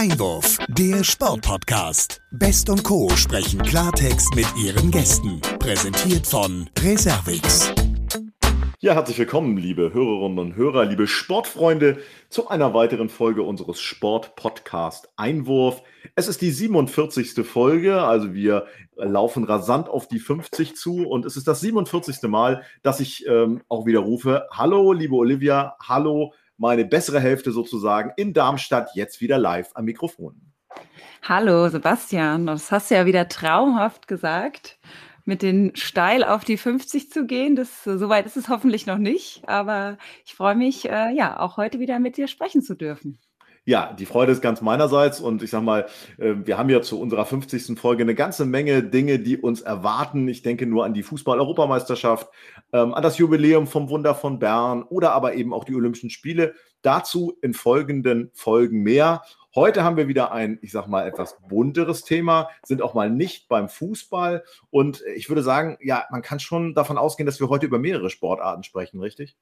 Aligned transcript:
Einwurf, 0.00 0.56
der 0.68 1.04
Sportpodcast. 1.04 2.22
Best 2.30 2.70
und 2.70 2.82
Co. 2.84 3.10
sprechen 3.16 3.60
Klartext 3.60 4.34
mit 4.34 4.46
ihren 4.56 4.90
Gästen. 4.90 5.42
Präsentiert 5.58 6.26
von 6.26 6.70
Reservix. 6.78 7.70
Ja, 8.78 8.94
herzlich 8.94 9.18
willkommen, 9.18 9.58
liebe 9.58 9.92
Hörerinnen 9.92 10.38
und 10.38 10.56
Hörer, 10.56 10.86
liebe 10.86 11.06
Sportfreunde, 11.06 11.98
zu 12.30 12.48
einer 12.48 12.72
weiteren 12.72 13.10
Folge 13.10 13.42
unseres 13.42 13.78
Sport-Podcast 13.82 15.10
Einwurf. 15.18 15.82
Es 16.14 16.28
ist 16.28 16.40
die 16.40 16.50
47. 16.50 17.46
Folge, 17.46 18.00
also 18.00 18.32
wir 18.32 18.68
laufen 18.96 19.44
rasant 19.44 19.90
auf 19.90 20.08
die 20.08 20.18
50 20.18 20.76
zu 20.76 21.06
und 21.06 21.26
es 21.26 21.36
ist 21.36 21.46
das 21.46 21.60
47. 21.60 22.22
Mal, 22.22 22.62
dass 22.82 23.00
ich 23.00 23.26
ähm, 23.26 23.60
auch 23.68 23.84
wieder 23.84 24.00
rufe, 24.00 24.46
hallo, 24.50 24.94
liebe 24.94 25.14
Olivia, 25.16 25.76
hallo, 25.78 26.32
meine 26.60 26.84
bessere 26.84 27.20
Hälfte 27.20 27.52
sozusagen 27.52 28.12
in 28.16 28.34
Darmstadt, 28.34 28.90
jetzt 28.94 29.22
wieder 29.22 29.38
live 29.38 29.70
am 29.74 29.86
Mikrofon. 29.86 30.52
Hallo, 31.22 31.68
Sebastian, 31.70 32.46
das 32.46 32.70
hast 32.70 32.90
du 32.90 32.96
ja 32.96 33.06
wieder 33.06 33.28
traumhaft 33.28 34.06
gesagt 34.06 34.78
mit 35.24 35.42
den 35.42 35.74
steil 35.74 36.22
auf 36.22 36.44
die 36.44 36.58
50 36.58 37.10
zu 37.10 37.24
gehen. 37.24 37.56
Das, 37.56 37.84
soweit 37.84 38.26
ist 38.26 38.36
es 38.36 38.48
hoffentlich 38.48 38.86
noch 38.86 38.98
nicht, 38.98 39.48
aber 39.48 39.96
ich 40.26 40.34
freue 40.34 40.54
mich, 40.54 40.88
äh, 40.88 41.14
ja, 41.14 41.40
auch 41.40 41.56
heute 41.56 41.78
wieder 41.78 41.98
mit 41.98 42.16
dir 42.16 42.28
sprechen 42.28 42.62
zu 42.62 42.74
dürfen. 42.74 43.18
Ja, 43.70 43.92
die 43.96 44.04
Freude 44.04 44.32
ist 44.32 44.42
ganz 44.42 44.62
meinerseits 44.62 45.20
und 45.20 45.44
ich 45.44 45.50
sag 45.50 45.62
mal, 45.62 45.86
äh, 46.18 46.34
wir 46.44 46.58
haben 46.58 46.70
ja 46.70 46.82
zu 46.82 47.00
unserer 47.00 47.24
50. 47.24 47.78
Folge 47.78 48.02
eine 48.02 48.16
ganze 48.16 48.44
Menge 48.44 48.82
Dinge, 48.82 49.20
die 49.20 49.36
uns 49.36 49.60
erwarten. 49.60 50.26
Ich 50.26 50.42
denke 50.42 50.66
nur 50.66 50.84
an 50.84 50.92
die 50.92 51.04
Fußball-Europameisterschaft, 51.04 52.28
ähm, 52.72 52.92
an 52.92 53.02
das 53.04 53.18
Jubiläum 53.18 53.68
vom 53.68 53.88
Wunder 53.88 54.16
von 54.16 54.40
Bern 54.40 54.82
oder 54.82 55.12
aber 55.12 55.34
eben 55.34 55.54
auch 55.54 55.62
die 55.62 55.76
Olympischen 55.76 56.10
Spiele. 56.10 56.56
Dazu 56.82 57.38
in 57.42 57.54
folgenden 57.54 58.32
Folgen 58.34 58.82
mehr. 58.82 59.22
Heute 59.54 59.84
haben 59.84 59.96
wir 59.96 60.08
wieder 60.08 60.32
ein, 60.32 60.58
ich 60.62 60.72
sag 60.72 60.88
mal, 60.88 61.06
etwas 61.06 61.36
bunteres 61.48 62.02
Thema, 62.02 62.48
sind 62.64 62.82
auch 62.82 62.94
mal 62.94 63.08
nicht 63.08 63.46
beim 63.46 63.68
Fußball. 63.68 64.42
Und 64.70 65.04
ich 65.14 65.28
würde 65.28 65.44
sagen, 65.44 65.78
ja, 65.80 66.06
man 66.10 66.22
kann 66.22 66.40
schon 66.40 66.74
davon 66.74 66.98
ausgehen, 66.98 67.26
dass 67.26 67.38
wir 67.38 67.48
heute 67.48 67.66
über 67.66 67.78
mehrere 67.78 68.10
Sportarten 68.10 68.64
sprechen, 68.64 68.98
richtig? 68.98 69.36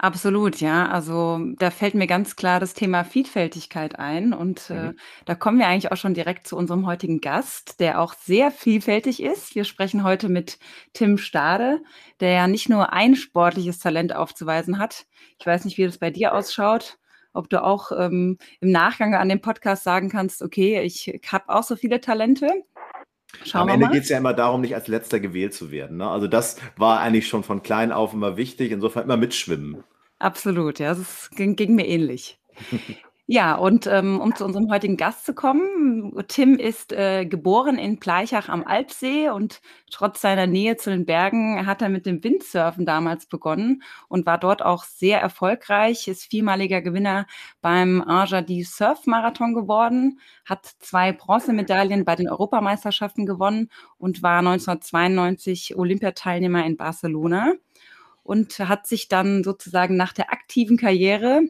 Absolut, 0.00 0.60
ja. 0.60 0.88
Also 0.88 1.40
da 1.58 1.72
fällt 1.72 1.94
mir 1.94 2.06
ganz 2.06 2.36
klar 2.36 2.60
das 2.60 2.72
Thema 2.72 3.02
Vielfältigkeit 3.02 3.98
ein. 3.98 4.32
Und 4.32 4.70
äh, 4.70 4.90
mhm. 4.90 4.98
da 5.24 5.34
kommen 5.34 5.58
wir 5.58 5.66
eigentlich 5.66 5.90
auch 5.90 5.96
schon 5.96 6.14
direkt 6.14 6.46
zu 6.46 6.56
unserem 6.56 6.86
heutigen 6.86 7.20
Gast, 7.20 7.80
der 7.80 8.00
auch 8.00 8.14
sehr 8.14 8.52
vielfältig 8.52 9.20
ist. 9.20 9.56
Wir 9.56 9.64
sprechen 9.64 10.04
heute 10.04 10.28
mit 10.28 10.60
Tim 10.92 11.18
Stade, 11.18 11.82
der 12.20 12.30
ja 12.30 12.46
nicht 12.46 12.68
nur 12.68 12.92
ein 12.92 13.16
sportliches 13.16 13.80
Talent 13.80 14.14
aufzuweisen 14.14 14.78
hat. 14.78 15.06
Ich 15.40 15.46
weiß 15.46 15.64
nicht, 15.64 15.78
wie 15.78 15.84
das 15.84 15.98
bei 15.98 16.10
dir 16.10 16.32
ausschaut 16.32 16.98
ob 17.34 17.48
du 17.50 17.62
auch 17.62 17.92
ähm, 17.92 18.36
im 18.60 18.72
Nachgang 18.72 19.14
an 19.14 19.28
dem 19.28 19.40
Podcast 19.40 19.84
sagen 19.84 20.08
kannst, 20.08 20.42
okay, 20.42 20.80
ich 20.80 21.20
habe 21.30 21.48
auch 21.50 21.62
so 21.62 21.76
viele 21.76 22.00
Talente. 22.00 22.48
Schauen 23.44 23.62
Am 23.62 23.68
Ende 23.68 23.88
geht 23.88 24.02
es 24.02 24.08
ja 24.08 24.18
immer 24.18 24.34
darum, 24.34 24.60
nicht 24.60 24.74
als 24.74 24.88
letzter 24.88 25.20
gewählt 25.20 25.54
zu 25.54 25.70
werden. 25.70 25.98
Ne? 25.98 26.08
Also 26.08 26.26
das 26.26 26.56
war 26.76 27.00
eigentlich 27.00 27.28
schon 27.28 27.44
von 27.44 27.62
klein 27.62 27.92
auf 27.92 28.12
immer 28.12 28.36
wichtig. 28.36 28.72
Insofern 28.72 29.04
immer 29.04 29.16
mitschwimmen. 29.16 29.84
Absolut, 30.18 30.78
ja, 30.78 30.94
das 30.94 31.30
ging, 31.30 31.54
ging 31.56 31.74
mir 31.74 31.86
ähnlich. 31.86 32.40
Ja, 33.30 33.56
und 33.56 33.86
ähm, 33.86 34.20
um 34.22 34.34
zu 34.34 34.42
unserem 34.46 34.70
heutigen 34.70 34.96
Gast 34.96 35.26
zu 35.26 35.34
kommen, 35.34 36.14
Tim 36.28 36.54
ist 36.58 36.94
äh, 36.94 37.26
geboren 37.26 37.76
in 37.76 38.00
Pleichach 38.00 38.48
am 38.48 38.64
Alpsee 38.64 39.28
und 39.28 39.60
trotz 39.90 40.22
seiner 40.22 40.46
Nähe 40.46 40.78
zu 40.78 40.88
den 40.88 41.04
Bergen 41.04 41.66
hat 41.66 41.82
er 41.82 41.90
mit 41.90 42.06
dem 42.06 42.24
Windsurfen 42.24 42.86
damals 42.86 43.26
begonnen 43.26 43.82
und 44.08 44.24
war 44.24 44.38
dort 44.38 44.62
auch 44.62 44.84
sehr 44.84 45.20
erfolgreich, 45.20 46.08
ist 46.08 46.24
viermaliger 46.24 46.80
Gewinner 46.80 47.26
beim 47.60 48.00
Arjadi 48.00 48.64
Surf 48.64 49.04
Marathon 49.04 49.52
geworden, 49.52 50.20
hat 50.46 50.64
zwei 50.78 51.12
Bronzemedaillen 51.12 52.06
bei 52.06 52.16
den 52.16 52.30
Europameisterschaften 52.30 53.26
gewonnen 53.26 53.68
und 53.98 54.22
war 54.22 54.38
1992 54.38 55.76
Olympiateilnehmer 55.76 56.64
in 56.64 56.78
Barcelona 56.78 57.52
und 58.22 58.58
hat 58.58 58.86
sich 58.86 59.08
dann 59.08 59.44
sozusagen 59.44 59.96
nach 59.96 60.14
der 60.14 60.32
aktiven 60.32 60.78
Karriere 60.78 61.42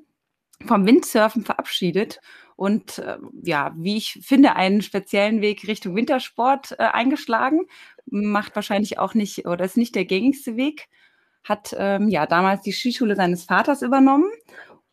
vom 0.67 0.87
Windsurfen 0.87 1.45
verabschiedet 1.45 2.21
und 2.59 2.99
äh, 2.99 3.17
ja, 3.43 3.73
wie 3.77 3.97
ich 3.97 4.19
finde, 4.23 4.57
einen 4.57 4.83
speziellen 4.83 5.41
Weg 5.41 5.69
Richtung 5.69 5.95
Wintersport 5.95 6.73
äh, 6.73 6.83
eingeschlagen. 6.83 7.61
Macht 8.07 8.57
wahrscheinlich 8.57 8.99
auch 8.99 9.15
nicht 9.15 9.47
oder 9.47 9.65
ist 9.65 9.77
nicht 9.77 9.95
der 9.95 10.05
gängigste 10.05 10.57
Weg. 10.57 10.89
Hat 11.45 11.73
ähm, 11.79 12.09
ja 12.09 12.27
damals 12.27 12.63
die 12.63 12.73
Skischule 12.73 13.15
seines 13.15 13.45
Vaters 13.45 13.83
übernommen, 13.83 14.29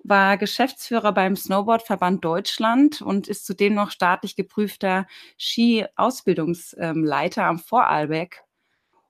war 0.03 0.37
Geschäftsführer 0.37 1.11
beim 1.11 1.35
Snowboardverband 1.35 2.23
Deutschland 2.23 3.01
und 3.01 3.27
ist 3.27 3.47
zudem 3.47 3.73
noch 3.73 3.89
staatlich 3.89 4.35
geprüfter 4.35 5.07
Ski-Ausbildungsleiter 5.39 7.45
am 7.45 7.57
Vorarlberg. 7.57 8.43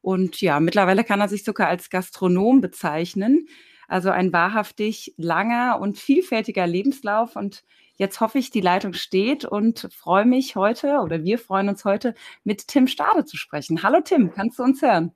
Und 0.02 0.40
ja, 0.40 0.62
mittlerweile 0.62 1.04
kann 1.04 1.20
er 1.20 1.28
sich 1.28 1.44
sogar 1.44 1.68
als 1.68 1.90
Gastronom 1.90 2.62
bezeichnen. 2.62 3.50
Also 3.88 4.10
ein 4.10 4.34
wahrhaftig 4.34 5.14
langer 5.18 5.80
und 5.82 5.98
vielfältiger 5.98 6.68
Lebenslauf. 6.68 7.36
Und 7.36 7.64
jetzt 7.96 8.22
hoffe 8.22 8.38
ich, 8.38 8.52
die 8.52 8.62
Leitung 8.62 8.94
steht 8.94 9.46
und 9.46 9.90
freue 9.94 10.26
mich 10.26 10.56
heute 10.56 11.00
oder 11.04 11.24
wir 11.24 11.38
freuen 11.38 11.70
uns 11.70 11.86
heute 11.86 12.14
mit 12.44 12.68
Tim 12.68 12.88
Stade 12.88 13.26
zu 13.26 13.38
sprechen. 13.38 13.84
Hallo 13.84 14.00
Tim, 14.04 14.32
kannst 14.32 14.60
du 14.60 14.64
uns 14.64 14.82
hören? 14.82 15.12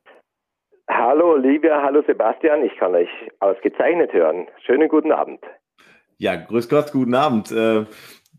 Hallo 0.90 1.34
Olivia, 1.34 1.84
hallo 1.84 2.02
Sebastian, 2.08 2.64
ich 2.64 2.76
kann 2.78 2.96
euch 2.96 3.10
ausgezeichnet 3.40 4.12
hören. 4.12 4.48
Schönen 4.66 4.90
guten 4.90 5.12
Abend. 5.12 5.40
Ja, 6.18 6.36
grüß 6.36 6.68
Gott, 6.68 6.92
guten 6.92 7.14
Abend. 7.14 7.54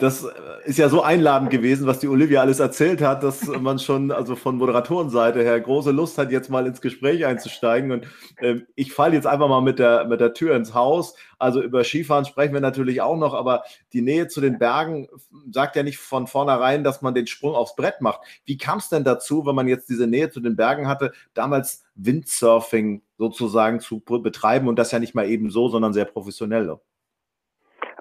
Äh, 0.01 0.05
das 0.05 0.27
ist 0.65 0.79
ja 0.79 0.89
so 0.89 1.03
einladend 1.03 1.51
gewesen, 1.51 1.87
was 1.87 1.99
die 2.01 2.09
Olivia 2.09 2.41
alles 2.41 2.61
erzählt 2.61 3.03
hat, 3.03 3.23
dass 3.23 3.47
man 3.47 3.79
schon 3.79 4.11
also 4.11 4.37
von 4.37 4.57
Moderatorenseite 4.57 5.43
her 5.43 5.61
große 5.61 5.91
Lust 5.91 6.19
hat, 6.19 6.31
jetzt 6.31 6.51
mal 6.51 6.67
ins 6.67 6.81
Gespräch 6.81 7.25
einzusteigen. 7.27 7.93
Und 7.93 8.07
äh, 8.39 8.61
ich 8.75 8.93
falle 8.93 9.15
jetzt 9.15 9.27
einfach 9.27 9.49
mal 9.49 9.61
mit 9.61 9.79
der, 9.79 10.07
mit 10.07 10.21
der 10.21 10.35
Tür 10.35 10.57
ins 10.57 10.75
Haus. 10.75 11.15
Also 11.39 11.63
über 11.63 11.85
Skifahren 11.85 12.25
sprechen 12.25 12.55
wir 12.55 12.61
natürlich 12.61 13.01
auch 13.01 13.17
noch, 13.17 13.35
aber 13.35 13.63
die 13.93 14.03
Nähe 14.03 14.29
zu 14.29 14.41
den 14.41 14.59
Bergen 14.59 15.09
sagt 15.51 15.77
ja 15.77 15.83
nicht 15.83 15.99
von 15.99 16.27
vornherein, 16.27 16.85
dass 16.85 17.03
man 17.03 17.15
den 17.15 17.27
Sprung 17.27 17.55
aufs 17.55 17.77
Brett 17.77 18.01
macht. 18.01 18.21
Wie 18.45 18.59
kam 18.59 18.79
es 18.79 18.89
denn 18.89 19.05
dazu, 19.05 19.47
wenn 19.47 19.55
man 19.55 19.69
jetzt 19.69 19.89
diese 19.89 20.07
Nähe 20.07 20.31
zu 20.31 20.41
den 20.41 20.57
Bergen 20.57 20.89
hatte, 20.89 21.13
damals 21.35 21.85
Windsurfing 21.95 23.03
sozusagen 23.19 23.81
zu 23.81 24.01
betreiben 24.01 24.69
und 24.69 24.79
das 24.79 24.91
ja 24.93 24.99
nicht 24.99 25.15
mal 25.15 25.29
eben 25.29 25.51
so, 25.51 25.69
sondern 25.69 25.93
sehr 25.93 26.05
professionell? 26.05 26.79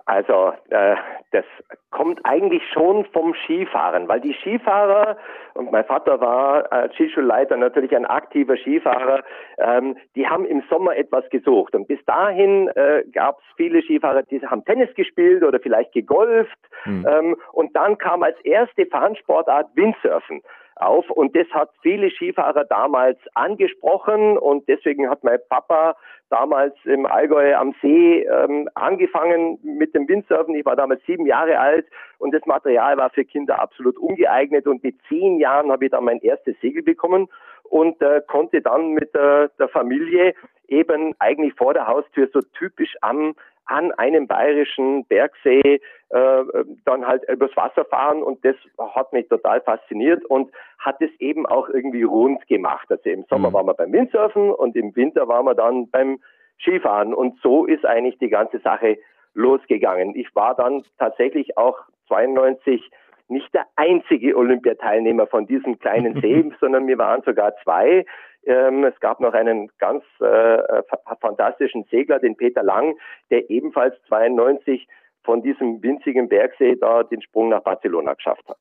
Also 0.10 0.54
äh, 0.72 0.96
das 1.30 1.46
kommt 1.92 2.20
eigentlich 2.24 2.64
schon 2.74 3.06
vom 3.14 3.36
Skifahren, 3.46 4.08
weil 4.08 4.20
die 4.20 4.34
Skifahrer, 4.42 5.18
und 5.54 5.72
mein 5.72 5.86
Vater 5.86 6.20
war 6.20 6.72
als 6.74 6.96
Skischulleiter 6.96 7.56
natürlich 7.58 7.96
ein 7.96 8.08
aktiver 8.08 8.58
Skifahrer, 8.58 9.22
ähm, 9.60 9.96
die 10.16 10.28
haben 10.28 10.46
im 10.46 10.64
Sommer 10.68 10.98
etwas 10.98 11.30
gesucht. 11.30 11.76
Und 11.76 11.88
bis 11.88 12.04
dahin 12.06 12.70
äh, 12.70 13.04
gab 13.14 13.38
es 13.38 13.46
viele 13.56 13.84
Skifahrer, 13.84 14.24
die 14.24 14.42
haben 14.42 14.66
Tennis 14.66 14.92
gespielt 14.96 15.44
oder 15.44 15.60
vielleicht 15.60 15.92
gegolft. 15.92 16.58
Mhm. 16.86 17.06
Ähm, 17.08 17.36
und 17.52 17.76
dann 17.76 17.96
kam 18.00 18.24
als 18.24 18.40
erste 18.42 18.88
Fahnensportart 18.88 19.68
Windsurfen 19.76 20.42
auf 20.80 21.10
und 21.10 21.36
das 21.36 21.48
hat 21.52 21.70
viele 21.82 22.10
Skifahrer 22.10 22.66
damals 22.66 23.18
angesprochen 23.34 24.38
und 24.38 24.68
deswegen 24.68 25.10
hat 25.10 25.24
mein 25.24 25.40
Papa 25.50 25.96
damals 26.30 26.74
im 26.86 27.06
Allgäu 27.06 27.56
am 27.56 27.74
See 27.82 28.22
ähm, 28.22 28.70
angefangen 28.76 29.60
mit 29.64 29.94
dem 29.96 30.08
Windsurfen. 30.08 30.56
Ich 30.56 30.66
war 30.66 30.76
damals 30.76 31.02
sieben 31.06 31.26
Jahre 31.26 31.60
alt 31.60 31.86
und 32.20 32.34
das 32.34 32.46
Material 32.46 32.98
war 32.98 33.10
für 33.10 33.26
Kinder 33.26 33.60
absolut 33.60 33.98
ungeeignet. 33.98 34.68
Und 34.68 34.84
mit 34.84 34.96
zehn 35.08 35.40
Jahren 35.40 35.72
habe 35.72 35.86
ich 35.86 35.92
dann 35.92 36.04
mein 36.04 36.20
erstes 36.20 36.56
Segel 36.62 36.84
bekommen 36.84 37.28
und 37.64 38.02
äh, 38.02 38.22
konnte 38.28 38.62
dann 38.62 38.92
mit 38.92 39.14
äh, 39.16 39.50
der 39.58 39.70
Familie 39.70 40.34
eben 40.68 41.16
eigentlich 41.20 41.54
vor 41.56 41.74
der 41.74 41.88
Haustür 41.88 42.30
so 42.32 42.42
typisch 42.58 42.96
am 43.02 43.36
an 43.70 43.92
einem 43.94 44.28
bayerischen 44.28 45.06
Bergsee 45.06 45.80
äh, 46.10 46.44
dann 46.86 47.08
halt 47.08 47.24
übers 47.30 47.56
Wasser 47.56 47.86
fahren 47.86 48.24
und 48.24 48.44
das 48.44 48.56
hat 48.96 49.14
mich 49.14 49.28
total 49.28 49.62
fasziniert 49.62 50.26
und 50.26 50.52
hat 50.80 51.00
es 51.02 51.12
eben 51.20 51.46
auch 51.46 51.70
irgendwie 51.70 52.04
rund 52.04 52.46
gemacht. 52.48 52.88
Also 52.90 53.10
im 53.10 53.26
Sommer 53.30 53.50
mhm. 53.50 53.54
waren 53.54 53.66
wir 53.68 53.74
beim 53.76 53.94
Windsurfen 53.94 54.52
und 54.52 54.76
im 54.76 54.96
Winter 54.96 55.28
waren 55.28 55.46
wir 55.46 55.54
dann 55.54 55.90
beim 55.92 56.20
Skifahren 56.60 57.14
und 57.14 57.40
so 57.42 57.66
ist 57.66 57.86
eigentlich 57.86 58.18
die 58.18 58.30
ganze 58.30 58.60
Sache 58.60 58.98
losgegangen. 59.36 60.16
Ich 60.16 60.36
war 60.36 60.56
dann 60.56 60.84
tatsächlich 60.98 61.56
auch 61.56 61.78
92 62.08 62.82
nicht 63.28 63.54
der 63.54 63.66
einzige 63.76 64.36
Olympiateilnehmer 64.36 65.28
von 65.28 65.46
diesem 65.46 65.78
kleinen 65.78 66.20
See, 66.22 66.52
sondern 66.60 66.88
wir 66.88 66.98
waren 66.98 67.22
sogar 67.22 67.56
zwei. 67.64 68.06
Ähm, 68.44 68.84
es 68.84 69.00
gab 69.00 69.20
noch 69.20 69.34
einen 69.34 69.70
ganz 69.80 70.04
äh, 70.22 70.84
fantastischen 71.20 71.86
Segler, 71.92 72.20
den 72.20 72.36
Peter 72.36 72.64
Lang, 72.64 72.96
der 73.30 73.50
ebenfalls 73.50 73.96
92 74.08 74.88
von 75.24 75.44
diesem 75.44 75.82
winzigen 75.84 76.30
Bergsee 76.30 76.76
da 76.76 77.04
den 77.04 77.22
Sprung 77.22 77.50
nach 77.50 77.64
Barcelona 77.64 78.14
geschafft 78.14 78.48
hat. 78.48 78.58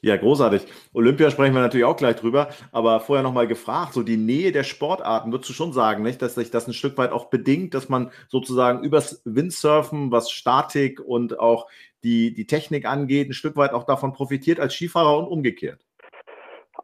Ja, 0.00 0.16
großartig. 0.16 0.66
Olympia 0.94 1.30
sprechen 1.30 1.54
wir 1.54 1.60
natürlich 1.60 1.84
auch 1.84 1.96
gleich 1.96 2.16
drüber, 2.16 2.48
aber 2.72 3.00
vorher 3.00 3.22
nochmal 3.22 3.46
gefragt, 3.46 3.92
so 3.92 4.02
die 4.02 4.16
Nähe 4.16 4.52
der 4.52 4.62
Sportarten, 4.62 5.32
würdest 5.32 5.50
du 5.50 5.54
schon 5.54 5.72
sagen, 5.72 6.02
nicht, 6.02 6.22
dass 6.22 6.34
sich 6.34 6.50
das 6.50 6.66
ein 6.66 6.72
Stück 6.72 6.96
weit 6.96 7.12
auch 7.12 7.26
bedingt, 7.26 7.74
dass 7.74 7.88
man 7.88 8.10
sozusagen 8.28 8.84
übers 8.84 9.22
Windsurfen, 9.24 10.12
was 10.12 10.30
Statik 10.30 11.00
und 11.00 11.38
auch 11.38 11.66
die, 12.04 12.32
die 12.32 12.46
Technik 12.46 12.86
angeht, 12.86 13.28
ein 13.28 13.34
Stück 13.34 13.56
weit 13.56 13.72
auch 13.72 13.84
davon 13.84 14.12
profitiert 14.12 14.60
als 14.60 14.74
Skifahrer 14.74 15.18
und 15.18 15.26
umgekehrt? 15.26 15.85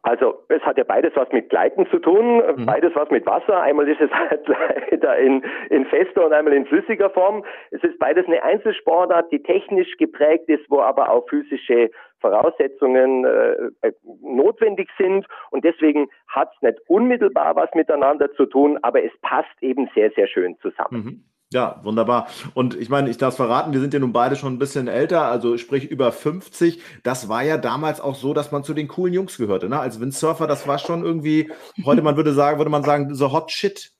Also 0.03 0.43
es 0.49 0.61
hat 0.63 0.77
ja 0.77 0.83
beides 0.83 1.13
was 1.15 1.31
mit 1.31 1.49
Gleiten 1.49 1.87
zu 1.87 1.97
tun, 1.97 2.37
mhm. 2.37 2.65
beides 2.65 2.93
was 2.93 3.09
mit 3.09 3.25
Wasser. 3.25 3.61
Einmal 3.61 3.87
ist 3.87 4.01
es 4.01 4.11
halt 4.29 4.45
leider 4.47 5.17
in, 5.17 5.43
in 5.69 5.85
fester 5.85 6.25
und 6.25 6.33
einmal 6.33 6.53
in 6.53 6.65
flüssiger 6.65 7.09
Form. 7.09 7.45
Es 7.71 7.81
ist 7.83 7.97
beides 7.99 8.27
eine 8.27 8.43
Einzelsportart, 8.43 9.31
die 9.31 9.41
technisch 9.41 9.95
geprägt 9.97 10.49
ist, 10.49 10.69
wo 10.69 10.81
aber 10.81 11.09
auch 11.09 11.27
physische 11.29 11.89
Voraussetzungen 12.19 13.23
äh, 13.23 13.91
notwendig 14.21 14.89
sind. 14.97 15.25
Und 15.51 15.63
deswegen 15.63 16.09
hat 16.27 16.51
es 16.55 16.61
nicht 16.61 16.79
unmittelbar 16.87 17.55
was 17.55 17.69
miteinander 17.73 18.29
zu 18.33 18.45
tun, 18.45 18.77
aber 18.81 19.03
es 19.03 19.11
passt 19.21 19.55
eben 19.61 19.89
sehr, 19.95 20.11
sehr 20.11 20.27
schön 20.27 20.57
zusammen. 20.59 21.03
Mhm. 21.03 21.23
Ja, 21.53 21.79
wunderbar. 21.83 22.27
Und 22.55 22.75
ich 22.75 22.89
meine, 22.89 23.09
ich 23.11 23.17
darf 23.17 23.33
es 23.33 23.37
verraten, 23.37 23.73
wir 23.73 23.79
sind 23.79 23.93
ja 23.93 23.99
nun 23.99 24.11
beide 24.11 24.35
schon 24.35 24.53
ein 24.53 24.59
bisschen 24.59 24.87
älter, 24.87 25.25
also 25.25 25.57
sprich 25.59 25.85
über 25.85 26.11
50. 26.11 26.81
Das 27.03 27.29
war 27.29 27.43
ja 27.43 27.57
damals 27.57 28.01
auch 28.01 28.15
so, 28.15 28.33
dass 28.33 28.51
man 28.51 28.63
zu 28.63 28.73
den 28.73 28.87
coolen 28.87 29.13
Jungs 29.13 29.37
gehörte. 29.37 29.69
Ne? 29.69 29.79
Als 29.79 29.99
Windsurfer, 29.99 30.47
das 30.47 30.67
war 30.67 30.79
schon 30.79 31.03
irgendwie, 31.03 31.51
heute 31.85 32.01
man 32.01 32.17
würde 32.17 32.33
sagen, 32.33 32.57
würde 32.57 32.71
man 32.71 32.83
sagen, 32.83 33.13
so 33.13 33.31
hot 33.31 33.51
shit. 33.51 33.91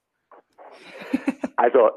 Also 1.56 1.92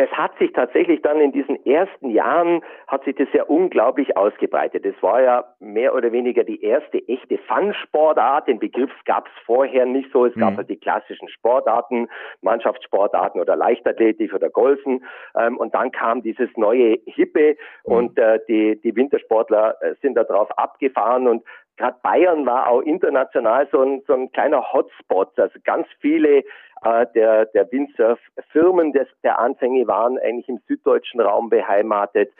das 0.00 0.10
hat 0.12 0.32
sich 0.38 0.50
tatsächlich 0.54 1.02
dann 1.02 1.20
in 1.20 1.30
diesen 1.30 1.62
ersten 1.66 2.08
Jahren, 2.08 2.62
hat 2.86 3.04
sich 3.04 3.16
das 3.16 3.28
ja 3.34 3.44
unglaublich 3.44 4.16
ausgebreitet. 4.16 4.86
Es 4.86 4.94
war 5.02 5.20
ja 5.20 5.44
mehr 5.58 5.94
oder 5.94 6.10
weniger 6.10 6.42
die 6.42 6.62
erste 6.64 7.06
echte 7.06 7.36
Fun-Sportart. 7.36 8.48
Den 8.48 8.58
Begriff 8.58 8.90
gab 9.04 9.26
es 9.26 9.32
vorher 9.44 9.84
nicht 9.84 10.10
so. 10.10 10.24
Es 10.24 10.34
gab 10.36 10.52
mhm. 10.52 10.56
halt 10.56 10.70
die 10.70 10.78
klassischen 10.78 11.28
Sportarten, 11.28 12.08
Mannschaftssportarten 12.40 13.42
oder 13.42 13.56
Leichtathletik 13.56 14.32
oder 14.32 14.48
Golfen. 14.48 15.04
Ähm, 15.36 15.58
und 15.58 15.74
dann 15.74 15.92
kam 15.92 16.22
dieses 16.22 16.48
neue 16.56 16.96
Hippe 17.04 17.56
mhm. 17.84 17.94
und 17.94 18.18
äh, 18.18 18.40
die, 18.48 18.80
die 18.80 18.96
Wintersportler 18.96 19.76
äh, 19.82 19.96
sind 20.00 20.14
da 20.14 20.24
drauf 20.24 20.50
abgefahren 20.56 21.28
und 21.28 21.44
gerade 21.76 21.96
Bayern 22.02 22.46
war 22.46 22.68
auch 22.68 22.82
international 22.82 23.68
so 23.72 23.80
ein, 23.82 24.02
so 24.06 24.14
ein 24.14 24.30
kleiner 24.32 24.72
Hotspot. 24.72 25.38
Also 25.38 25.58
ganz 25.64 25.86
viele 26.00 26.44
äh, 26.82 27.06
der, 27.14 27.46
der 27.46 27.70
Windsurf-Firmen 27.70 28.92
der 29.22 29.38
Anfänge 29.38 29.86
waren 29.86 30.18
eigentlich 30.18 30.48
im 30.48 30.60
süddeutschen 30.66 31.20
Raum 31.20 31.48
beheimatet. 31.50 32.32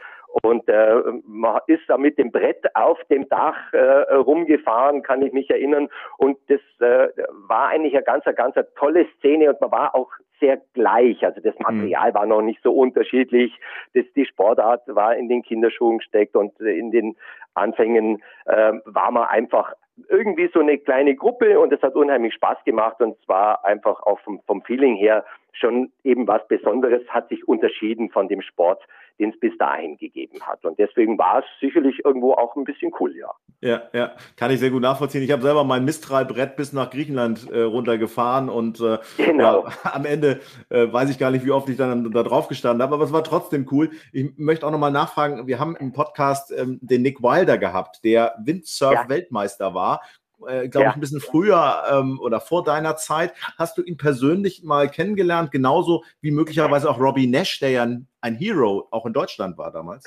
Und 0.43 0.69
äh, 0.69 1.03
man 1.27 1.61
ist 1.67 1.83
da 1.89 1.99
mit 1.99 2.19
dem 2.19 2.31
Brett 2.31 2.65
auf 2.75 2.99
dem 3.11 3.29
Dach 3.29 3.73
äh, 3.73 4.15
rumgefahren, 4.15 5.03
kann 5.03 5.23
ich 5.23 5.33
mich 5.33 5.51
erinnern. 5.51 5.89
Und 6.19 6.39
das 6.49 6.61
äh, 6.81 7.09
war 7.49 7.69
eigentlich 7.69 7.95
eine 7.95 8.05
ganz, 8.05 8.27
eine 8.27 8.35
ganz 8.35 8.57
eine 8.57 8.73
tolle 8.75 9.07
Szene 9.19 9.51
und 9.51 9.61
man 9.61 9.73
war 9.73 9.95
auch 9.95 10.11
sehr 10.39 10.61
gleich. 10.75 11.25
Also 11.25 11.41
das 11.41 11.59
Material 11.59 12.11
mhm. 12.11 12.15
war 12.15 12.27
noch 12.27 12.43
nicht 12.43 12.63
so 12.63 12.73
unterschiedlich. 12.73 13.53
Das, 13.95 14.05
die 14.15 14.25
Sportart 14.25 14.83
war 14.87 15.17
in 15.17 15.29
den 15.29 15.43
Kinderschuhen 15.43 15.99
gesteckt 15.99 16.37
und 16.37 16.59
in 16.61 16.91
den 16.91 17.17
Anfängen 17.55 18.23
äh, 18.47 18.73
war 18.85 19.11
man 19.11 19.25
einfach 19.25 19.75
irgendwie 20.09 20.49
so 20.55 20.61
eine 20.61 20.79
kleine 20.79 21.15
Gruppe 21.15 21.61
und 21.61 21.73
es 21.73 21.83
hat 21.83 21.95
unheimlich 21.95 22.35
Spaß 22.35 22.59
gemacht 22.65 23.01
und 23.01 23.21
zwar 23.25 23.65
einfach 23.65 24.01
auch 24.03 24.21
vom, 24.21 24.41
vom 24.47 24.63
Feeling 24.63 24.97
her 24.97 25.25
schon 25.53 25.93
eben 26.05 26.27
was 26.27 26.47
Besonderes, 26.49 27.03
hat 27.09 27.29
sich 27.29 27.47
unterschieden 27.47 28.11
von 28.11 28.29
dem 28.29 28.41
Sport, 28.41 28.83
den 29.21 29.31
es 29.31 29.39
bis 29.39 29.57
dahin 29.59 29.97
gegeben 29.99 30.41
hat. 30.41 30.65
Und 30.65 30.79
deswegen 30.79 31.19
war 31.19 31.41
es 31.41 31.45
sicherlich 31.61 32.05
irgendwo 32.05 32.33
auch 32.33 32.57
ein 32.57 32.65
bisschen 32.65 32.91
cool, 32.99 33.15
ja. 33.17 33.31
Ja, 33.61 33.83
ja, 33.93 34.13
kann 34.37 34.51
ich 34.51 34.59
sehr 34.59 34.71
gut 34.71 34.81
nachvollziehen. 34.81 35.23
Ich 35.23 35.31
habe 35.31 35.43
selber 35.43 35.65
mein 35.65 35.85
Mistral-Brett 35.85 36.57
bis 36.57 36.73
nach 36.73 36.89
Griechenland 36.91 37.51
äh, 37.51 37.61
runtergefahren 37.61 38.49
und 38.49 38.81
äh, 38.81 38.99
genau. 39.19 39.67
ja, 39.67 39.73
am 39.93 40.07
Ende 40.07 40.41
äh, 40.71 40.91
weiß 40.91 41.11
ich 41.11 41.19
gar 41.19 41.31
nicht, 41.31 41.45
wie 41.45 41.51
oft 41.51 41.69
ich 41.69 41.77
dann 41.77 42.11
da 42.11 42.23
drauf 42.23 42.49
gestanden 42.49 42.83
habe, 42.83 42.95
aber 42.95 43.05
es 43.05 43.13
war 43.13 43.23
trotzdem 43.23 43.67
cool. 43.71 43.91
Ich 44.13 44.33
möchte 44.39 44.67
auch 44.67 44.71
nochmal 44.71 44.93
nachfragen, 44.93 45.47
wir 45.47 45.59
haben 45.59 45.77
im 45.77 45.93
Podcast 45.93 46.53
ähm, 46.57 46.79
den 46.81 47.03
Nick 47.03 47.23
Wilder 47.23 47.59
gehabt, 47.59 48.03
der 48.03 48.35
Windsurf-Weltmeister 48.43 49.69
ja. 49.69 49.75
war 49.75 50.01
äh, 50.47 50.69
glaube 50.69 50.85
ja. 50.85 50.91
ich, 50.91 50.97
ein 50.97 51.01
bisschen 51.01 51.21
früher 51.21 51.85
ähm, 51.91 52.21
oder 52.21 52.41
vor 52.41 52.65
deiner 52.65 52.97
Zeit. 52.97 53.33
Hast 53.59 53.79
du 53.79 53.83
ihn 53.83 53.97
persönlich 53.97 54.63
mal 54.63 54.91
kennengelernt, 54.91 55.51
genauso 55.51 56.05
wie 56.21 56.31
möglicherweise 56.31 56.89
auch 56.91 56.99
Robbie 56.99 57.27
Nash, 57.27 57.61
der 57.61 57.71
ja 57.71 57.83
ein, 57.83 58.07
ein 58.21 58.37
Hero 58.37 58.89
auch 58.91 59.07
in 59.07 59.13
Deutschland 59.13 59.59
war 59.59 59.71
damals? 59.71 60.07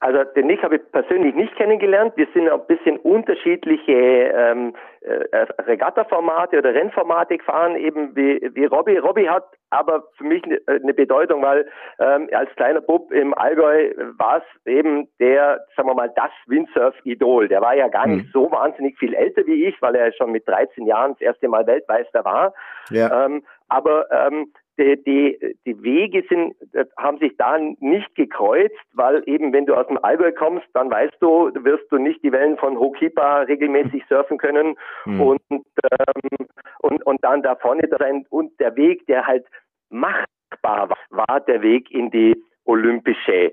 Also 0.00 0.24
den 0.34 0.46
Nick 0.46 0.62
habe 0.62 0.76
ich 0.76 0.92
persönlich 0.92 1.34
nicht 1.34 1.54
kennengelernt. 1.56 2.14
Wir 2.16 2.26
sind 2.32 2.48
ein 2.48 2.66
bisschen 2.66 2.96
unterschiedliche 2.98 3.92
ähm, 3.92 4.74
äh, 5.02 5.46
Regatta-Formate 5.62 6.56
oder 6.56 6.72
Rennformate 6.74 7.36
gefahren, 7.36 7.76
eben 7.76 8.16
wie, 8.16 8.40
wie 8.54 8.64
Robbie. 8.64 8.96
Robbie 8.96 9.28
hat 9.28 9.44
aber 9.68 10.04
für 10.16 10.24
mich 10.24 10.42
eine, 10.44 10.58
eine 10.66 10.94
Bedeutung, 10.94 11.42
weil 11.42 11.68
ähm, 11.98 12.30
als 12.32 12.50
kleiner 12.56 12.80
Bub 12.80 13.12
im 13.12 13.34
Allgäu 13.34 13.92
war 14.16 14.38
es 14.38 14.66
eben 14.66 15.06
der, 15.18 15.66
sagen 15.76 15.88
wir 15.88 15.94
mal, 15.94 16.10
das 16.16 16.30
Windsurf-Idol. 16.46 17.48
Der 17.48 17.60
war 17.60 17.76
ja 17.76 17.88
gar 17.88 18.06
nicht 18.06 18.26
mhm. 18.28 18.30
so 18.32 18.50
wahnsinnig 18.50 18.98
viel 18.98 19.12
älter 19.12 19.46
wie 19.46 19.66
ich, 19.66 19.82
weil 19.82 19.94
er 19.96 20.14
schon 20.14 20.32
mit 20.32 20.48
13 20.48 20.86
Jahren 20.86 21.12
das 21.12 21.20
erste 21.20 21.46
Mal 21.46 21.66
Weltmeister 21.66 22.24
war. 22.24 22.54
Ja. 22.88 23.26
Ähm, 23.26 23.42
aber 23.68 24.10
ähm, 24.10 24.50
die, 24.80 25.56
die, 25.66 25.82
Wege 25.82 26.24
sind, 26.28 26.54
äh, 26.72 26.84
haben 26.96 27.18
sich 27.18 27.36
da 27.36 27.58
nicht 27.58 28.14
gekreuzt, 28.14 28.74
weil 28.94 29.22
eben 29.26 29.52
wenn 29.52 29.66
du 29.66 29.74
aus 29.74 29.86
dem 29.86 30.02
Allgäu 30.02 30.32
kommst, 30.32 30.66
dann 30.74 30.90
weißt 30.90 31.16
du, 31.20 31.50
wirst 31.54 31.90
du 31.90 31.98
nicht 31.98 32.22
die 32.22 32.32
Wellen 32.32 32.56
von 32.56 32.78
Hokipa 32.78 33.42
regelmäßig 33.42 34.04
surfen 34.08 34.38
können 34.38 34.76
mhm. 35.04 35.20
und, 35.20 35.40
ähm, 35.50 36.46
und, 36.80 37.06
und 37.06 37.24
dann 37.24 37.42
da 37.42 37.56
vorne 37.56 37.88
sein. 37.98 38.24
Und 38.30 38.58
der 38.60 38.74
Weg, 38.76 39.06
der 39.06 39.26
halt 39.26 39.46
machbar 39.90 40.88
war, 40.88 40.96
war 41.10 41.40
der 41.40 41.62
Weg 41.62 41.90
in 41.90 42.10
die 42.10 42.34
olympische 42.64 43.52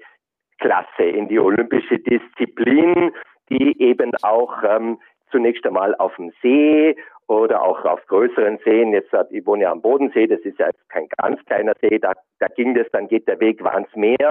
Klasse, 0.59 1.03
in 1.03 1.27
die 1.27 1.39
olympische 1.39 1.99
Disziplin, 1.99 3.11
die 3.49 3.81
eben 3.81 4.11
auch 4.23 4.63
ähm, 4.63 4.97
zunächst 5.31 5.65
einmal 5.65 5.95
auf 5.95 6.15
dem 6.15 6.31
See 6.41 6.95
oder 7.27 7.61
auch 7.61 7.83
auf 7.85 8.05
größeren 8.07 8.59
Seen. 8.63 8.93
Jetzt 8.93 9.11
hat 9.11 9.31
ich 9.31 9.45
wohne 9.45 9.63
ja 9.63 9.71
am 9.71 9.81
Bodensee, 9.81 10.27
das 10.27 10.39
ist 10.41 10.59
ja 10.59 10.69
kein 10.89 11.07
ganz 11.17 11.43
kleiner 11.45 11.73
See, 11.81 11.99
da, 11.99 12.13
da 12.39 12.47
ging 12.47 12.73
das, 12.73 12.87
dann 12.91 13.07
geht 13.07 13.27
der 13.27 13.39
Weg 13.39 13.63
ans 13.65 13.93
Meer, 13.95 14.29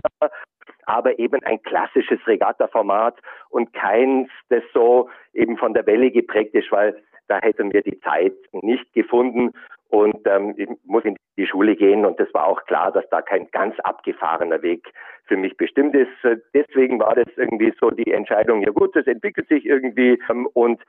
aber 0.87 1.19
eben 1.19 1.43
ein 1.45 1.63
klassisches 1.63 2.25
Regatta-Format 2.27 3.19
und 3.51 3.73
keins, 3.73 4.29
das 4.49 4.63
so 4.73 5.09
eben 5.35 5.57
von 5.57 5.75
der 5.75 5.87
Welle 5.87 6.11
geprägt 6.11 6.55
ist, 6.55 6.73
weil 6.73 7.01
da 7.29 7.41
hätten 7.41 7.73
wir 7.73 7.83
die 7.83 8.01
Zeit 8.01 8.35
nicht 8.53 8.93
gefunden 8.93 9.53
und 9.89 10.27
ähm, 10.27 10.55
ich 10.57 10.69
muss 10.85 11.05
in 11.05 11.17
die 11.37 11.47
Schule 11.47 11.77
gehen 11.77 12.05
und 12.05 12.19
das 12.19 12.33
war 12.33 12.47
auch 12.47 12.65
klar, 12.65 12.93
dass 12.93 13.09
da 13.11 13.23
kein 13.23 13.51
ganz 13.51 13.79
abgefahrener 13.81 14.63
Weg 14.63 14.91
für 15.25 15.37
mich 15.37 15.57
bestimmt 15.57 15.95
ist. 15.95 16.11
Deswegen 16.55 16.99
war 16.99 17.15
das 17.15 17.27
irgendwie 17.37 17.75
so 17.81 17.91
die 17.91 18.11
Entscheidung, 18.11 18.63
ja 18.63 18.71
gut, 18.71 18.97
das 18.97 19.07
entwickelt 19.07 19.49
sich 19.49 19.67
irgendwie 19.67 20.19
ähm, 20.31 20.47
und 20.55 20.81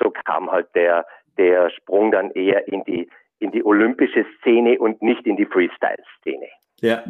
so 0.00 0.10
kam 0.10 0.50
halt 0.50 0.66
der 0.74 1.06
der 1.38 1.70
Sprung 1.70 2.10
dann 2.10 2.30
eher 2.30 2.68
in 2.68 2.84
die, 2.84 3.08
in 3.38 3.50
die 3.52 3.64
olympische 3.64 4.24
Szene 4.38 4.78
und 4.78 5.02
nicht 5.02 5.26
in 5.26 5.36
die 5.36 5.46
Freestyle-Szene. 5.46 6.46
Ja. 6.80 7.04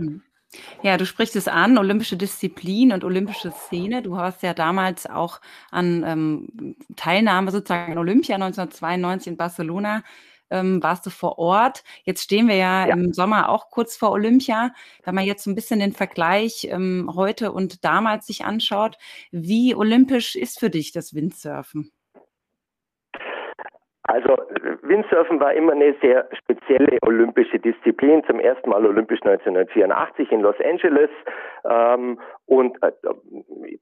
Ja, 0.83 0.97
du 0.97 1.05
sprichst 1.05 1.35
es 1.35 1.49
an, 1.49 1.79
olympische 1.79 2.17
Disziplin 2.17 2.93
und 2.93 3.03
olympische 3.03 3.51
Szene. 3.51 4.03
Du 4.03 4.17
hast 4.17 4.45
ja 4.45 4.55
damals 4.55 5.05
auch 5.05 5.41
an 5.73 6.05
ähm, 6.07 6.77
Teilnahme 6.95 7.51
sozusagen 7.51 7.91
an 7.91 7.99
Olympia 7.99 8.37
1992 8.37 9.33
in 9.33 9.37
Barcelona 9.37 10.05
ähm, 10.51 10.83
warst 10.83 11.07
du 11.07 11.11
vor 11.11 11.39
Ort. 11.39 11.85
Jetzt 12.05 12.23
stehen 12.23 12.49
wir 12.49 12.57
ja, 12.57 12.87
ja, 12.87 12.95
im 12.95 13.13
Sommer 13.13 13.49
auch 13.49 13.71
kurz 13.71 13.97
vor 13.97 14.13
Olympia. 14.13 14.71
Wenn 15.05 15.15
man 15.15 15.25
jetzt 15.25 15.45
so 15.45 15.51
ein 15.51 15.55
bisschen 15.55 15.81
den 15.81 15.93
Vergleich 15.93 16.69
ähm, 16.71 17.11
heute 17.15 17.53
und 17.53 17.85
damals 17.85 18.27
sich 18.27 18.45
anschaut, 18.45 18.97
wie 19.31 19.75
olympisch 19.75 20.37
ist 20.37 20.61
für 20.61 20.71
dich 20.71 20.93
das 20.93 21.15
Windsurfen? 21.15 21.93
Also 24.07 24.37
Windsurfen 24.83 25.41
war 25.41 25.55
immer 25.55 25.73
eine 25.73 25.95
sehr 26.03 26.29
spezielle 26.33 26.99
olympische 27.03 27.59
Disziplin. 27.59 28.23
Zum 28.27 28.39
ersten 28.39 28.69
Mal 28.69 28.85
olympisch 28.85 29.21
1984 29.23 30.31
in 30.31 30.41
Los 30.41 30.57
Angeles. 30.63 31.09
Ähm, 31.65 32.21
und 32.45 32.77
äh, 32.83 32.93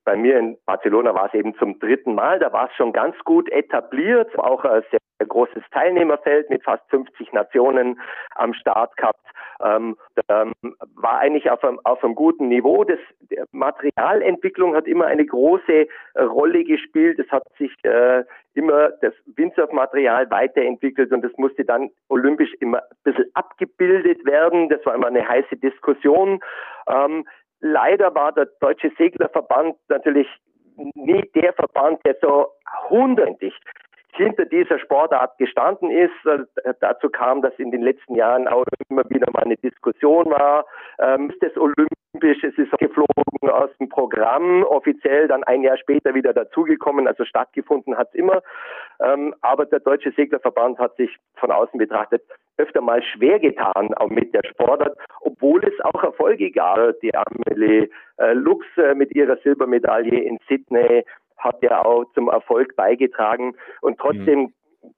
bei 0.04 0.16
mir 0.16 0.38
in 0.38 0.57
Barcelona 0.64 1.12
war 1.12 1.26
es 1.26 1.35
eben 1.35 1.57
zum 1.57 1.76
dritten 1.81 2.14
Mal. 2.14 2.38
Da 2.38 2.52
war 2.52 2.69
es 2.69 2.76
schon 2.76 2.92
ganz 2.92 3.16
gut 3.25 3.50
etabliert. 3.50 4.38
Auch 4.38 4.64
ein 4.64 4.83
sehr 4.92 5.00
großes 5.26 5.62
Teilnehmerfeld 5.73 6.50
mit 6.50 6.62
fast 6.64 6.83
50 6.91 7.33
Nationen 7.33 8.00
am 8.35 8.55
Start 8.55 8.97
gehabt. 8.97 9.21
Ähm, 9.62 9.97
ähm, 10.29 10.52
war 10.97 11.19
eigentlich 11.19 11.50
auf 11.50 11.62
einem, 11.62 11.79
auf 11.85 12.02
einem 12.02 12.14
guten 12.14 12.49
Niveau. 12.49 12.85
Das 12.85 12.99
Materialentwicklung 13.52 14.75
hat 14.75 14.87
immer 14.87 15.07
eine 15.07 15.25
große 15.25 15.87
äh, 16.14 16.23
Rolle 16.23 16.64
gespielt. 16.64 17.19
Es 17.19 17.31
hat 17.31 17.45
sich 17.59 17.73
äh, 17.85 18.25
immer 18.55 18.91
das 19.00 19.14
Windsurf-Material 19.37 20.31
weiterentwickelt 20.31 21.12
und 21.12 21.23
das 21.23 21.33
musste 21.37 21.64
dann 21.64 21.91
olympisch 22.09 22.52
immer 22.61 22.79
ein 22.79 22.97
bisschen 23.05 23.31
abgebildet 23.35 24.25
werden. 24.25 24.69
Das 24.69 24.85
war 24.85 24.95
immer 24.95 25.07
eine 25.07 25.26
heiße 25.26 25.57
Diskussion. 25.57 26.41
Ähm, 26.88 27.25
leider 27.61 28.14
war 28.14 28.33
der 28.33 28.47
Deutsche 28.61 28.91
Seglerverband 28.99 29.76
natürlich 29.88 30.29
nie 30.95 31.23
der 31.35 31.52
Verband, 31.52 32.05
der 32.05 32.17
so 32.21 32.49
hundertprozentig 32.88 33.55
hinter 34.14 34.45
dieser 34.45 34.78
Sportart 34.78 35.38
gestanden 35.38 35.90
ist. 35.90 36.26
Äh, 36.26 36.75
dazu 36.81 37.09
kam, 37.09 37.42
dass 37.42 37.54
in 37.59 37.71
den 37.71 37.83
letzten 37.83 38.14
Jahren 38.14 38.49
auch 38.49 38.64
immer 38.88 39.02
wieder 39.09 39.31
mal 39.33 39.42
eine 39.42 39.57
Diskussion 39.57 40.26
war. 40.31 40.66
Ähm, 40.99 41.31
ist 41.31 41.42
das 41.42 41.57
olympisch? 41.57 42.45
Es 42.45 42.57
ist 42.59 42.71
geflogen 42.78 43.50
aus 43.50 43.71
dem 43.78 43.88
Programm, 43.88 44.62
offiziell 44.64 45.28
dann 45.28 45.45
ein 45.45 45.62
Jahr 45.62 45.78
später 45.78 46.14
wieder 46.14 46.33
dazugekommen. 46.33 47.09
Also 47.09 47.25
stattgefunden 47.25 47.97
hat 47.97 48.09
es 48.09 48.14
immer. 48.14 48.42
Ähm, 49.00 49.35
aber 49.40 49.66
der 49.66 49.81
Deutsche 49.81 50.12
Seglerverband 50.12 50.78
hat 50.78 50.95
sich 50.97 51.16
von 51.37 51.50
außen 51.50 51.78
betrachtet 51.78 52.23
öfter 52.59 52.81
mal 52.81 53.02
schwer 53.02 53.38
getan, 53.38 53.95
auch 53.95 54.11
mit 54.11 54.35
der 54.35 54.42
Sportart, 54.45 54.97
obwohl 55.21 55.64
es 55.64 55.73
auch 55.85 56.02
Erfolge 56.02 56.50
gab. 56.50 57.00
Die 57.00 57.14
Amelie 57.14 57.88
äh, 58.19 58.35
Lux 58.35 58.66
äh, 58.76 58.95
mit 58.95 59.14
ihrer 59.14 59.37
Silbermedaille 59.38 60.21
in 60.21 60.38
Sydney, 60.49 61.04
hat 61.43 61.63
ja 61.63 61.85
auch 61.85 62.05
zum 62.15 62.29
Erfolg 62.29 62.77
beigetragen. 62.77 63.55
Und 63.81 63.99
trotzdem 63.99 64.41
mhm 64.41 64.53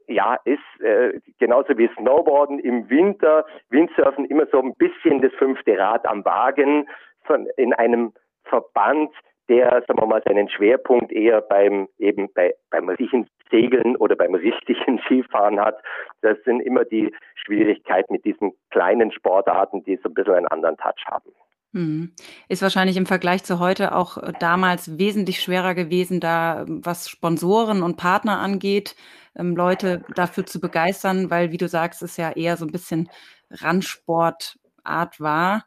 ja, 0.06 0.38
ist 0.44 0.80
äh, 0.80 1.20
genauso 1.38 1.76
wie 1.76 1.90
Snowboarden 1.98 2.58
im 2.58 2.88
Winter, 2.88 3.44
Windsurfen 3.70 4.24
immer 4.26 4.46
so 4.50 4.60
ein 4.60 4.74
bisschen 4.74 5.20
das 5.20 5.32
fünfte 5.34 5.78
Rad 5.78 6.06
am 6.06 6.24
Wagen 6.24 6.88
von, 7.24 7.46
in 7.56 7.72
einem 7.74 8.12
Verband, 8.44 9.10
der, 9.48 9.82
sagen 9.86 10.00
wir 10.00 10.06
mal, 10.06 10.22
seinen 10.24 10.48
Schwerpunkt 10.48 11.12
eher 11.12 11.42
beim 11.42 11.88
eben 11.98 12.32
bei, 12.32 12.54
beim 12.70 12.88
richtigen 12.88 13.28
Segeln 13.50 13.96
oder 13.96 14.16
beim 14.16 14.34
richtigen 14.34 14.98
Skifahren 15.04 15.60
hat. 15.60 15.82
Das 16.22 16.38
sind 16.44 16.60
immer 16.60 16.84
die 16.84 17.14
Schwierigkeiten 17.34 18.14
mit 18.14 18.24
diesen 18.24 18.52
kleinen 18.70 19.12
Sportarten, 19.12 19.84
die 19.84 19.96
so 19.96 20.08
ein 20.08 20.14
bisschen 20.14 20.34
einen 20.34 20.48
anderen 20.48 20.76
Touch 20.78 21.04
haben. 21.06 21.30
Mhm. 21.74 22.12
Ist 22.48 22.62
wahrscheinlich 22.62 22.96
im 22.96 23.04
Vergleich 23.04 23.42
zu 23.42 23.58
heute 23.58 23.96
auch 23.96 24.16
äh, 24.16 24.32
damals 24.38 24.96
wesentlich 24.96 25.42
schwerer 25.42 25.74
gewesen, 25.74 26.20
da 26.20 26.62
ähm, 26.62 26.80
was 26.84 27.10
Sponsoren 27.10 27.82
und 27.82 27.96
Partner 27.96 28.38
angeht, 28.38 28.94
ähm, 29.36 29.56
Leute 29.56 30.04
dafür 30.14 30.46
zu 30.46 30.60
begeistern, 30.60 31.30
weil, 31.30 31.50
wie 31.50 31.56
du 31.56 31.66
sagst, 31.66 32.00
es 32.02 32.16
ja 32.16 32.30
eher 32.30 32.56
so 32.56 32.64
ein 32.64 32.70
bisschen 32.70 33.10
Randsportart 33.50 35.20
war. 35.20 35.64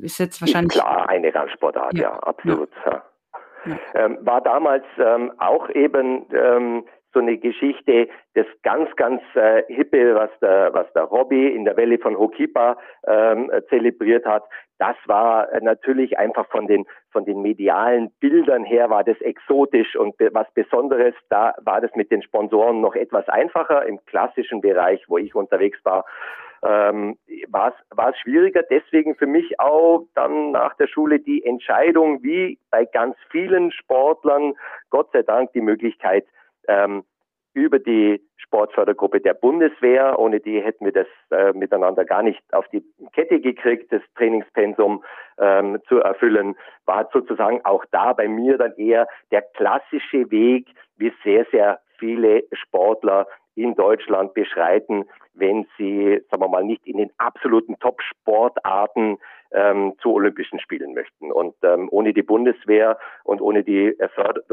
Ist 0.00 0.20
jetzt 0.20 0.40
wahrscheinlich. 0.40 0.74
Klar, 0.78 1.08
eine 1.08 1.34
Randsportart, 1.34 1.94
ja, 1.94 2.02
ja 2.02 2.18
absolut. 2.20 2.70
Ja. 2.86 3.02
Ja. 3.66 3.76
Ähm, 3.94 4.18
war 4.20 4.40
damals 4.40 4.84
ähm, 4.98 5.32
auch 5.38 5.68
eben 5.70 6.26
ähm, 6.32 6.84
so 7.12 7.20
eine 7.20 7.38
Geschichte, 7.38 8.08
das 8.34 8.46
ganz, 8.62 8.94
ganz 8.96 9.22
äh, 9.34 9.64
hippe, 9.68 10.14
was 10.14 10.30
der, 10.40 10.72
was 10.72 10.92
der 10.92 11.10
Hobby 11.10 11.48
in 11.48 11.64
der 11.64 11.76
Welle 11.76 11.98
von 11.98 12.16
Hokipa 12.16 12.76
ähm, 13.06 13.50
zelebriert 13.68 14.24
hat. 14.26 14.44
Das 14.78 14.96
war 15.06 15.52
äh, 15.52 15.60
natürlich 15.60 16.18
einfach 16.18 16.46
von 16.48 16.66
den, 16.66 16.86
von 17.10 17.24
den 17.24 17.42
medialen 17.42 18.10
Bildern 18.20 18.64
her 18.64 18.90
war 18.90 19.04
das 19.04 19.20
exotisch 19.20 19.96
und 19.96 20.14
was 20.32 20.50
Besonderes. 20.54 21.14
Da 21.28 21.54
war 21.62 21.80
das 21.80 21.94
mit 21.94 22.10
den 22.10 22.22
Sponsoren 22.22 22.80
noch 22.80 22.94
etwas 22.94 23.28
einfacher. 23.28 23.84
Im 23.86 24.04
klassischen 24.06 24.60
Bereich, 24.60 25.04
wo 25.08 25.18
ich 25.18 25.34
unterwegs 25.34 25.78
war, 25.84 26.04
ähm, 26.62 27.18
war 27.48 27.74
es 28.10 28.18
schwieriger. 28.18 28.62
Deswegen 28.62 29.14
für 29.16 29.26
mich 29.26 29.58
auch 29.58 30.06
dann 30.14 30.52
nach 30.52 30.74
der 30.76 30.86
Schule 30.86 31.18
die 31.18 31.44
Entscheidung, 31.44 32.22
wie 32.22 32.58
bei 32.70 32.84
ganz 32.84 33.16
vielen 33.30 33.72
Sportlern, 33.72 34.54
Gott 34.90 35.10
sei 35.12 35.22
Dank 35.22 35.52
die 35.52 35.60
Möglichkeit, 35.60 36.24
ähm, 36.68 37.04
über 37.52 37.78
die 37.78 38.22
Sportfördergruppe 38.36 39.20
der 39.20 39.34
Bundeswehr. 39.34 40.18
Ohne 40.18 40.40
die 40.40 40.60
hätten 40.60 40.84
wir 40.84 40.92
das 40.92 41.06
äh, 41.30 41.52
miteinander 41.52 42.04
gar 42.04 42.22
nicht 42.22 42.40
auf 42.52 42.66
die 42.68 42.84
Kette 43.12 43.40
gekriegt, 43.40 43.92
das 43.92 44.02
Trainingspensum 44.16 45.04
ähm, 45.38 45.78
zu 45.88 45.98
erfüllen. 45.98 46.56
War 46.86 47.08
sozusagen 47.12 47.64
auch 47.64 47.84
da 47.90 48.12
bei 48.12 48.28
mir 48.28 48.56
dann 48.56 48.74
eher 48.76 49.08
der 49.30 49.42
klassische 49.42 50.30
Weg, 50.30 50.68
wie 50.96 51.12
sehr, 51.24 51.46
sehr 51.50 51.80
viele 51.98 52.44
Sportler 52.52 53.26
in 53.54 53.74
Deutschland 53.74 54.34
beschreiten, 54.34 55.04
wenn 55.34 55.66
sie, 55.76 56.20
sagen 56.30 56.42
wir 56.42 56.48
mal, 56.48 56.64
nicht 56.64 56.86
in 56.86 56.98
den 56.98 57.10
absoluten 57.18 57.78
Top-Sportarten 57.78 59.18
ähm, 59.52 59.94
zu 60.00 60.14
Olympischen 60.14 60.60
Spielen 60.60 60.94
möchten. 60.94 61.32
Und 61.32 61.54
ähm, 61.62 61.88
ohne 61.90 62.12
die 62.12 62.22
Bundeswehr 62.22 62.98
und 63.24 63.40
ohne 63.40 63.62
die, 63.62 63.86
äh, 63.86 64.08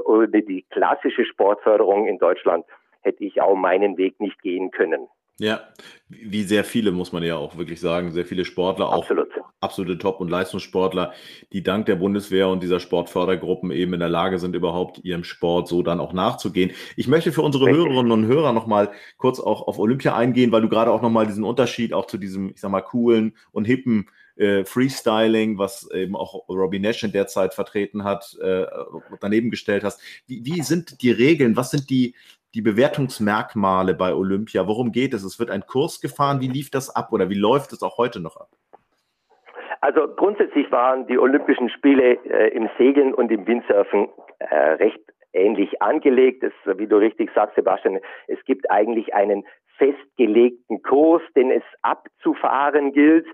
ohne 0.05 0.27
die 0.27 0.63
klassische 0.69 1.25
Sportförderung 1.25 2.07
in 2.07 2.17
Deutschland 2.17 2.65
hätte 3.01 3.23
ich 3.23 3.41
auch 3.41 3.55
meinen 3.55 3.97
Weg 3.97 4.19
nicht 4.19 4.41
gehen 4.41 4.71
können. 4.71 5.07
Ja, 5.39 5.61
wie 6.09 6.43
sehr 6.43 6.63
viele, 6.63 6.91
muss 6.91 7.11
man 7.11 7.21
ja 7.21 7.35
auch 7.35 7.57
wirklich 7.57 7.79
sagen, 7.79 8.11
sehr 8.11 8.25
viele 8.25 8.43
Sportler, 8.43 8.89
auch 8.89 9.03
Absolut. 9.03 9.27
absolute 9.59 9.97
Top- 9.99 10.19
und 10.19 10.29
Leistungssportler, 10.29 11.13
die 11.53 11.61
dank 11.61 11.85
der 11.85 11.95
Bundeswehr 11.95 12.47
und 12.47 12.63
dieser 12.63 12.79
Sportfördergruppen 12.79 13.69
eben 13.69 13.93
in 13.93 13.99
der 13.99 14.09
Lage 14.09 14.39
sind, 14.39 14.55
überhaupt 14.55 14.99
ihrem 15.03 15.23
Sport 15.23 15.67
so 15.67 15.83
dann 15.83 15.99
auch 15.99 16.13
nachzugehen. 16.13 16.71
Ich 16.95 17.07
möchte 17.07 17.31
für 17.31 17.43
unsere. 17.43 17.69
Hörerinnen 17.69 18.11
und 18.11 18.25
Hörer 18.25 18.51
nochmal 18.51 18.91
kurz 19.17 19.39
auch 19.39 19.67
auf 19.67 19.77
Olympia 19.77 20.15
eingehen, 20.15 20.51
weil 20.51 20.61
du 20.61 20.69
gerade 20.69 20.91
auch 20.91 21.01
nochmal 21.03 21.27
diesen 21.27 21.43
Unterschied 21.43 21.93
auch 21.93 22.07
zu 22.07 22.17
diesem, 22.17 22.49
ich 22.49 22.61
sag 22.61 22.71
mal, 22.71 22.81
coolen 22.81 23.35
und 23.51 23.65
hippen 23.65 24.09
äh, 24.37 24.65
Freestyling, 24.65 25.57
was 25.57 25.89
eben 25.91 26.15
auch 26.15 26.47
Robbie 26.47 26.79
Nash 26.79 27.03
in 27.03 27.11
der 27.11 27.27
Zeit 27.27 27.53
vertreten 27.53 28.03
hat, 28.03 28.37
äh, 28.41 28.65
daneben 29.19 29.51
gestellt 29.51 29.83
hast. 29.83 29.99
Wie, 30.27 30.45
wie 30.45 30.61
sind 30.61 31.01
die 31.01 31.11
Regeln? 31.11 31.55
Was 31.55 31.71
sind 31.71 31.89
die, 31.89 32.15
die 32.53 32.61
Bewertungsmerkmale 32.61 33.93
bei 33.93 34.13
Olympia? 34.13 34.67
Worum 34.67 34.91
geht 34.91 35.13
es? 35.13 35.23
Es 35.23 35.39
wird 35.39 35.49
ein 35.49 35.65
Kurs 35.65 36.01
gefahren. 36.01 36.41
Wie 36.41 36.47
lief 36.47 36.69
das 36.71 36.95
ab 36.95 37.11
oder 37.11 37.29
wie 37.29 37.39
läuft 37.39 37.73
es 37.73 37.83
auch 37.83 37.97
heute 37.97 38.19
noch 38.19 38.37
ab? 38.37 38.49
Also 39.81 40.07
grundsätzlich 40.15 40.71
waren 40.71 41.05
die 41.07 41.19
Olympischen 41.19 41.69
Spiele 41.69 42.13
äh, 42.25 42.49
im 42.49 42.69
Segeln 42.77 43.13
und 43.13 43.31
im 43.31 43.45
Windsurfen 43.45 44.09
äh, 44.39 44.55
recht 44.55 44.99
ähnlich 45.33 45.81
angelegt. 45.81 46.43
Es, 46.43 46.53
wie 46.77 46.87
du 46.87 46.97
richtig 46.97 47.29
sagst, 47.33 47.55
Sebastian, 47.55 47.99
es 48.27 48.43
gibt 48.45 48.69
eigentlich 48.71 49.13
einen 49.13 49.45
festgelegten 49.77 50.81
Kurs, 50.81 51.21
den 51.35 51.51
es 51.51 51.63
abzufahren 51.83 52.91
gilt. 52.91 53.27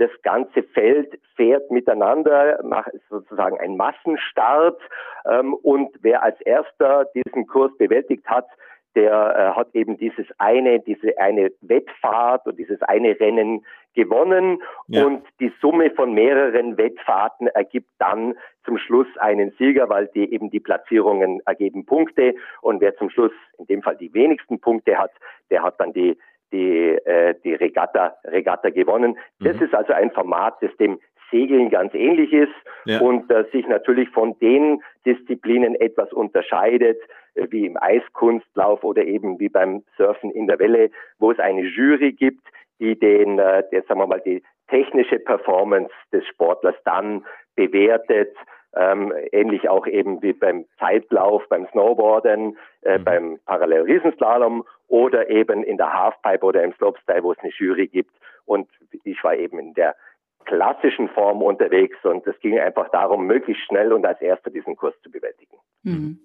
Das 0.00 0.10
ganze 0.22 0.62
Feld 0.62 1.20
fährt 1.36 1.70
miteinander, 1.70 2.58
macht 2.64 2.90
sozusagen 3.10 3.60
ein 3.60 3.76
Massenstart. 3.76 4.80
Ähm, 5.26 5.52
und 5.52 5.94
wer 6.00 6.22
als 6.22 6.40
erster 6.40 7.04
diesen 7.14 7.46
Kurs 7.46 7.70
bewältigt 7.76 8.26
hat, 8.26 8.46
der 8.94 9.12
äh, 9.12 9.56
hat 9.56 9.68
eben 9.74 9.98
dieses 9.98 10.26
eine, 10.38 10.80
diese 10.80 11.18
eine 11.18 11.50
Wettfahrt 11.60 12.46
und 12.46 12.58
dieses 12.58 12.80
eine 12.80 13.20
Rennen 13.20 13.62
gewonnen 13.94 14.62
ja. 14.86 15.04
und 15.04 15.22
die 15.38 15.52
Summe 15.60 15.90
von 15.90 16.14
mehreren 16.14 16.78
Wettfahrten 16.78 17.48
ergibt 17.48 17.90
dann 17.98 18.34
zum 18.64 18.78
Schluss 18.78 19.08
einen 19.18 19.50
Sieger, 19.58 19.90
weil 19.90 20.06
die 20.14 20.32
eben 20.32 20.48
die 20.50 20.60
Platzierungen 20.60 21.40
ergeben 21.44 21.84
Punkte 21.84 22.34
und 22.62 22.80
wer 22.80 22.96
zum 22.96 23.10
Schluss 23.10 23.32
in 23.58 23.66
dem 23.66 23.82
Fall 23.82 23.96
die 23.96 24.14
wenigsten 24.14 24.60
Punkte 24.60 24.96
hat, 24.96 25.10
der 25.50 25.62
hat 25.62 25.78
dann 25.78 25.92
die 25.92 26.16
die, 26.52 26.96
äh, 27.04 27.34
die 27.44 27.54
Regatta, 27.54 28.16
Regatta 28.24 28.70
gewonnen. 28.70 29.16
Mhm. 29.38 29.44
Das 29.44 29.60
ist 29.60 29.74
also 29.74 29.92
ein 29.92 30.10
Format, 30.10 30.56
das 30.60 30.76
dem 30.78 30.98
Segeln 31.30 31.70
ganz 31.70 31.94
ähnlich 31.94 32.32
ist 32.32 32.52
ja. 32.84 33.00
und 33.00 33.30
äh, 33.30 33.44
sich 33.52 33.66
natürlich 33.66 34.08
von 34.10 34.36
den 34.40 34.82
Disziplinen 35.06 35.74
etwas 35.76 36.12
unterscheidet, 36.12 36.98
äh, 37.34 37.46
wie 37.50 37.66
im 37.66 37.76
Eiskunstlauf 37.80 38.82
oder 38.84 39.04
eben 39.04 39.38
wie 39.38 39.48
beim 39.48 39.84
Surfen 39.96 40.30
in 40.32 40.46
der 40.46 40.58
Welle, 40.58 40.90
wo 41.18 41.30
es 41.30 41.38
eine 41.38 41.62
Jury 41.62 42.12
gibt, 42.12 42.42
die 42.80 42.98
den, 42.98 43.38
äh, 43.38 43.62
der, 43.70 43.82
sagen 43.82 44.00
wir 44.00 44.06
mal, 44.06 44.20
die 44.20 44.42
technische 44.68 45.18
Performance 45.18 45.92
des 46.12 46.26
Sportlers 46.26 46.76
dann 46.84 47.24
bewertet, 47.56 48.34
ähm, 48.76 49.12
ähnlich 49.32 49.68
auch 49.68 49.86
eben 49.86 50.22
wie 50.22 50.32
beim 50.32 50.66
Zeitlauf, 50.78 51.42
beim 51.48 51.66
Snowboarden, 51.72 52.56
äh, 52.82 52.98
mhm. 52.98 53.04
beim 53.04 53.38
Parallel-Riesenslalom 53.46 54.64
oder 54.88 55.28
eben 55.28 55.62
in 55.62 55.76
der 55.76 55.92
Halfpipe 55.92 56.44
oder 56.44 56.62
im 56.62 56.72
Slopestyle, 56.74 57.22
wo 57.22 57.32
es 57.32 57.38
eine 57.40 57.52
Jury 57.52 57.88
gibt. 57.88 58.14
Und 58.44 58.68
ich 59.04 59.22
war 59.24 59.34
eben 59.34 59.58
in 59.58 59.74
der 59.74 59.96
klassischen 60.44 61.08
Form 61.08 61.42
unterwegs 61.42 61.96
und 62.02 62.26
es 62.26 62.38
ging 62.40 62.58
einfach 62.58 62.88
darum, 62.90 63.26
möglichst 63.26 63.64
schnell 63.64 63.92
und 63.92 64.04
als 64.06 64.20
erster 64.20 64.50
diesen 64.50 64.76
Kurs 64.76 64.94
zu 65.02 65.10
bewältigen. 65.10 65.56
Mhm. 65.82 66.20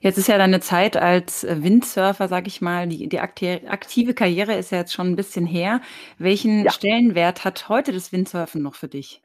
Jetzt 0.00 0.16
ist 0.16 0.28
ja 0.28 0.38
deine 0.38 0.60
Zeit 0.60 0.96
als 0.96 1.44
Windsurfer, 1.44 2.28
sag 2.28 2.46
ich 2.46 2.60
mal, 2.60 2.86
die, 2.86 3.08
die 3.08 3.18
aktive 3.18 4.14
Karriere 4.14 4.54
ist 4.54 4.70
ja 4.70 4.78
jetzt 4.78 4.92
schon 4.92 5.08
ein 5.08 5.16
bisschen 5.16 5.44
her. 5.44 5.80
Welchen 6.18 6.64
ja. 6.64 6.70
Stellenwert 6.70 7.44
hat 7.44 7.68
heute 7.68 7.92
das 7.92 8.12
Windsurfen 8.12 8.62
noch 8.62 8.74
für 8.74 8.88
dich? 8.88 9.22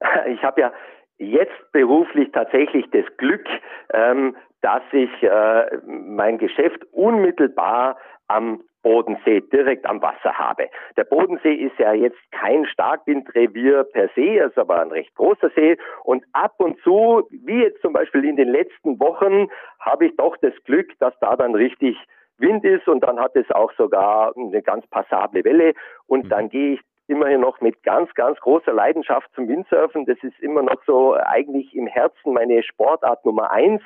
Ich 0.26 0.42
habe 0.42 0.60
ja 0.60 0.72
jetzt 1.18 1.72
beruflich 1.72 2.30
tatsächlich 2.32 2.86
das 2.90 3.04
Glück, 3.16 3.46
ähm, 3.92 4.36
dass 4.60 4.82
ich 4.92 5.10
äh, 5.22 5.78
mein 5.86 6.38
Geschäft 6.38 6.84
unmittelbar 6.92 7.96
am 8.28 8.62
Bodensee 8.82 9.40
direkt 9.40 9.86
am 9.86 10.02
Wasser 10.02 10.32
habe. 10.36 10.68
Der 10.96 11.04
Bodensee 11.04 11.54
ist 11.54 11.78
ja 11.78 11.92
jetzt 11.92 12.18
kein 12.32 12.66
Starkwindrevier 12.66 13.84
per 13.84 14.08
se, 14.14 14.38
ist 14.38 14.58
aber 14.58 14.80
ein 14.80 14.90
recht 14.90 15.14
großer 15.14 15.50
See. 15.54 15.76
Und 16.04 16.24
ab 16.32 16.54
und 16.58 16.80
zu, 16.80 17.28
wie 17.30 17.62
jetzt 17.62 17.80
zum 17.80 17.92
Beispiel 17.92 18.24
in 18.24 18.36
den 18.36 18.48
letzten 18.48 18.98
Wochen, 18.98 19.48
habe 19.80 20.06
ich 20.06 20.16
doch 20.16 20.36
das 20.38 20.54
Glück, 20.64 20.98
dass 20.98 21.14
da 21.20 21.36
dann 21.36 21.54
richtig 21.54 21.96
Wind 22.38 22.64
ist 22.64 22.88
und 22.88 23.00
dann 23.00 23.20
hat 23.20 23.36
es 23.36 23.48
auch 23.52 23.72
sogar 23.74 24.32
eine 24.36 24.62
ganz 24.62 24.86
passable 24.88 25.44
Welle. 25.44 25.74
Und 26.06 26.30
dann 26.30 26.48
gehe 26.48 26.74
ich 26.74 26.80
immerhin 27.08 27.40
noch 27.40 27.60
mit 27.60 27.82
ganz, 27.82 28.12
ganz 28.14 28.38
großer 28.40 28.72
Leidenschaft 28.72 29.28
zum 29.34 29.48
Windsurfen. 29.48 30.06
Das 30.06 30.18
ist 30.22 30.38
immer 30.40 30.62
noch 30.62 30.82
so 30.86 31.14
eigentlich 31.14 31.74
im 31.74 31.86
Herzen 31.86 32.32
meine 32.32 32.62
Sportart 32.62 33.24
Nummer 33.24 33.50
eins. 33.50 33.82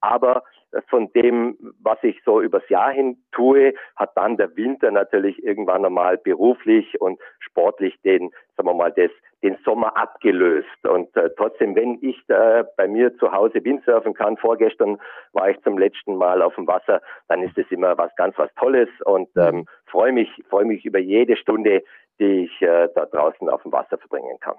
aber 0.00 0.42
von 0.88 1.12
dem, 1.12 1.56
was 1.82 1.98
ich 2.02 2.20
so 2.24 2.40
übers 2.40 2.68
Jahr 2.68 2.92
hin 2.92 3.16
tue, 3.32 3.74
hat 3.96 4.16
dann 4.16 4.36
der 4.36 4.54
Winter 4.56 4.90
natürlich 4.90 5.42
irgendwann 5.42 5.84
einmal 5.84 6.16
beruflich 6.16 7.00
und 7.00 7.18
sportlich 7.40 8.00
den, 8.02 8.30
sagen 8.56 8.68
wir 8.68 8.74
mal, 8.74 8.92
das, 8.92 9.10
den 9.42 9.56
Sommer 9.64 9.96
abgelöst. 9.96 10.68
Und 10.84 11.14
äh, 11.16 11.30
trotzdem, 11.36 11.74
wenn 11.74 11.98
ich 12.02 12.22
da 12.28 12.64
bei 12.76 12.86
mir 12.86 13.16
zu 13.16 13.32
Hause 13.32 13.64
Windsurfen 13.64 14.14
kann, 14.14 14.36
vorgestern 14.36 14.98
war 15.32 15.50
ich 15.50 15.60
zum 15.62 15.78
letzten 15.78 16.16
Mal 16.16 16.42
auf 16.42 16.54
dem 16.54 16.66
Wasser, 16.66 17.00
dann 17.28 17.42
ist 17.42 17.56
es 17.56 17.70
immer 17.70 17.96
was 17.98 18.14
ganz 18.16 18.36
was 18.38 18.54
Tolles 18.54 18.88
und 19.04 19.28
ähm, 19.36 19.66
freue 19.86 20.12
mich, 20.12 20.30
freue 20.48 20.66
mich 20.66 20.84
über 20.84 20.98
jede 20.98 21.36
Stunde, 21.36 21.82
die 22.20 22.44
ich 22.44 22.62
äh, 22.62 22.88
da 22.94 23.06
draußen 23.06 23.48
auf 23.48 23.62
dem 23.62 23.72
Wasser 23.72 23.98
verbringen 23.98 24.38
kann. 24.40 24.56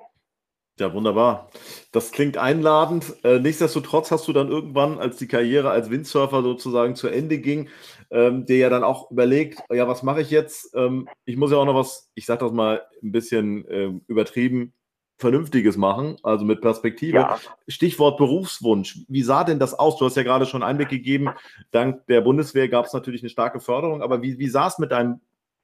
Ja, 0.80 0.94
wunderbar. 0.94 1.50
Das 1.92 2.12
klingt 2.12 2.38
einladend. 2.38 3.14
Äh, 3.24 3.40
nichtsdestotrotz 3.40 4.10
hast 4.10 4.28
du 4.28 4.34
dann 4.34 4.50
irgendwann, 4.50 4.98
als 4.98 5.18
die 5.18 5.28
Karriere 5.28 5.70
als 5.70 5.92
Windsurfer 5.92 6.42
sozusagen 6.42 6.96
zu 6.96 7.08
Ende 7.08 7.38
ging, 7.38 7.70
ähm, 8.10 8.46
dir 8.46 8.58
ja 8.58 8.70
dann 8.70 8.84
auch 8.84 9.12
überlegt, 9.12 9.60
ja, 9.72 9.88
was 9.88 10.02
mache 10.02 10.22
ich 10.22 10.32
jetzt? 10.32 10.74
Ähm, 10.76 11.08
ich 11.26 11.38
muss 11.38 11.52
ja 11.52 11.58
auch 11.58 11.66
noch 11.66 11.76
was, 11.76 12.10
ich 12.16 12.26
sage 12.26 12.46
das 12.46 12.52
mal 12.52 12.82
ein 13.04 13.12
bisschen 13.12 13.66
ähm, 13.70 14.02
übertrieben, 14.08 14.74
Vernünftiges 15.18 15.78
machen, 15.78 16.18
also 16.24 16.46
mit 16.46 16.62
Perspektive. 16.62 17.18
Ja. 17.18 17.40
Stichwort 17.68 18.18
Berufswunsch. 18.18 19.06
Wie 19.08 19.22
sah 19.22 19.44
denn 19.44 19.60
das 19.60 19.78
aus? 19.78 19.98
Du 19.98 20.06
hast 20.06 20.18
ja 20.18 20.24
gerade 20.24 20.48
schon 20.48 20.64
Einblick 20.64 20.90
gegeben, 20.90 21.30
dank 21.70 22.08
der 22.08 22.22
Bundeswehr 22.22 22.68
gab 22.70 22.86
es 22.86 22.94
natürlich 22.94 23.22
eine 23.22 23.30
starke 23.30 23.60
Förderung, 23.60 24.02
aber 24.02 24.24
wie, 24.24 24.40
wie 24.40 24.50
sah 24.50 24.66
es 24.66 24.80
mit 24.80 24.92
deinem 24.92 25.22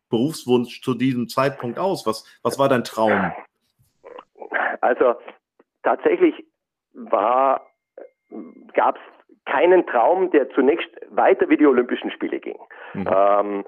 Berufswunsch 0.09 0.81
zu 0.81 0.93
diesem 0.93 1.27
Zeitpunkt 1.27 1.79
aus? 1.79 2.05
Was, 2.05 2.25
was 2.43 2.57
war 2.59 2.69
dein 2.69 2.83
Traum? 2.83 3.31
Also 4.81 5.15
tatsächlich 5.83 6.45
war, 6.93 7.61
gab 8.73 8.95
es 8.95 9.01
keinen 9.47 9.85
Traum, 9.87 10.29
der 10.31 10.49
zunächst 10.49 10.89
weiter 11.09 11.49
wie 11.49 11.57
die 11.57 11.65
Olympischen 11.65 12.11
Spiele 12.11 12.39
ging. 12.39 12.57
Mhm. 12.93 13.07
Ähm, 13.09 13.65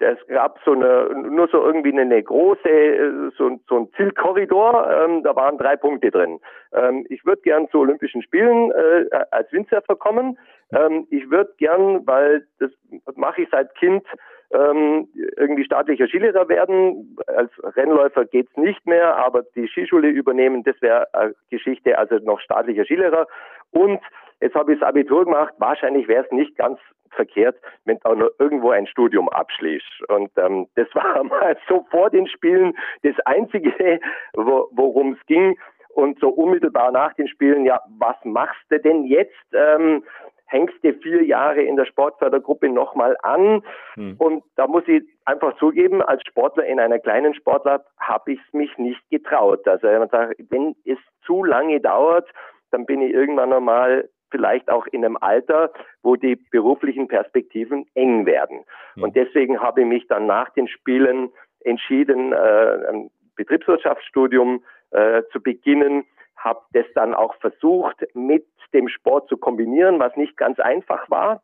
es 0.00 0.18
gab 0.26 0.58
so 0.64 0.72
eine, 0.72 1.08
nur 1.14 1.48
so 1.48 1.64
irgendwie 1.64 1.96
eine 1.96 2.22
große, 2.22 3.32
so, 3.36 3.60
so 3.68 3.76
ein 3.76 3.88
Zielkorridor, 3.96 4.90
ähm, 4.90 5.22
da 5.22 5.34
waren 5.36 5.56
drei 5.56 5.76
Punkte 5.76 6.10
drin. 6.10 6.40
Ähm, 6.72 7.06
ich 7.08 7.24
würde 7.24 7.42
gern 7.42 7.68
zu 7.70 7.78
Olympischen 7.78 8.22
Spielen 8.22 8.72
äh, 8.72 9.04
als 9.30 9.50
Windsurfer 9.52 9.94
kommen. 9.94 10.36
Ähm, 10.72 11.06
ich 11.10 11.30
würde 11.30 11.52
gern, 11.58 12.06
weil 12.06 12.46
das 12.58 12.70
mache 13.14 13.42
ich 13.42 13.48
seit 13.50 13.72
Kind, 13.76 14.04
ähm, 14.52 15.08
irgendwie 15.36 15.64
staatlicher 15.64 16.08
Skilehrer 16.08 16.48
werden. 16.48 17.16
Als 17.26 17.52
Rennläufer 17.76 18.24
geht's 18.24 18.56
nicht 18.56 18.84
mehr, 18.86 19.16
aber 19.16 19.42
die 19.54 19.68
Skischule 19.68 20.08
übernehmen, 20.08 20.64
das 20.64 20.80
wäre 20.80 21.06
Geschichte, 21.50 21.96
also 21.98 22.16
noch 22.16 22.40
staatlicher 22.40 22.84
Skilehrer. 22.84 23.26
Und 23.70 24.00
jetzt 24.40 24.54
habe 24.54 24.72
ich 24.72 24.80
das 24.80 24.88
Abitur 24.88 25.24
gemacht, 25.24 25.54
wahrscheinlich 25.58 26.08
wäre 26.08 26.24
es 26.24 26.32
nicht 26.32 26.56
ganz 26.56 26.78
verkehrt, 27.10 27.56
wenn 27.84 27.98
du 27.98 28.10
auch 28.10 28.16
noch 28.16 28.30
irgendwo 28.38 28.70
ein 28.70 28.86
Studium 28.86 29.28
abschließt. 29.28 30.08
Und 30.08 30.30
ähm, 30.36 30.66
das 30.74 30.88
war 30.94 31.22
mal 31.24 31.56
so 31.68 31.86
vor 31.90 32.10
den 32.10 32.26
Spielen 32.26 32.76
das 33.02 33.18
Einzige, 33.26 34.00
wo, 34.34 34.68
worum 34.72 35.12
es 35.12 35.26
ging. 35.26 35.56
Und 35.92 36.20
so 36.20 36.28
unmittelbar 36.28 36.92
nach 36.92 37.14
den 37.14 37.26
Spielen, 37.26 37.66
ja, 37.66 37.80
was 37.98 38.16
machst 38.22 38.62
du 38.68 38.78
denn 38.78 39.04
jetzt? 39.04 39.34
Ähm, 39.52 40.04
hängst 40.50 40.82
du 40.82 40.92
vier 40.94 41.22
Jahre 41.22 41.62
in 41.62 41.76
der 41.76 41.86
Sportfördergruppe 41.86 42.68
nochmal 42.68 43.16
an. 43.22 43.62
Hm. 43.94 44.16
Und 44.18 44.42
da 44.56 44.66
muss 44.66 44.82
ich 44.86 45.04
einfach 45.24 45.56
zugeben, 45.58 46.02
als 46.02 46.22
Sportler 46.26 46.64
in 46.64 46.80
einer 46.80 46.98
kleinen 46.98 47.34
Sportart 47.34 47.86
habe 47.98 48.32
ich 48.32 48.40
es 48.46 48.52
mich 48.52 48.76
nicht 48.76 49.00
getraut. 49.10 49.66
Also 49.66 49.86
wenn 49.86 50.74
es 50.84 50.98
zu 51.24 51.44
lange 51.44 51.80
dauert, 51.80 52.28
dann 52.72 52.84
bin 52.84 53.00
ich 53.00 53.12
irgendwann 53.12 53.52
einmal 53.52 54.08
vielleicht 54.30 54.70
auch 54.70 54.86
in 54.88 55.04
einem 55.04 55.16
Alter, 55.20 55.72
wo 56.02 56.16
die 56.16 56.36
beruflichen 56.36 57.08
Perspektiven 57.08 57.86
eng 57.94 58.26
werden. 58.26 58.64
Hm. 58.94 59.04
Und 59.04 59.16
deswegen 59.16 59.60
habe 59.60 59.82
ich 59.82 59.86
mich 59.86 60.06
dann 60.08 60.26
nach 60.26 60.50
den 60.50 60.66
Spielen 60.66 61.30
entschieden, 61.60 62.32
äh, 62.32 62.88
ein 62.88 63.10
Betriebswirtschaftsstudium 63.36 64.64
äh, 64.90 65.22
zu 65.32 65.40
beginnen, 65.40 66.04
habe 66.40 66.60
das 66.72 66.86
dann 66.94 67.14
auch 67.14 67.34
versucht 67.36 68.04
mit 68.14 68.46
dem 68.72 68.88
Sport 68.88 69.28
zu 69.28 69.36
kombinieren, 69.36 70.00
was 70.00 70.16
nicht 70.16 70.36
ganz 70.36 70.58
einfach 70.58 71.08
war. 71.10 71.42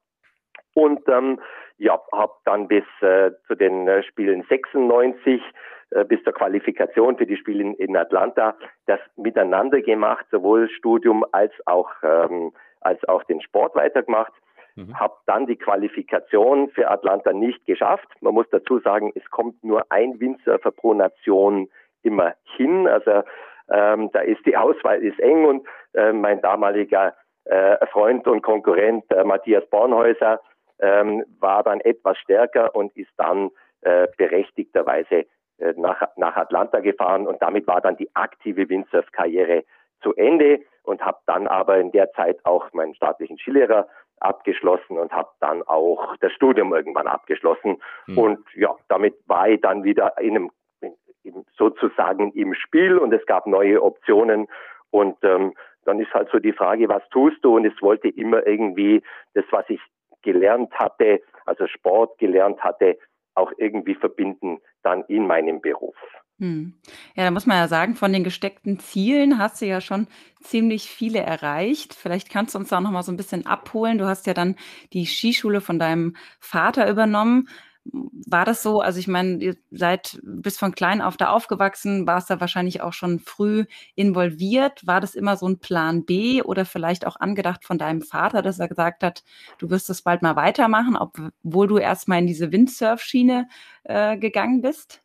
Und 0.75 1.06
ähm, 1.09 1.41
ja, 1.78 2.00
habe 2.13 2.32
dann 2.45 2.69
bis 2.69 2.85
äh, 3.00 3.30
zu 3.47 3.54
den 3.54 3.87
äh, 3.89 4.02
Spielen 4.02 4.45
96 4.49 5.43
äh, 5.91 6.04
bis 6.04 6.23
zur 6.25 6.32
Qualifikation 6.32 7.17
für 7.17 7.26
die 7.26 7.37
Spiele 7.37 7.63
in, 7.63 7.75
in, 7.75 7.97
Atlanta 7.97 8.56
das 8.87 9.00
miteinander 9.17 9.80
gemacht, 9.80 10.26
sowohl 10.30 10.69
Studium 10.71 11.25
als 11.32 11.52
auch 11.67 11.91
ähm, 12.02 12.52
als 12.80 13.02
auch 13.09 13.25
den 13.25 13.41
Sport 13.41 13.75
weitergemacht. 13.75 14.32
Mhm. 14.75 14.99
Habe 14.99 15.15
dann 15.26 15.47
die 15.47 15.56
Qualifikation 15.56 16.69
für 16.71 16.91
Atlanta 16.91 17.32
nicht 17.32 17.65
geschafft. 17.67 18.09
Man 18.21 18.35
muss 18.35 18.47
dazu 18.50 18.78
sagen, 18.80 19.13
es 19.15 19.25
kommt 19.30 19.63
nur 19.65 19.85
ein 19.91 20.21
Windsurfer 20.21 20.71
pro 20.71 20.95
Nation 20.95 21.69
immer 22.02 22.35
hin. 22.56 22.87
Also 22.87 23.23
ähm, 23.71 24.11
da 24.13 24.21
ist 24.21 24.45
die 24.47 24.57
Auswahl 24.57 25.02
ist 25.02 25.19
eng 25.21 25.45
und 25.45 25.67
äh, 25.95 26.13
mein 26.13 26.41
damaliger 26.41 27.15
äh, 27.45 27.85
Freund 27.87 28.26
und 28.26 28.43
Konkurrent 28.43 29.05
äh, 29.11 29.25
Matthias 29.25 29.67
Bornhäuser 29.71 30.41
ähm, 30.81 31.25
war 31.41 31.63
dann 31.63 31.81
etwas 31.81 32.19
stärker 32.19 32.75
und 32.75 32.97
ist 32.97 33.13
dann 33.17 33.50
äh, 33.83 34.09
berechtigterweise 34.17 35.26
äh, 35.59 35.73
nach, 35.76 36.02
nach 36.17 36.37
Atlanta 36.37 36.81
gefahren 36.81 37.26
und 37.26 37.41
damit 37.43 37.67
war 37.67 37.81
dann 37.81 37.97
die 37.97 38.11
aktive 38.15 38.69
Windsurf-Karriere 38.69 39.65
zu 40.02 40.15
Ende 40.15 40.61
und 40.83 41.05
habe 41.05 41.19
dann 41.26 41.47
aber 41.47 41.79
in 41.79 41.93
der 41.93 42.13
Zeit 42.13 42.39
auch 42.45 42.73
meinen 42.73 42.95
staatlichen 42.95 43.39
Skilehrer 43.39 43.89
abgeschlossen 44.21 44.99
und 44.99 45.13
habe 45.13 45.31
dann 45.41 45.63
auch 45.63 46.17
das 46.21 46.33
Studium 46.33 46.75
irgendwann 46.75 47.07
abgeschlossen. 47.07 47.83
Mhm. 48.07 48.19
Und 48.19 48.39
ja, 48.55 48.75
damit 48.89 49.15
war 49.26 49.49
ich 49.49 49.61
dann 49.61 49.85
wieder 49.85 50.17
in 50.19 50.37
einem 50.37 50.50
sozusagen 51.56 52.32
im 52.32 52.54
Spiel 52.54 52.99
und 52.99 53.12
es 53.12 53.25
gab 53.26 53.47
neue 53.47 53.82
Optionen 53.82 54.47
und 54.91 55.17
ähm, 55.23 55.54
dann 55.84 56.00
ist 56.00 56.12
halt 56.12 56.28
so 56.32 56.39
die 56.39 56.52
Frage, 56.52 56.89
was 56.89 57.02
tust 57.10 57.36
du? 57.43 57.56
Und 57.56 57.65
es 57.65 57.80
wollte 57.80 58.08
immer 58.08 58.47
irgendwie 58.47 59.02
das, 59.34 59.45
was 59.50 59.65
ich 59.69 59.80
gelernt 60.23 60.73
hatte, 60.75 61.21
also 61.45 61.67
Sport 61.67 62.19
gelernt 62.19 62.60
hatte, 62.60 62.99
auch 63.34 63.52
irgendwie 63.56 63.95
verbinden 63.95 64.58
dann 64.82 65.04
in 65.04 65.26
meinem 65.26 65.60
Beruf. 65.60 65.95
Hm. 66.39 66.75
Ja, 67.15 67.25
da 67.25 67.30
muss 67.30 67.47
man 67.47 67.56
ja 67.56 67.69
sagen, 67.69 67.95
von 67.95 68.12
den 68.12 68.25
gesteckten 68.25 68.78
Zielen 68.78 69.39
hast 69.39 69.62
du 69.62 69.67
ja 69.67 69.80
schon 69.80 70.06
ziemlich 70.43 70.91
viele 70.91 71.21
erreicht. 71.21 71.95
Vielleicht 71.95 72.30
kannst 72.30 72.54
du 72.54 72.58
uns 72.58 72.69
da 72.69 72.80
noch 72.80 72.91
mal 72.91 73.02
so 73.02 73.12
ein 73.12 73.17
bisschen 73.17 73.47
abholen. 73.47 73.99
Du 73.99 74.06
hast 74.06 74.26
ja 74.26 74.34
dann 74.34 74.56
die 74.93 75.06
Skischule 75.06 75.60
von 75.60 75.78
deinem 75.78 76.15
Vater 76.41 76.91
übernommen 76.91 77.49
war 77.92 78.44
das 78.44 78.62
so? 78.62 78.80
Also 78.80 78.99
ich 78.99 79.08
meine, 79.08 79.36
ihr 79.38 79.54
seid 79.70 80.18
bis 80.22 80.58
von 80.58 80.72
klein 80.72 81.00
auf 81.00 81.16
da 81.16 81.30
aufgewachsen, 81.30 82.06
warst 82.06 82.30
da 82.30 82.40
wahrscheinlich 82.40 82.80
auch 82.82 82.92
schon 82.92 83.18
früh 83.18 83.64
involviert. 83.94 84.86
War 84.86 85.00
das 85.00 85.14
immer 85.14 85.36
so 85.36 85.46
ein 85.46 85.58
Plan 85.58 86.04
B 86.04 86.42
oder 86.42 86.64
vielleicht 86.64 87.06
auch 87.06 87.16
angedacht 87.16 87.64
von 87.64 87.78
deinem 87.78 88.02
Vater, 88.02 88.42
dass 88.42 88.58
er 88.58 88.68
gesagt 88.68 89.02
hat, 89.02 89.22
du 89.58 89.70
wirst 89.70 89.88
das 89.88 90.02
bald 90.02 90.22
mal 90.22 90.36
weitermachen, 90.36 90.96
obwohl 90.96 91.68
du 91.68 91.78
erstmal 91.78 92.18
in 92.18 92.26
diese 92.26 92.52
Windsurf-Schiene 92.52 93.49
äh, 93.84 94.16
gegangen 94.16 94.62
bist? 94.62 95.02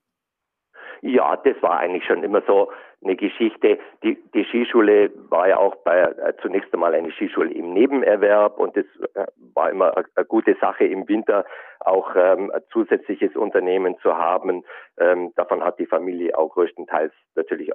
Ja, 1.01 1.35
das 1.37 1.55
war 1.61 1.79
eigentlich 1.79 2.05
schon 2.05 2.23
immer 2.23 2.43
so 2.45 2.71
eine 3.03 3.15
Geschichte. 3.15 3.79
Die, 4.03 4.17
die 4.33 4.45
Skischule 4.45 5.11
war 5.29 5.47
ja 5.47 5.57
auch 5.57 5.75
bei, 5.77 6.01
äh, 6.01 6.33
zunächst 6.41 6.73
einmal 6.73 6.93
eine 6.93 7.11
Skischule 7.11 7.51
im 7.51 7.73
Nebenerwerb 7.73 8.57
und 8.57 8.75
das 8.75 8.85
äh, 9.15 9.25
war 9.53 9.69
immer 9.69 9.95
eine, 9.95 10.25
gute 10.25 10.55
Sache 10.59 10.85
im 10.85 11.07
Winter 11.07 11.45
auch 11.79 12.15
ähm, 12.15 12.51
ein 12.51 12.61
zusätzliches 12.71 13.35
Unternehmen 13.35 13.97
zu 13.99 14.15
haben. 14.15 14.63
Ähm, 14.99 15.33
davon 15.35 15.63
hat 15.63 15.79
die 15.79 15.87
Familie 15.87 16.37
auch 16.37 16.49
größtenteils 16.49 17.13
natürlich, 17.35 17.71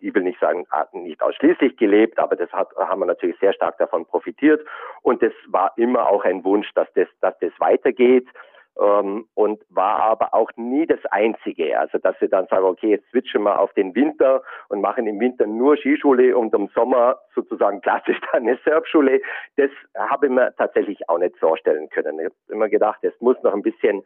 ich 0.00 0.14
will 0.14 0.22
nicht 0.22 0.40
sagen, 0.40 0.66
nicht 0.92 1.22
ausschließlich 1.22 1.76
gelebt, 1.76 2.18
aber 2.18 2.36
das 2.36 2.52
hat, 2.52 2.68
haben 2.76 3.00
wir 3.00 3.06
natürlich 3.06 3.38
sehr 3.38 3.54
stark 3.54 3.78
davon 3.78 4.04
profitiert 4.04 4.60
und 5.02 5.22
das 5.22 5.32
war 5.48 5.72
immer 5.76 6.08
auch 6.08 6.24
ein 6.24 6.44
Wunsch, 6.44 6.70
dass 6.74 6.92
das, 6.94 7.08
dass 7.20 7.38
das 7.38 7.52
weitergeht 7.58 8.26
ähm, 8.80 9.26
und 9.34 9.62
war 9.70 10.00
aber 10.02 10.34
auch 10.34 10.50
nie 10.56 10.86
das 10.86 11.04
Einzige. 11.10 11.78
Also 11.78 11.98
dass 11.98 12.16
sie 12.20 12.28
dann 12.28 12.46
sagen, 12.48 12.64
okay, 12.64 12.90
jetzt 12.90 13.08
switchen 13.10 13.42
wir 13.42 13.58
auf 13.58 13.72
den 13.74 13.94
Winter 13.94 14.42
und 14.68 14.80
machen 14.80 15.06
im 15.06 15.20
Winter 15.20 15.46
nur 15.46 15.76
Skischule 15.76 16.36
und 16.36 16.54
im 16.54 16.68
Sommer 16.74 17.18
sozusagen 17.34 17.80
klassisch 17.80 18.20
dann 18.32 18.42
eine 18.48 18.58
Surfschule. 18.64 19.20
Das 19.56 19.70
habe 19.96 20.26
ich 20.26 20.32
mir 20.32 20.54
tatsächlich 20.56 21.08
auch 21.08 21.18
nicht 21.18 21.36
vorstellen 21.38 21.88
können. 21.90 22.18
Ich 22.18 22.26
habe 22.26 22.34
immer 22.48 22.68
gedacht, 22.68 22.98
es 23.02 23.18
muss 23.20 23.36
noch 23.42 23.54
ein 23.54 23.62
bisschen 23.62 24.02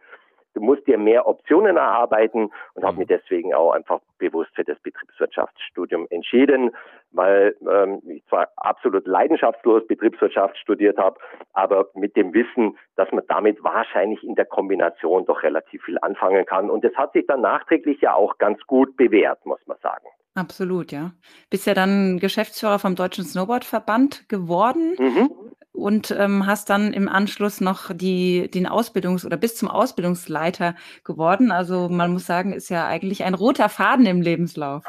du 0.55 0.61
musst 0.61 0.87
dir 0.87 0.99
mehr 0.99 1.27
Optionen 1.27 1.77
erarbeiten 1.77 2.51
und 2.75 2.83
habe 2.83 2.95
mhm. 2.95 2.99
mich 3.01 3.09
deswegen 3.09 3.55
auch 3.55 3.73
einfach 3.73 4.01
bewusst 4.19 4.51
für 4.55 4.65
das 4.65 4.79
Betriebswirtschaftsstudium 4.81 6.07
entschieden, 6.11 6.73
weil 7.13 7.57
ähm, 7.71 8.01
ich 8.09 8.25
zwar 8.27 8.49
absolut 8.57 9.07
leidenschaftslos 9.07 9.87
Betriebswirtschaft 9.87 10.57
studiert 10.59 10.99
habe, 10.99 11.19
aber 11.53 11.89
mit 11.95 12.17
dem 12.17 12.35
Wissen, 12.35 12.77
dass 12.97 13.11
man 13.13 13.25
damit 13.29 13.63
wahrscheinlich 13.63 14.23
in 14.25 14.35
der 14.35 14.47
Kombination 14.47 15.25
doch 15.27 15.43
relativ 15.43 15.83
viel 15.85 15.99
anfangen 16.03 16.45
kann. 16.45 16.71
Und 16.71 16.85
das 16.85 16.95
hat 16.95 17.13
sich 17.13 17.27
dann 17.27 17.41
nachträglich 17.41 18.01
ja 18.01 18.15
auch 18.15 18.39
ganz 18.39 18.61
gut 18.67 18.97
bewährt, 18.97 19.45
muss 19.47 19.61
man 19.67 19.79
sagen. 19.83 20.07
Absolut, 20.35 20.93
ja. 20.93 21.13
Bist 21.51 21.67
ja 21.67 21.75
dann 21.75 22.19
Geschäftsführer 22.19 22.79
vom 22.79 22.95
Deutschen 22.95 23.25
Snowboardverband 23.25 24.29
geworden. 24.29 24.95
Mhm. 24.99 25.31
Und 25.79 26.11
ähm, 26.11 26.47
hast 26.47 26.71
dann 26.71 26.93
im 26.93 27.09
Anschluss 27.09 27.61
noch 27.61 27.95
die, 27.95 28.51
den 28.51 28.67
Ausbildungs- 28.67 29.25
oder 29.25 29.37
bis 29.37 29.57
zum 29.57 29.69
Ausbildungsleiter 29.69 30.75
geworden. 31.05 31.53
Also 31.53 31.89
man 31.89 32.13
muss 32.13 32.27
sagen, 32.27 32.53
ist 32.53 32.69
ja 32.69 32.87
eigentlich 32.87 33.25
ein 33.25 33.35
roter 33.35 33.69
Faden 33.69 34.07
im 34.07 34.21
Lebenslauf. 34.21 34.85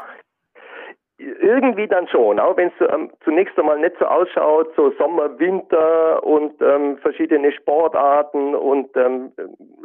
Irgendwie 1.42 1.86
dann 1.86 2.06
schon, 2.08 2.38
auch 2.38 2.56
wenn 2.58 2.68
es 2.68 2.88
ähm, 2.92 3.10
zunächst 3.24 3.58
einmal 3.58 3.78
nicht 3.78 3.96
so 3.98 4.04
ausschaut, 4.04 4.74
so 4.76 4.90
Sommer, 4.98 5.38
Winter 5.38 6.22
und 6.22 6.60
ähm, 6.60 6.98
verschiedene 6.98 7.50
Sportarten 7.52 8.54
und 8.54 8.94
ähm, 8.94 9.32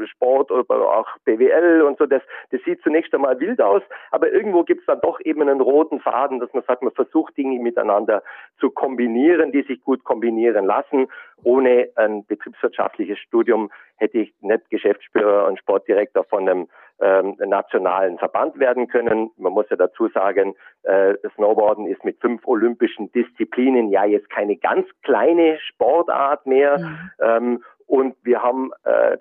Sport 0.06 0.52
oder 0.52 0.76
auch 0.76 1.08
BWL 1.24 1.84
und 1.84 1.98
so, 1.98 2.08
das, 2.08 2.22
das 2.52 2.62
sieht 2.66 2.82
zunächst 2.82 3.14
einmal 3.14 3.40
wild 3.40 3.62
aus, 3.62 3.82
aber 4.12 4.30
irgendwo 4.32 4.64
gibt 4.64 4.82
es 4.82 4.86
dann 4.88 5.00
doch 5.00 5.22
eben 5.22 5.42
einen 5.42 5.62
roten 5.62 6.02
Faden, 6.02 6.42
dass 6.42 6.54
man 6.54 6.64
sagt, 6.64 6.82
man 6.82 6.92
versucht 6.92 7.38
Dinge 7.38 7.58
miteinander 7.62 8.22
zu 8.60 8.70
kombinieren, 8.70 9.54
die 9.54 9.62
sich 9.62 9.82
gut 9.82 10.04
kombinieren 10.04 10.66
lassen. 10.66 11.08
Ohne 11.44 11.88
ein 11.96 12.26
betriebswirtschaftliches 12.26 13.20
Studium 13.20 13.72
hätte 13.96 14.18
ich 14.18 14.34
nicht 14.42 14.70
Geschäftsführer 14.70 15.48
und 15.48 15.58
Sportdirektor 15.60 16.26
von 16.26 16.50
einem 16.50 16.68
ähm, 17.02 17.36
nationalen 17.40 18.18
Verband 18.18 18.58
werden 18.60 18.88
können. 18.88 19.32
Man 19.38 19.54
muss 19.54 19.70
ja 19.70 19.76
dazu 19.76 20.08
sagen, 20.10 20.56
äh, 20.84 21.16
Snowboarden 21.36 21.88
ist 21.88 22.04
mit 22.04 22.20
fünf 22.22 22.46
olympischen 22.48 23.12
Disziplinen 23.12 23.90
ja 23.90 24.06
jetzt 24.06 24.30
keine 24.30 24.56
ganz 24.56 24.88
kleine 25.04 25.60
Sportart 25.60 26.46
mehr. 26.46 26.80
Mhm. 26.80 27.12
Ähm, 27.20 27.64
und 27.88 28.16
wir 28.24 28.42
haben 28.42 28.72
äh, 28.84 29.18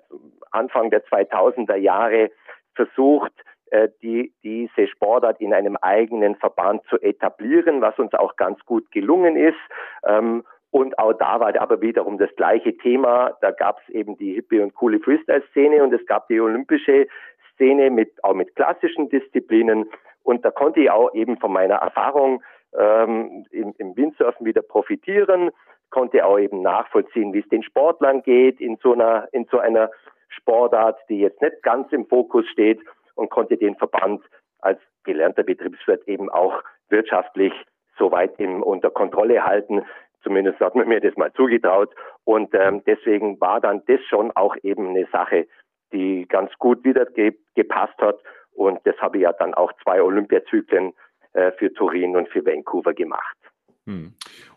Anfang 0.51 0.89
der 0.89 1.03
2000er 1.05 1.75
Jahre 1.75 2.31
versucht, 2.75 3.33
äh, 3.71 3.89
die, 4.01 4.33
diese 4.43 4.87
Sportart 4.87 5.41
in 5.41 5.53
einem 5.53 5.75
eigenen 5.81 6.35
Verband 6.35 6.83
zu 6.89 6.99
etablieren, 7.01 7.81
was 7.81 7.97
uns 7.99 8.13
auch 8.13 8.35
ganz 8.35 8.63
gut 8.65 8.89
gelungen 8.91 9.35
ist. 9.35 9.57
Ähm, 10.05 10.43
und 10.71 10.99
auch 10.99 11.13
da 11.13 11.39
war 11.39 11.57
aber 11.61 11.79
wiederum 11.81 12.17
das 12.17 12.29
gleiche 12.35 12.75
Thema. 12.77 13.31
Da 13.39 13.51
gab 13.51 13.79
es 13.79 13.89
eben 13.93 14.17
die 14.17 14.33
hippie 14.33 14.59
und 14.59 14.75
coole 14.75 14.99
Freestyle-Szene 14.99 15.81
und 15.81 15.93
es 15.93 16.05
gab 16.05 16.27
die 16.27 16.39
olympische 16.39 17.07
Szene 17.55 17.89
mit, 17.89 18.23
auch 18.23 18.33
mit 18.33 18.55
klassischen 18.55 19.09
Disziplinen. 19.09 19.89
Und 20.23 20.45
da 20.45 20.51
konnte 20.51 20.81
ich 20.81 20.91
auch 20.91 21.13
eben 21.13 21.37
von 21.37 21.51
meiner 21.51 21.75
Erfahrung 21.75 22.43
ähm, 22.77 23.45
im, 23.51 23.73
im 23.77 23.95
Windsurfen 23.95 24.45
wieder 24.45 24.61
profitieren, 24.61 25.51
konnte 25.89 26.25
auch 26.25 26.39
eben 26.39 26.61
nachvollziehen, 26.61 27.33
wie 27.33 27.39
es 27.39 27.49
den 27.49 27.63
Sportlern 27.63 28.21
geht 28.23 28.59
in 28.59 28.77
so 28.81 28.93
einer, 28.93 29.27
in 29.31 29.45
so 29.45 29.59
einer 29.59 29.89
Sportart, 30.29 30.99
die 31.09 31.19
jetzt 31.19 31.41
nicht 31.41 31.61
ganz 31.63 31.91
im 31.91 32.05
Fokus 32.07 32.45
steht 32.47 32.79
und 33.15 33.29
konnte 33.29 33.57
den 33.57 33.75
Verband 33.75 34.21
als 34.59 34.79
gelernter 35.03 35.43
Betriebswirt 35.43 36.07
eben 36.07 36.29
auch 36.29 36.61
wirtschaftlich 36.89 37.53
soweit 37.97 38.37
im, 38.39 38.63
unter 38.63 38.89
Kontrolle 38.89 39.45
halten. 39.45 39.83
Zumindest 40.23 40.59
hat 40.59 40.75
man 40.75 40.87
mir 40.87 40.99
das 40.99 41.15
mal 41.15 41.31
zugetraut. 41.33 41.93
Und 42.23 42.53
ähm, 42.55 42.83
deswegen 42.85 43.39
war 43.39 43.61
dann 43.61 43.83
das 43.87 44.01
schon 44.09 44.31
auch 44.31 44.55
eben 44.63 44.89
eine 44.89 45.05
Sache, 45.11 45.47
die 45.93 46.25
ganz 46.27 46.51
gut 46.59 46.83
wieder 46.83 47.05
ge 47.05 47.37
gepasst 47.55 47.97
hat. 47.99 48.19
Und 48.53 48.79
das 48.85 48.95
habe 48.97 49.17
ich 49.17 49.23
ja 49.23 49.33
dann 49.33 49.53
auch 49.53 49.71
zwei 49.83 50.01
Olympiazyklen 50.01 50.93
äh, 51.33 51.51
für 51.53 51.73
Turin 51.73 52.15
und 52.15 52.29
für 52.29 52.45
Vancouver 52.45 52.93
gemacht. 52.93 53.37
Hm. 53.85 54.13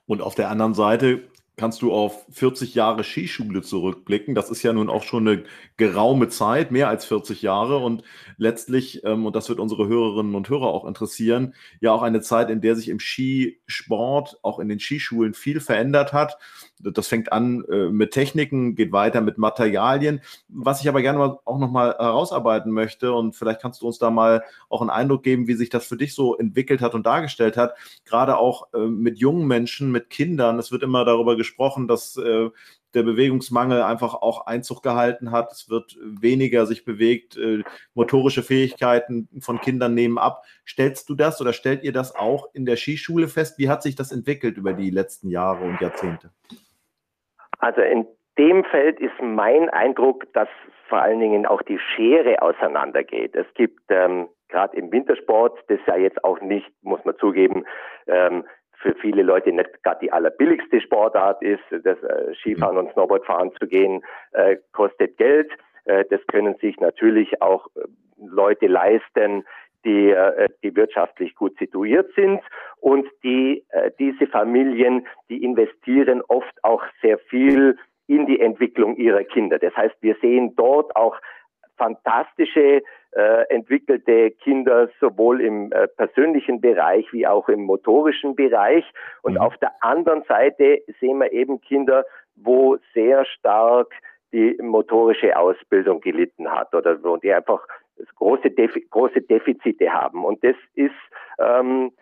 Und 0.07 0.23
auf 0.23 0.35
der 0.35 0.49
anderen 0.49 0.75
Seite 0.75 1.23
kannst 1.59 1.83
du 1.83 1.93
auf 1.93 2.25
40 2.31 2.75
Jahre 2.75 3.05
Skischule 3.05 3.61
zurückblicken. 3.63 4.35
Das 4.35 4.49
ist 4.49 4.63
ja 4.63 4.73
nun 4.73 4.89
auch 4.89 5.03
schon 5.03 5.29
eine 5.29 5.45
geraume 5.77 6.29
Zeit, 6.29 6.71
mehr 6.71 6.89
als 6.89 7.05
40 7.05 7.43
Jahre 7.43 7.79
und 7.79 8.05
letztlich, 8.39 9.05
ähm, 9.05 9.27
und 9.27 9.37
das 9.37 9.49
wird 9.49 9.59
unsere 9.59 9.89
Hörerinnen 9.89 10.35
und 10.35 10.49
Hörer 10.49 10.69
auch 10.69 10.87
interessieren, 10.87 11.55
ja 11.81 11.93
auch 11.93 12.03
eine 12.03 12.21
Zeit, 12.21 12.49
in 12.49 12.61
der 12.61 12.77
sich 12.77 12.89
im 12.89 13.01
Skisport, 13.01 14.39
auch 14.43 14.61
in 14.61 14.69
den 14.69 14.79
Skischulen 14.79 15.35
viel 15.35 15.61
verändert 15.61 16.13
hat. 16.13 16.39
Das 16.81 17.09
fängt 17.09 17.33
an 17.33 17.65
äh, 17.71 17.89
mit 17.91 18.13
Techniken, 18.13 18.75
geht 18.75 18.93
weiter 18.93 19.21
mit 19.21 19.39
Materialien. 19.39 20.21
Was 20.49 20.81
ich 20.81 20.89
aber 20.89 21.03
gerne 21.03 21.39
auch 21.45 21.59
nochmal 21.59 21.97
herausarbeiten 21.99 22.73
möchte 22.73 23.13
und 23.13 23.37
vielleicht 23.37 23.61
kannst 23.61 23.83
du 23.83 23.87
uns 23.87 23.99
da 23.99 24.11
mal 24.11 24.43
auch 24.69 24.81
einen 24.81 24.91
Eindruck 24.91 25.23
geben, 25.23 25.49
wie 25.49 25.55
sich 25.55 25.71
das 25.71 25.87
für 25.87 25.97
dich 25.97 26.15
so 26.15 26.37
entwickelt 26.37 26.81
hat 26.81 26.95
und 26.95 27.07
dargestellt 27.07 27.57
hat, 27.57 27.75
gerade 28.05 28.39
auch 28.39 28.73
äh, 28.75 28.79
mit 28.79 29.19
jungen 29.19 29.47
Menschen, 29.47 29.93
mit 29.93 30.11
Kindern. 30.11 30.59
Es 30.59 30.73
wird 30.73 30.83
immer 30.83 31.05
darüber 31.05 31.37
gesprochen, 31.37 31.59
gesprochen, 31.59 31.89
dass 31.89 32.17
äh, 32.17 32.51
der 32.95 33.03
Bewegungsmangel 33.03 33.83
einfach 33.83 34.15
auch 34.15 34.47
Einzug 34.47 34.83
gehalten 34.83 35.31
hat. 35.31 35.53
Es 35.53 35.69
wird 35.69 35.97
weniger 36.03 36.67
sich 36.67 36.85
bewegt. 36.85 37.37
Äh, 37.37 37.63
motorische 37.95 38.43
Fähigkeiten 38.43 39.29
von 39.41 39.61
Kindern 39.61 39.95
nehmen 39.95 40.19
ab. 40.19 40.45
Stellst 40.67 41.09
du 41.09 41.15
das 41.15 41.41
oder 41.41 41.53
stellt 41.53 41.85
ihr 41.85 41.93
das 41.93 42.15
auch 42.15 42.49
in 42.55 42.65
der 42.65 42.77
Skischule 42.77 43.29
fest? 43.29 43.59
Wie 43.59 43.69
hat 43.69 43.83
sich 43.83 43.95
das 43.95 44.13
entwickelt 44.13 44.57
über 44.57 44.73
die 44.73 44.91
letzten 44.91 45.29
Jahre 45.29 45.65
und 45.65 45.81
Jahrzehnte? 45.81 46.31
Also 47.59 47.81
in 47.81 48.07
dem 48.39 48.65
Feld 48.65 49.01
ist 49.01 49.21
mein 49.21 49.69
Eindruck, 49.71 50.33
dass 50.33 50.49
vor 50.89 51.03
allen 51.03 51.21
Dingen 51.21 51.45
auch 51.45 51.63
die 51.63 51.79
Schere 51.79 52.41
auseinandergeht. 52.41 53.35
Es 53.35 53.47
gibt 53.55 53.81
ähm, 53.89 54.29
gerade 54.49 54.77
im 54.77 54.93
Wintersport, 54.93 55.59
das 55.69 55.81
ja 55.87 55.97
jetzt 55.97 56.23
auch 56.25 56.41
nicht, 56.41 56.71
muss 56.83 57.05
man 57.05 57.17
zugeben, 57.19 57.65
ähm, 58.07 58.45
für 58.81 58.95
viele 58.95 59.23
Leute 59.23 59.53
nicht 59.53 59.83
gerade 59.83 60.01
die 60.01 60.13
allerbilligste 60.13 60.81
Sportart 60.81 61.43
ist. 61.43 61.63
Das 61.71 62.01
äh, 62.03 62.35
Skifahren 62.37 62.77
mhm. 62.77 62.87
und 62.87 62.93
Snowboardfahren 62.93 63.53
zu 63.61 63.67
gehen, 63.67 64.05
äh, 64.33 64.57
kostet 64.73 65.17
Geld. 65.19 65.51
Äh, 65.85 66.05
das 66.11 66.21
können 66.29 66.55
sich 66.57 66.79
natürlich 66.79 67.43
auch 67.43 67.67
äh, 67.75 67.81
Leute 68.21 68.67
leisten, 68.67 69.45
die, 69.85 70.11
äh, 70.11 70.49
die 70.63 70.75
wirtschaftlich 70.75 71.35
gut 71.35 71.57
situiert 71.59 72.11
sind 72.15 72.41
und 72.81 73.07
die 73.23 73.65
äh, 73.71 73.91
diese 73.99 74.27
Familien, 74.27 75.07
die 75.29 75.43
investieren 75.43 76.23
oft 76.29 76.53
auch 76.63 76.83
sehr 77.03 77.19
viel 77.19 77.77
in 78.07 78.27
die 78.27 78.41
Entwicklung 78.41 78.97
ihrer 78.97 79.25
Kinder. 79.25 79.59
Das 79.59 79.77
heißt, 79.77 79.95
wir 80.01 80.17
sehen 80.21 80.55
dort 80.57 80.95
auch 80.97 81.17
fantastische 81.77 82.83
äh, 83.13 83.45
entwickelte 83.49 84.33
Kinder 84.33 84.89
sowohl 85.01 85.41
im 85.41 85.73
äh, 85.73 85.89
persönlichen 85.89 86.61
Bereich 86.61 87.11
wie 87.13 87.27
auch 87.27 87.49
im 87.49 87.63
motorischen 87.63 88.35
Bereich. 88.35 88.85
Und 89.23 89.35
mhm. 89.35 89.41
auf 89.41 89.57
der 89.59 89.73
anderen 89.81 90.23
Seite 90.25 90.83
sehen 91.01 91.19
wir 91.19 91.33
eben 91.33 91.61
Kinder, 91.61 92.05
wo 92.37 92.77
sehr 92.95 93.25
stark 93.25 93.93
die 94.33 94.59
motorische 94.61 95.37
Ausbildung 95.39 96.01
gelitten 96.01 96.51
hat 96.51 96.75
oder 96.75 97.03
wo 97.03 97.17
die 97.17 97.33
einfach 97.33 97.67
große, 98.17 98.51
Defi 98.51 98.87
große 98.91 99.23
Defizite 99.23 99.93
haben. 99.93 100.25
Und 100.25 100.43
das 100.45 100.57
ist, 100.75 100.93
ähm, 101.39 101.93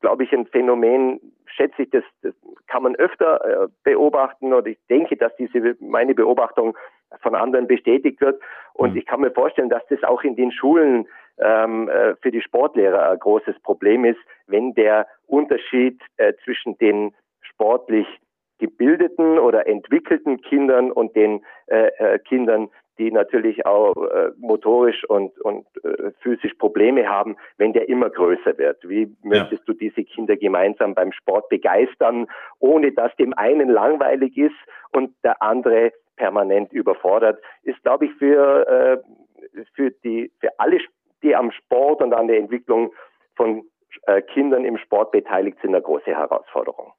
glaube 0.00 0.24
ich, 0.24 0.32
ein 0.32 0.46
Phänomen, 0.46 1.20
schätze 1.46 1.82
ich, 1.82 1.90
das, 1.90 2.04
das 2.22 2.34
kann 2.66 2.82
man 2.82 2.94
öfter 2.96 3.64
äh, 3.64 3.68
beobachten 3.84 4.52
oder 4.52 4.68
ich 4.68 4.78
denke, 4.88 5.16
dass 5.16 5.34
diese 5.36 5.76
meine 5.80 6.14
Beobachtung 6.14 6.76
von 7.20 7.34
anderen 7.34 7.66
bestätigt 7.66 8.20
wird. 8.20 8.40
Und 8.74 8.92
mhm. 8.92 8.96
ich 8.98 9.06
kann 9.06 9.20
mir 9.20 9.30
vorstellen, 9.30 9.68
dass 9.68 9.86
das 9.88 10.02
auch 10.02 10.22
in 10.22 10.36
den 10.36 10.52
Schulen 10.52 11.06
ähm, 11.38 11.88
äh, 11.88 12.14
für 12.16 12.30
die 12.30 12.42
Sportlehrer 12.42 13.10
ein 13.10 13.18
großes 13.18 13.58
Problem 13.62 14.04
ist, 14.04 14.20
wenn 14.46 14.74
der 14.74 15.06
Unterschied 15.26 16.00
äh, 16.16 16.32
zwischen 16.44 16.76
den 16.78 17.14
sportlich 17.40 18.06
gebildeten 18.58 19.38
oder 19.38 19.66
entwickelten 19.66 20.40
Kindern 20.40 20.92
und 20.92 21.16
den 21.16 21.44
äh, 21.66 21.88
äh, 21.98 22.18
Kindern, 22.20 22.68
die 22.98 23.10
natürlich 23.10 23.64
auch 23.66 23.94
äh, 23.96 24.30
motorisch 24.38 25.04
und, 25.08 25.38
und 25.40 25.66
äh, 25.84 26.10
physisch 26.20 26.54
Probleme 26.54 27.08
haben, 27.08 27.36
wenn 27.56 27.72
der 27.72 27.88
immer 27.88 28.10
größer 28.10 28.58
wird. 28.58 28.86
Wie 28.88 29.14
möchtest 29.22 29.66
ja. 29.66 29.72
du 29.72 29.72
diese 29.74 30.04
Kinder 30.04 30.36
gemeinsam 30.36 30.94
beim 30.94 31.12
Sport 31.12 31.48
begeistern, 31.48 32.26
ohne 32.58 32.92
dass 32.92 33.14
dem 33.16 33.32
einen 33.34 33.70
langweilig 33.70 34.36
ist 34.36 34.54
und 34.92 35.14
der 35.24 35.40
andere 35.42 35.92
permanent 36.16 36.72
überfordert, 36.72 37.42
ist, 37.62 37.82
glaube 37.82 38.06
ich, 38.06 38.12
für, 38.14 38.66
äh, 38.68 39.62
für, 39.74 39.90
die, 40.04 40.30
für 40.40 40.50
alle, 40.58 40.78
die 41.22 41.34
am 41.34 41.50
Sport 41.50 42.02
und 42.02 42.12
an 42.12 42.28
der 42.28 42.38
Entwicklung 42.38 42.92
von 43.36 43.64
äh, 44.06 44.22
Kindern 44.22 44.64
im 44.64 44.78
Sport 44.78 45.12
beteiligt 45.12 45.58
sind, 45.62 45.74
eine 45.74 45.82
große 45.82 46.10
Herausforderung. 46.10 46.92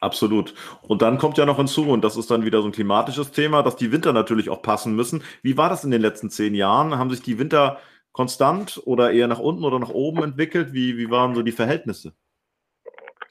Absolut. 0.00 0.54
Und 0.82 1.02
dann 1.02 1.18
kommt 1.18 1.38
ja 1.38 1.46
noch 1.46 1.56
hinzu, 1.56 1.90
und 1.90 2.04
das 2.04 2.16
ist 2.16 2.30
dann 2.30 2.44
wieder 2.44 2.60
so 2.60 2.68
ein 2.68 2.72
klimatisches 2.72 3.32
Thema, 3.32 3.62
dass 3.62 3.76
die 3.76 3.92
Winter 3.92 4.12
natürlich 4.12 4.48
auch 4.50 4.62
passen 4.62 4.94
müssen. 4.94 5.22
Wie 5.42 5.56
war 5.56 5.68
das 5.68 5.84
in 5.84 5.90
den 5.90 6.02
letzten 6.02 6.30
zehn 6.30 6.54
Jahren? 6.54 6.98
Haben 6.98 7.10
sich 7.10 7.22
die 7.22 7.38
Winter 7.38 7.78
konstant 8.12 8.80
oder 8.84 9.10
eher 9.12 9.28
nach 9.28 9.40
unten 9.40 9.64
oder 9.64 9.78
nach 9.78 9.90
oben 9.90 10.22
entwickelt? 10.22 10.72
Wie, 10.72 10.96
wie 10.98 11.10
waren 11.10 11.34
so 11.34 11.42
die 11.42 11.52
Verhältnisse? 11.52 12.12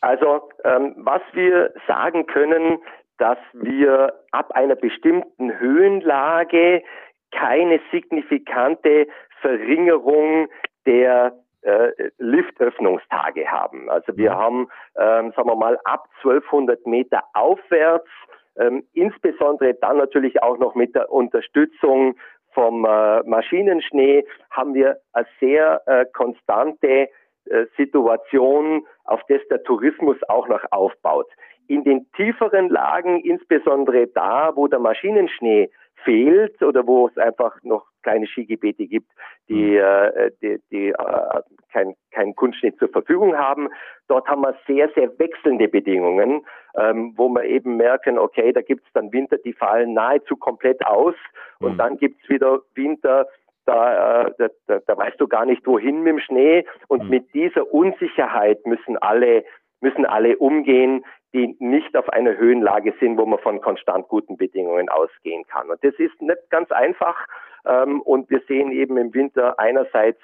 Also, 0.02 0.50
ähm, 0.63 0.93
was 0.98 1.22
wir 1.34 1.74
sagen 1.88 2.28
können, 2.28 2.80
dass 3.17 3.39
wir 3.54 4.13
ab 4.32 4.52
einer 4.52 4.76
bestimmten 4.76 5.58
Höhenlage 5.60 6.84
keine 7.32 7.80
signifikante 7.91 9.08
Verringerung 9.41 10.48
der 10.86 11.34
äh, 11.67 12.12
Liftöffnungstage 12.17 13.45
haben. 13.51 13.89
Also 13.89 14.15
wir 14.15 14.32
mhm. 14.32 14.36
haben, 14.36 14.67
ähm, 14.97 15.34
sagen 15.36 15.49
wir 15.49 15.56
mal, 15.56 15.77
ab 15.84 16.08
1200 16.23 16.88
Meter 16.88 17.23
aufwärts, 17.34 18.10
ähm, 18.58 18.84
insbesondere 18.93 19.73
dann 19.73 19.97
natürlich 19.97 20.41
auch 20.41 20.58
noch 20.58 20.75
mit 20.75 20.95
der 20.95 21.12
Unterstützung 21.12 22.15
vom 22.53 22.86
äh, 22.86 23.21
Maschinenschnee, 23.23 24.25
haben 24.49 24.73
wir 24.73 24.97
eine 25.12 25.27
sehr 25.39 25.82
äh, 25.88 26.06
konstante 26.13 26.88
äh, 27.45 27.65
Situation, 27.75 28.88
auf 29.03 29.19
das 29.27 29.41
der 29.49 29.62
Tourismus 29.63 30.17
auch 30.30 30.47
noch 30.47 30.63
aufbaut. 30.71 31.27
In 31.67 31.84
den 31.84 32.10
tieferen 32.13 32.69
Lagen, 32.69 33.19
insbesondere 33.19 34.08
da, 34.08 34.56
wo 34.56 34.67
der 34.67 34.80
Maschinenschnee 34.80 35.69
fehlt 36.06 36.63
oder 36.63 36.88
wo 36.88 37.08
es 37.08 37.17
einfach 37.17 37.62
noch 37.63 37.86
kleine 38.08 38.28
Skigebiete 38.28 38.88
gibt, 38.88 39.12
die, 39.50 39.72
mhm. 39.72 39.78
äh, 39.78 40.32
die, 40.41 40.60
die 40.72 40.89
äh, 40.89 41.41
kein, 41.74 41.93
kein 42.12 42.34
Kunstschnitt 42.36 42.80
zur 42.80 42.89
Verfügung 42.89 43.38
haben. 43.38 43.67
Dort 44.08 44.28
haben 44.28 44.41
wir 44.41 44.56
sehr, 44.65 44.89
sehr 44.96 45.10
wechselnde 45.20 45.67
Bedingungen, 45.67 46.46
ähm, 46.78 47.13
wo 47.17 47.28
wir 47.30 47.43
eben 47.43 47.76
merken, 47.76 48.17
okay, 48.17 48.54
da 48.54 48.62
gibt 48.62 48.86
es 48.86 48.93
dann 48.93 49.12
Winter, 49.12 49.38
die 49.38 49.54
fallen 49.54 49.93
nahezu 49.93 50.38
komplett 50.38 50.86
aus 50.86 51.15
und 51.60 51.74
mhm. 51.74 51.78
dann 51.78 51.98
gibt 51.98 52.22
es 52.24 52.30
wieder 52.30 52.62
Winter, 52.76 53.28
da, 53.65 54.24
äh, 54.24 54.50
da, 54.67 54.80
da 54.80 54.98
weißt 54.98 55.20
du 55.20 55.28
gar 55.28 55.46
nicht, 55.46 55.67
wohin 55.67 56.02
mit 56.02 56.13
dem 56.13 56.20
Schnee. 56.20 56.65
Und 56.88 57.04
mhm. 57.04 57.10
mit 57.10 57.34
dieser 57.34 57.72
Unsicherheit 57.74 58.65
müssen 58.65 58.98
alle, 58.98 59.43
müssen 59.82 60.06
alle 60.06 60.38
umgehen, 60.38 61.04
die 61.34 61.56
nicht 61.60 61.96
auf 61.96 62.10
einer 62.10 62.38
Höhenlage 62.38 62.93
sind, 63.00 63.17
wo 63.17 63.26
man 63.26 63.39
von 63.39 63.62
konstant 63.62 64.08
guten 64.08 64.38
Bedingungen 64.38 64.89
ausgehen 64.89 65.46
kann. 65.48 65.70
Und 65.70 65.84
das 65.84 65.93
ist 65.96 66.20
nicht 66.22 66.50
ganz 66.50 66.72
einfach. 66.72 67.15
Ähm, 67.67 68.01
und 68.01 68.30
wir 68.30 68.41
sehen 68.47 68.71
eben 68.71 68.97
im 68.97 69.13
Winter 69.13 69.60
einerseits 69.60 70.19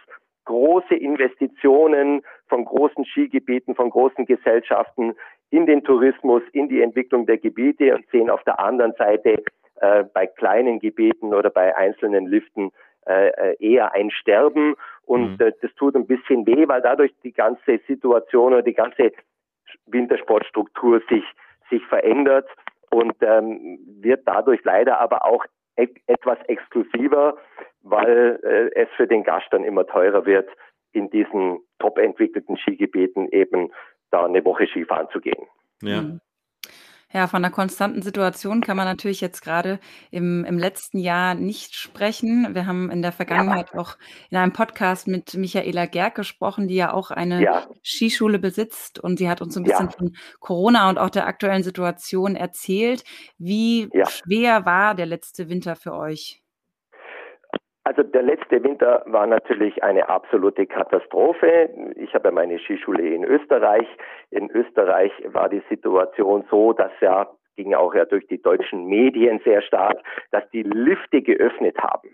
große 0.45 0.95
Investitionen 0.95 2.21
von 2.47 2.65
großen 2.65 3.05
Skigebieten, 3.05 3.75
von 3.75 3.89
großen 3.89 4.25
Gesellschaften 4.25 5.15
in 5.49 5.65
den 5.65 5.83
Tourismus, 5.83 6.41
in 6.51 6.67
die 6.67 6.81
Entwicklung 6.81 7.25
der 7.25 7.37
Gebiete 7.37 7.95
und 7.95 8.05
sehen 8.11 8.29
auf 8.29 8.43
der 8.43 8.59
anderen 8.59 8.93
Seite 8.93 9.43
äh, 9.75 10.03
bei 10.13 10.27
kleinen 10.27 10.79
Gebieten 10.79 11.33
oder 11.33 11.49
bei 11.49 11.75
einzelnen 11.75 12.27
Liften 12.27 12.71
äh, 13.05 13.29
äh, 13.29 13.55
eher 13.59 13.93
ein 13.93 14.11
Sterben 14.11 14.75
und 15.05 15.39
mhm. 15.39 15.45
äh, 15.45 15.51
das 15.61 15.73
tut 15.75 15.95
ein 15.95 16.07
bisschen 16.07 16.45
weh, 16.47 16.67
weil 16.67 16.81
dadurch 16.81 17.11
die 17.23 17.33
ganze 17.33 17.79
Situation 17.87 18.53
oder 18.53 18.61
die 18.61 18.73
ganze 18.73 19.11
Wintersportstruktur 19.87 21.01
sich, 21.09 21.23
sich 21.69 21.85
verändert 21.87 22.47
und 22.91 23.13
ähm, 23.21 23.79
wird 24.01 24.21
dadurch 24.25 24.63
leider 24.63 24.99
aber 24.99 25.25
auch 25.25 25.45
e 25.75 25.89
etwas 26.07 26.37
exklusiver, 26.47 27.37
weil 27.81 28.39
äh, 28.43 28.81
es 28.81 28.89
für 28.95 29.07
den 29.07 29.23
Gast 29.23 29.47
dann 29.51 29.63
immer 29.63 29.85
teurer 29.85 30.25
wird, 30.25 30.49
in 30.93 31.09
diesen 31.09 31.59
top 31.79 31.97
entwickelten 31.97 32.57
Skigebieten 32.57 33.27
eben 33.29 33.71
da 34.11 34.25
eine 34.25 34.45
Woche 34.45 34.67
Skifahren 34.67 35.09
zu 35.11 35.19
gehen. 35.19 35.47
Ja. 35.81 36.01
Mhm. 36.01 36.21
Ja, 37.13 37.27
von 37.27 37.43
einer 37.43 37.53
konstanten 37.53 38.01
Situation 38.01 38.61
kann 38.61 38.75
man 38.75 38.87
natürlich 38.87 39.21
jetzt 39.21 39.41
gerade 39.41 39.79
im 40.09 40.43
im 40.45 40.57
letzten 40.57 40.97
Jahr 40.97 41.35
nicht 41.35 41.75
sprechen. 41.75 42.55
Wir 42.55 42.65
haben 42.65 42.89
in 42.89 43.03
der 43.03 43.11
Vergangenheit 43.11 43.69
ja. 43.73 43.79
auch 43.79 43.97
in 44.31 44.37
einem 44.37 44.51
Podcast 44.51 45.07
mit 45.07 45.35
Michaela 45.35 45.85
Gerg 45.85 46.15
gesprochen, 46.15 46.67
die 46.67 46.75
ja 46.75 46.91
auch 46.91 47.11
eine 47.11 47.41
ja. 47.43 47.67
Skischule 47.83 48.39
besitzt 48.39 48.99
und 48.99 49.19
sie 49.19 49.29
hat 49.29 49.41
uns 49.41 49.53
so 49.53 49.59
ein 49.59 49.63
bisschen 49.63 49.85
ja. 49.85 49.91
von 49.91 50.15
Corona 50.39 50.89
und 50.89 50.97
auch 50.97 51.11
der 51.11 51.27
aktuellen 51.27 51.63
Situation 51.63 52.35
erzählt. 52.35 53.03
Wie 53.37 53.89
schwer 54.09 54.65
war 54.65 54.95
der 54.95 55.05
letzte 55.05 55.49
Winter 55.49 55.75
für 55.75 55.93
euch? 55.93 56.42
Also 57.85 58.01
der 58.01 58.23
letzte 58.23 58.63
Winter 58.63 59.03
war 59.07 59.27
natürlich 59.27 59.83
eine 59.83 60.07
absolute 60.07 60.65
Katastrophe. 60.65 61.69
Ich 61.95 62.13
habe 62.15 62.31
meine 62.31 62.57
Skischule 62.59 63.13
in 63.13 63.25
Österreich. 63.25 63.87
In 64.29 64.49
Österreich 64.51 65.11
war 65.27 65.49
die 65.49 65.61
Situation 65.69 66.45
so, 66.49 66.71
dass 66.73 66.91
ja 67.01 67.29
ging 67.55 67.73
auch 67.73 67.93
ja 67.93 68.05
durch 68.05 68.25
die 68.27 68.41
deutschen 68.41 68.85
Medien 68.85 69.39
sehr 69.43 69.61
stark, 69.61 69.97
dass 70.31 70.43
die 70.51 70.63
Lifte 70.63 71.21
geöffnet 71.21 71.77
haben. 71.77 72.09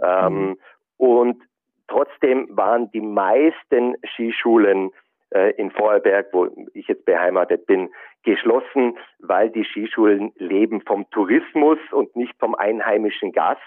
Ähm, 0.00 0.34
mhm. 0.34 0.58
und 0.96 1.42
trotzdem 1.86 2.48
waren 2.50 2.90
die 2.90 3.00
meisten 3.00 3.96
Skischulen 4.04 4.90
äh, 5.30 5.52
in 5.52 5.70
Vorarlberg, 5.70 6.28
wo 6.32 6.48
ich 6.74 6.88
jetzt 6.88 7.04
beheimatet 7.04 7.66
bin, 7.66 7.90
geschlossen, 8.24 8.98
weil 9.20 9.50
die 9.50 9.64
Skischulen 9.64 10.32
leben 10.36 10.80
vom 10.82 11.08
Tourismus 11.10 11.78
und 11.92 12.14
nicht 12.16 12.34
vom 12.40 12.54
einheimischen 12.54 13.32
Gast. 13.32 13.60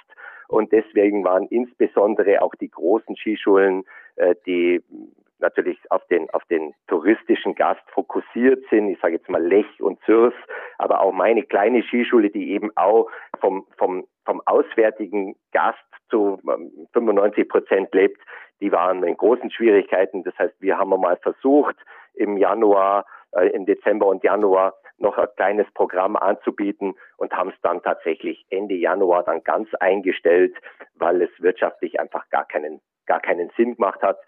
Und 0.47 0.71
deswegen 0.71 1.23
waren 1.23 1.47
insbesondere 1.47 2.41
auch 2.41 2.55
die 2.55 2.69
großen 2.69 3.15
Skischulen, 3.15 3.83
äh, 4.15 4.36
die 4.45 4.81
natürlich 5.39 5.77
auf 5.91 6.05
den, 6.07 6.29
auf 6.31 6.43
den 6.45 6.73
touristischen 6.88 7.55
Gast 7.55 7.81
fokussiert 7.91 8.63
sind. 8.69 8.89
Ich 8.89 8.99
sage 8.99 9.15
jetzt 9.15 9.29
mal 9.29 9.43
Lech 9.43 9.81
und 9.81 9.99
Zürs, 10.03 10.33
aber 10.77 11.01
auch 11.01 11.12
meine 11.12 11.43
kleine 11.43 11.83
Skischule, 11.83 12.29
die 12.29 12.51
eben 12.51 12.71
auch 12.75 13.07
vom, 13.39 13.65
vom, 13.77 14.05
vom 14.25 14.41
auswärtigen 14.45 15.36
Gast 15.51 15.77
zu 16.10 16.39
95 16.93 17.39
ähm, 17.39 17.47
Prozent 17.47 17.93
lebt, 17.93 18.19
die 18.62 18.71
waren 18.71 19.03
in 19.03 19.15
großen 19.15 19.51
Schwierigkeiten. 19.51 20.23
Das 20.23 20.38
heißt, 20.39 20.55
wir 20.60 20.77
haben 20.77 20.89
mal 20.89 21.17
versucht, 21.17 21.75
im 22.15 22.38
Januar, 22.38 23.05
äh, 23.38 23.47
im 23.47 23.65
Dezember 23.65 24.08
und 24.08 24.23
Januar 24.23 24.73
noch 24.97 25.17
ein 25.17 25.28
kleines 25.36 25.71
Programm 25.73 26.15
anzubieten 26.15 26.95
und 27.17 27.34
haben 27.34 27.50
es 27.50 27.62
dann 27.62 27.82
tatsächlich 27.84 28.45
Ende 28.50 28.76
Januar 28.76 29.23
dann 29.23 29.43
ganz 29.43 29.73
eingestellt, 29.76 30.56
weil 30.95 31.21
es 31.21 31.30
wirtschaftlich 31.39 32.00
einfach 32.00 32.30
gar 32.30 32.45
keinen 32.45 32.82
gar 33.06 33.21
keinen 33.21 33.50
Sinn 33.56 33.76
gemacht 33.76 34.02
hat. 34.02 34.19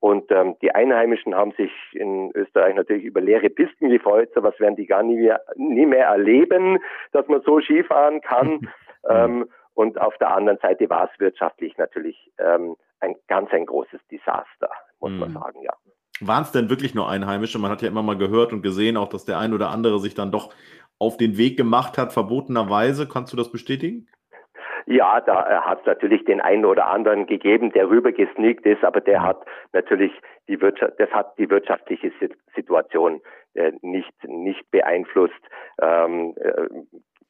Und 0.00 0.30
ähm, 0.32 0.56
die 0.60 0.74
Einheimischen 0.74 1.36
haben 1.36 1.52
sich 1.52 1.70
in 1.92 2.32
Österreich 2.34 2.74
natürlich 2.74 3.04
über 3.04 3.20
leere 3.20 3.48
Pisten 3.48 3.90
gefreut. 3.90 4.30
So 4.34 4.42
was 4.42 4.58
werden 4.58 4.74
die 4.74 4.86
gar 4.86 5.04
nie 5.04 5.16
mehr, 5.16 5.40
nie 5.54 5.86
mehr 5.86 6.08
erleben, 6.08 6.80
dass 7.12 7.28
man 7.28 7.42
so 7.42 7.60
Skifahren 7.60 8.20
kann. 8.20 8.68
ähm, 9.08 9.48
und 9.74 10.00
auf 10.00 10.16
der 10.18 10.34
anderen 10.34 10.58
Seite 10.58 10.90
war 10.90 11.08
es 11.12 11.20
wirtschaftlich 11.20 11.76
natürlich 11.78 12.32
ähm, 12.38 12.76
ein 13.00 13.14
ganz 13.28 13.52
ein 13.52 13.66
großes 13.66 14.00
Desaster, 14.10 14.70
muss 15.00 15.12
mhm. 15.12 15.18
man 15.18 15.32
sagen, 15.32 15.62
ja. 15.62 15.72
Waren 16.20 16.42
es 16.42 16.52
denn 16.52 16.70
wirklich 16.70 16.94
nur 16.94 17.08
Einheimische? 17.08 17.58
Man 17.58 17.70
hat 17.70 17.82
ja 17.82 17.88
immer 17.88 18.02
mal 18.02 18.16
gehört 18.16 18.52
und 18.52 18.62
gesehen, 18.62 18.96
auch 18.96 19.08
dass 19.08 19.24
der 19.24 19.38
ein 19.38 19.52
oder 19.52 19.70
andere 19.70 19.98
sich 19.98 20.14
dann 20.14 20.30
doch 20.30 20.54
auf 20.98 21.16
den 21.16 21.36
Weg 21.36 21.56
gemacht 21.56 21.98
hat, 21.98 22.12
verbotenerweise. 22.12 23.08
Kannst 23.08 23.32
du 23.32 23.36
das 23.36 23.50
bestätigen? 23.50 24.06
Ja, 24.86 25.20
da 25.20 25.48
äh, 25.48 25.60
hat 25.60 25.80
es 25.80 25.86
natürlich 25.86 26.24
den 26.24 26.40
einen 26.40 26.64
oder 26.64 26.86
anderen 26.86 27.26
gegeben, 27.26 27.72
der 27.72 27.88
rübergesneakt 27.88 28.66
ist, 28.66 28.84
aber 28.84 29.00
der 29.00 29.22
hat 29.22 29.44
natürlich 29.72 30.12
die 30.46 30.60
Wirtschaft, 30.60 30.94
das 30.98 31.10
hat 31.10 31.38
die 31.38 31.48
wirtschaftliche 31.48 32.12
Situation 32.54 33.20
äh, 33.54 33.72
nicht 33.80 34.12
nicht 34.24 34.70
beeinflusst. 34.70 35.40
Ähm, 35.80 36.34
äh, 36.36 36.68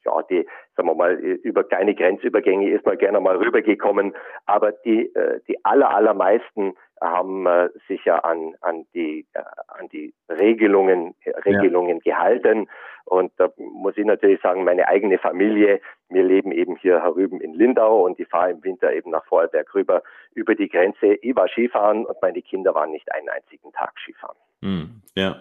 ja, 0.05 0.21
die, 0.23 0.45
sagen 0.75 0.89
wir 0.89 0.95
mal, 0.95 1.13
über 1.15 1.63
kleine 1.63 1.95
Grenzübergänge 1.95 2.69
ist 2.69 2.85
man 2.85 2.97
gerne 2.97 3.19
mal 3.19 3.37
rübergekommen, 3.37 4.13
aber 4.45 4.71
die, 4.71 5.13
äh, 5.15 5.39
die 5.47 5.63
aller, 5.65 5.89
allermeisten 5.93 6.73
haben 7.01 7.45
äh, 7.45 7.69
sich 7.87 8.03
ja 8.05 8.19
an, 8.19 8.55
an 8.61 8.85
die, 8.93 9.25
äh, 9.33 9.41
an 9.67 9.89
die 9.89 10.13
Regelungen, 10.29 11.15
Regelungen 11.45 12.01
ja. 12.03 12.13
gehalten. 12.13 12.67
Und 13.05 13.31
da 13.37 13.49
muss 13.57 13.97
ich 13.97 14.05
natürlich 14.05 14.41
sagen, 14.41 14.63
meine 14.63 14.87
eigene 14.87 15.19
Familie, 15.19 15.79
wir 16.09 16.23
leben 16.23 16.51
eben 16.51 16.75
hier 16.77 17.03
herüben 17.03 17.39
in 17.39 17.53
Lindau 17.53 18.03
und 18.03 18.19
ich 18.19 18.27
fahre 18.27 18.51
im 18.51 18.63
Winter 18.63 18.91
eben 18.93 19.11
nach 19.11 19.25
Vorarlberg 19.25 19.73
rüber 19.75 20.01
über 20.33 20.55
die 20.55 20.69
Grenze. 20.69 21.13
Ich 21.21 21.35
war 21.35 21.47
Skifahren 21.47 22.05
und 22.05 22.17
meine 22.21 22.41
Kinder 22.41 22.73
waren 22.73 22.91
nicht 22.91 23.11
einen 23.13 23.29
einzigen 23.29 23.71
Tag 23.73 23.93
Skifahren. 23.99 24.37
Hm, 24.61 25.01
ja. 25.15 25.35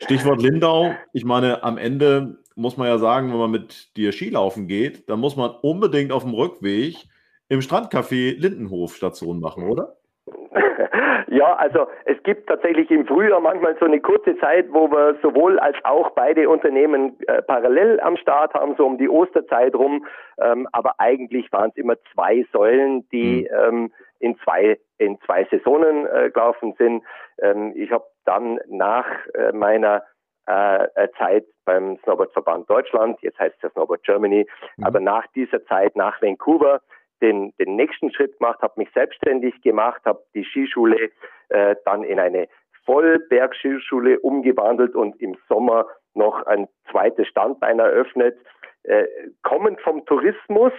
Stichwort 0.00 0.40
Lindau. 0.42 0.94
Ich 1.12 1.24
meine, 1.24 1.64
am 1.64 1.78
Ende 1.78 2.36
muss 2.56 2.76
man 2.76 2.88
ja 2.88 2.98
sagen, 2.98 3.30
wenn 3.30 3.38
man 3.38 3.50
mit 3.50 3.96
dir 3.96 4.12
Skilaufen 4.12 4.66
geht, 4.68 5.08
dann 5.08 5.20
muss 5.20 5.36
man 5.36 5.50
unbedingt 5.62 6.12
auf 6.12 6.24
dem 6.24 6.34
Rückweg 6.34 6.96
im 7.48 7.60
Strandcafé 7.60 8.38
Lindenhof 8.38 8.96
Station 8.96 9.40
machen, 9.40 9.68
oder? 9.68 9.96
Ja, 11.32 11.54
also 11.54 11.86
es 12.04 12.22
gibt 12.24 12.46
tatsächlich 12.46 12.90
im 12.90 13.06
Frühjahr 13.06 13.40
manchmal 13.40 13.74
so 13.80 13.86
eine 13.86 14.00
kurze 14.00 14.36
Zeit, 14.36 14.66
wo 14.70 14.90
wir 14.90 15.16
sowohl 15.22 15.58
als 15.58 15.76
auch 15.82 16.10
beide 16.10 16.46
Unternehmen 16.46 17.18
äh, 17.26 17.40
parallel 17.40 18.00
am 18.00 18.18
Start 18.18 18.52
haben, 18.52 18.74
so 18.76 18.84
um 18.84 18.98
die 18.98 19.08
Osterzeit 19.08 19.74
rum. 19.74 20.04
Ähm, 20.38 20.68
aber 20.72 20.96
eigentlich 20.98 21.50
waren 21.50 21.70
es 21.70 21.76
immer 21.78 21.94
zwei 22.12 22.44
Säulen, 22.52 23.08
die 23.08 23.48
mhm. 23.50 23.66
ähm, 23.66 23.92
in 24.18 24.36
zwei 24.44 24.78
in 24.98 25.18
zwei 25.24 25.46
Saisonen 25.50 26.06
äh, 26.06 26.30
gelaufen 26.30 26.74
sind. 26.76 27.02
Ähm, 27.40 27.72
ich 27.76 27.90
habe 27.90 28.04
dann 28.26 28.60
nach 28.68 29.06
äh, 29.34 29.52
meiner 29.52 30.02
Zeit 30.44 31.44
beim 31.64 31.98
Snowboardverband 32.02 32.68
Deutschland, 32.68 33.20
jetzt 33.22 33.38
heißt 33.38 33.54
es 33.56 33.62
ja 33.62 33.70
Snowboard 33.70 34.02
Germany, 34.02 34.46
mhm. 34.76 34.84
aber 34.84 35.00
nach 35.00 35.26
dieser 35.34 35.64
Zeit 35.66 35.94
nach 35.96 36.20
Vancouver 36.20 36.80
den, 37.20 37.54
den 37.58 37.76
nächsten 37.76 38.12
Schritt 38.12 38.38
gemacht, 38.38 38.60
habe 38.60 38.74
mich 38.76 38.90
selbstständig 38.92 39.62
gemacht, 39.62 40.02
habe 40.04 40.22
die 40.34 40.44
Skischule 40.44 41.10
äh, 41.48 41.76
dann 41.84 42.02
in 42.02 42.18
eine 42.18 42.48
Vollbergskischule 42.84 44.18
umgewandelt 44.20 44.94
und 44.94 45.20
im 45.20 45.36
Sommer 45.48 45.86
noch 46.14 46.44
ein 46.46 46.68
zweites 46.90 47.28
Standbein 47.28 47.78
eröffnet, 47.78 48.36
äh, 48.82 49.04
kommend 49.42 49.80
vom 49.80 50.04
Tourismus 50.04 50.72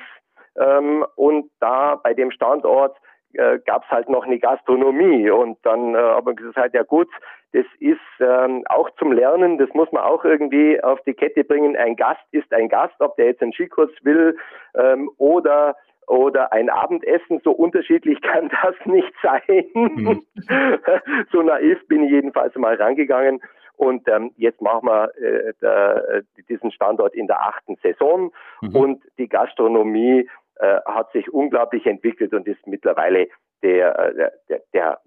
ähm, 0.59 1.05
und 1.15 1.49
da 1.59 1.95
bei 1.95 2.13
dem 2.13 2.31
Standort 2.31 2.97
äh, 3.33 3.59
gab 3.65 3.83
es 3.83 3.89
halt 3.89 4.09
noch 4.09 4.25
eine 4.25 4.39
Gastronomie 4.39 5.29
und 5.29 5.57
dann 5.63 5.95
äh, 5.95 5.97
haben 5.97 6.27
wir 6.27 6.35
gesagt, 6.35 6.73
ja 6.73 6.83
gut, 6.83 7.09
das 7.53 7.65
ist 7.79 7.99
ähm, 8.19 8.63
auch 8.67 8.89
zum 8.97 9.11
Lernen, 9.11 9.57
das 9.57 9.69
muss 9.73 9.91
man 9.91 10.03
auch 10.03 10.25
irgendwie 10.25 10.81
auf 10.83 10.99
die 11.01 11.13
Kette 11.13 11.43
bringen. 11.43 11.75
Ein 11.77 11.95
Gast 11.95 12.23
ist 12.31 12.51
ein 12.51 12.67
Gast, 12.67 12.95
ob 12.99 13.15
der 13.15 13.27
jetzt 13.27 13.41
einen 13.43 13.53
Skikurs 13.53 13.91
will 14.01 14.37
ähm, 14.75 15.09
oder 15.17 15.75
oder 16.07 16.51
ein 16.51 16.69
Abendessen. 16.69 17.39
So 17.43 17.51
unterschiedlich 17.51 18.21
kann 18.23 18.49
das 18.49 18.75
nicht 18.85 19.13
sein. 19.21 19.65
Mhm. 19.73 20.23
so 21.31 21.41
naiv 21.41 21.87
bin 21.87 22.03
ich 22.05 22.11
jedenfalls 22.11 22.55
mal 22.55 22.75
rangegangen. 22.75 23.41
Und 23.75 24.07
ähm, 24.07 24.31
jetzt 24.37 24.61
machen 24.61 24.87
wir 24.87 25.11
äh, 25.17 25.53
der, 25.61 26.23
diesen 26.47 26.71
Standort 26.71 27.15
in 27.15 27.27
der 27.27 27.41
achten 27.41 27.75
Saison. 27.81 28.31
Mhm. 28.61 28.75
Und 28.75 29.03
die 29.17 29.27
Gastronomie 29.27 30.29
äh, 30.59 30.79
hat 30.85 31.11
sich 31.11 31.31
unglaublich 31.33 31.85
entwickelt 31.85 32.33
und 32.33 32.47
ist 32.47 32.65
mittlerweile 32.67 33.27
der, 33.61 33.99
äh, 33.99 34.31
der, 34.49 34.61
der 34.73 34.99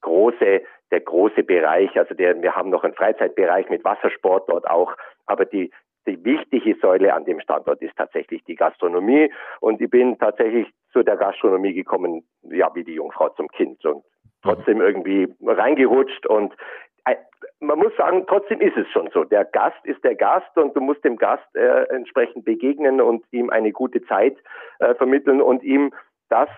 große, 0.00 0.62
der 0.90 1.00
große 1.00 1.42
Bereich. 1.42 1.96
Also 1.98 2.14
der, 2.14 2.40
wir 2.40 2.54
haben 2.54 2.70
noch 2.70 2.84
einen 2.84 2.94
Freizeitbereich 2.94 3.68
mit 3.68 3.84
Wassersport 3.84 4.48
dort 4.48 4.68
auch, 4.68 4.94
aber 5.26 5.44
die, 5.44 5.70
die 6.06 6.24
wichtige 6.24 6.74
Säule 6.80 7.14
an 7.14 7.24
dem 7.24 7.40
Standort 7.40 7.82
ist 7.82 7.96
tatsächlich 7.96 8.42
die 8.44 8.54
Gastronomie. 8.54 9.32
Und 9.60 9.80
ich 9.80 9.90
bin 9.90 10.18
tatsächlich 10.18 10.68
zu 10.92 11.02
der 11.02 11.16
Gastronomie 11.16 11.74
gekommen, 11.74 12.24
ja, 12.42 12.74
wie 12.74 12.84
die 12.84 12.94
Jungfrau 12.94 13.28
zum 13.30 13.48
Kind 13.48 13.84
und 13.84 14.02
trotzdem 14.42 14.80
irgendwie 14.80 15.28
reingerutscht 15.44 16.26
und 16.26 16.54
man 17.60 17.78
muss 17.78 17.94
sagen, 17.96 18.24
trotzdem 18.28 18.60
ist 18.60 18.76
es 18.76 18.88
schon 18.88 19.10
so. 19.12 19.24
Der 19.24 19.44
Gast 19.44 19.84
ist 19.84 20.02
der 20.04 20.14
Gast 20.14 20.56
und 20.56 20.76
du 20.76 20.80
musst 20.80 21.04
dem 21.04 21.16
Gast 21.16 21.44
äh, 21.54 21.84
entsprechend 21.94 22.44
begegnen 22.44 23.00
und 23.00 23.24
ihm 23.32 23.50
eine 23.50 23.72
gute 23.72 24.04
Zeit 24.06 24.36
äh, 24.78 24.94
vermitteln 24.94 25.40
und 25.40 25.62
ihm 25.62 25.92
das 26.28 26.48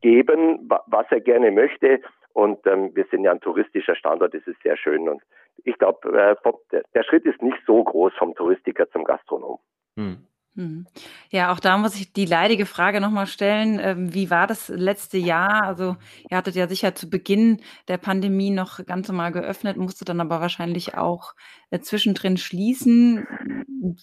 geben, 0.00 0.68
was 0.86 1.06
er 1.10 1.20
gerne 1.20 1.50
möchte. 1.50 2.00
Und 2.32 2.64
ähm, 2.66 2.94
wir 2.94 3.04
sind 3.10 3.24
ja 3.24 3.32
ein 3.32 3.40
touristischer 3.40 3.96
Standort, 3.96 4.34
das 4.34 4.46
ist 4.46 4.62
sehr 4.62 4.76
schön. 4.76 5.08
Und 5.08 5.22
ich 5.64 5.76
glaube, 5.78 6.08
äh, 6.16 6.82
der 6.94 7.02
Schritt 7.02 7.24
ist 7.24 7.42
nicht 7.42 7.58
so 7.66 7.82
groß 7.82 8.12
vom 8.14 8.34
Touristiker 8.34 8.88
zum 8.90 9.04
Gastronom. 9.04 9.58
Hm. 9.96 10.26
Hm. 10.56 10.86
Ja, 11.30 11.52
auch 11.52 11.60
da 11.60 11.78
muss 11.78 11.94
ich 11.94 12.12
die 12.12 12.24
leidige 12.24 12.66
Frage 12.66 13.00
nochmal 13.00 13.26
stellen. 13.26 13.78
Ähm, 13.80 14.12
wie 14.14 14.30
war 14.30 14.48
das 14.48 14.68
letzte 14.68 15.16
Jahr? 15.16 15.62
Also, 15.62 15.96
ihr 16.28 16.36
hattet 16.36 16.56
ja 16.56 16.66
sicher 16.66 16.94
zu 16.94 17.08
Beginn 17.08 17.60
der 17.86 17.98
Pandemie 17.98 18.50
noch 18.50 18.84
ganz 18.84 19.08
normal 19.08 19.30
geöffnet, 19.30 19.76
musstet 19.76 20.08
dann 20.08 20.20
aber 20.20 20.40
wahrscheinlich 20.40 20.96
auch 20.96 21.34
äh, 21.70 21.78
zwischendrin 21.78 22.36
schließen. 22.36 23.26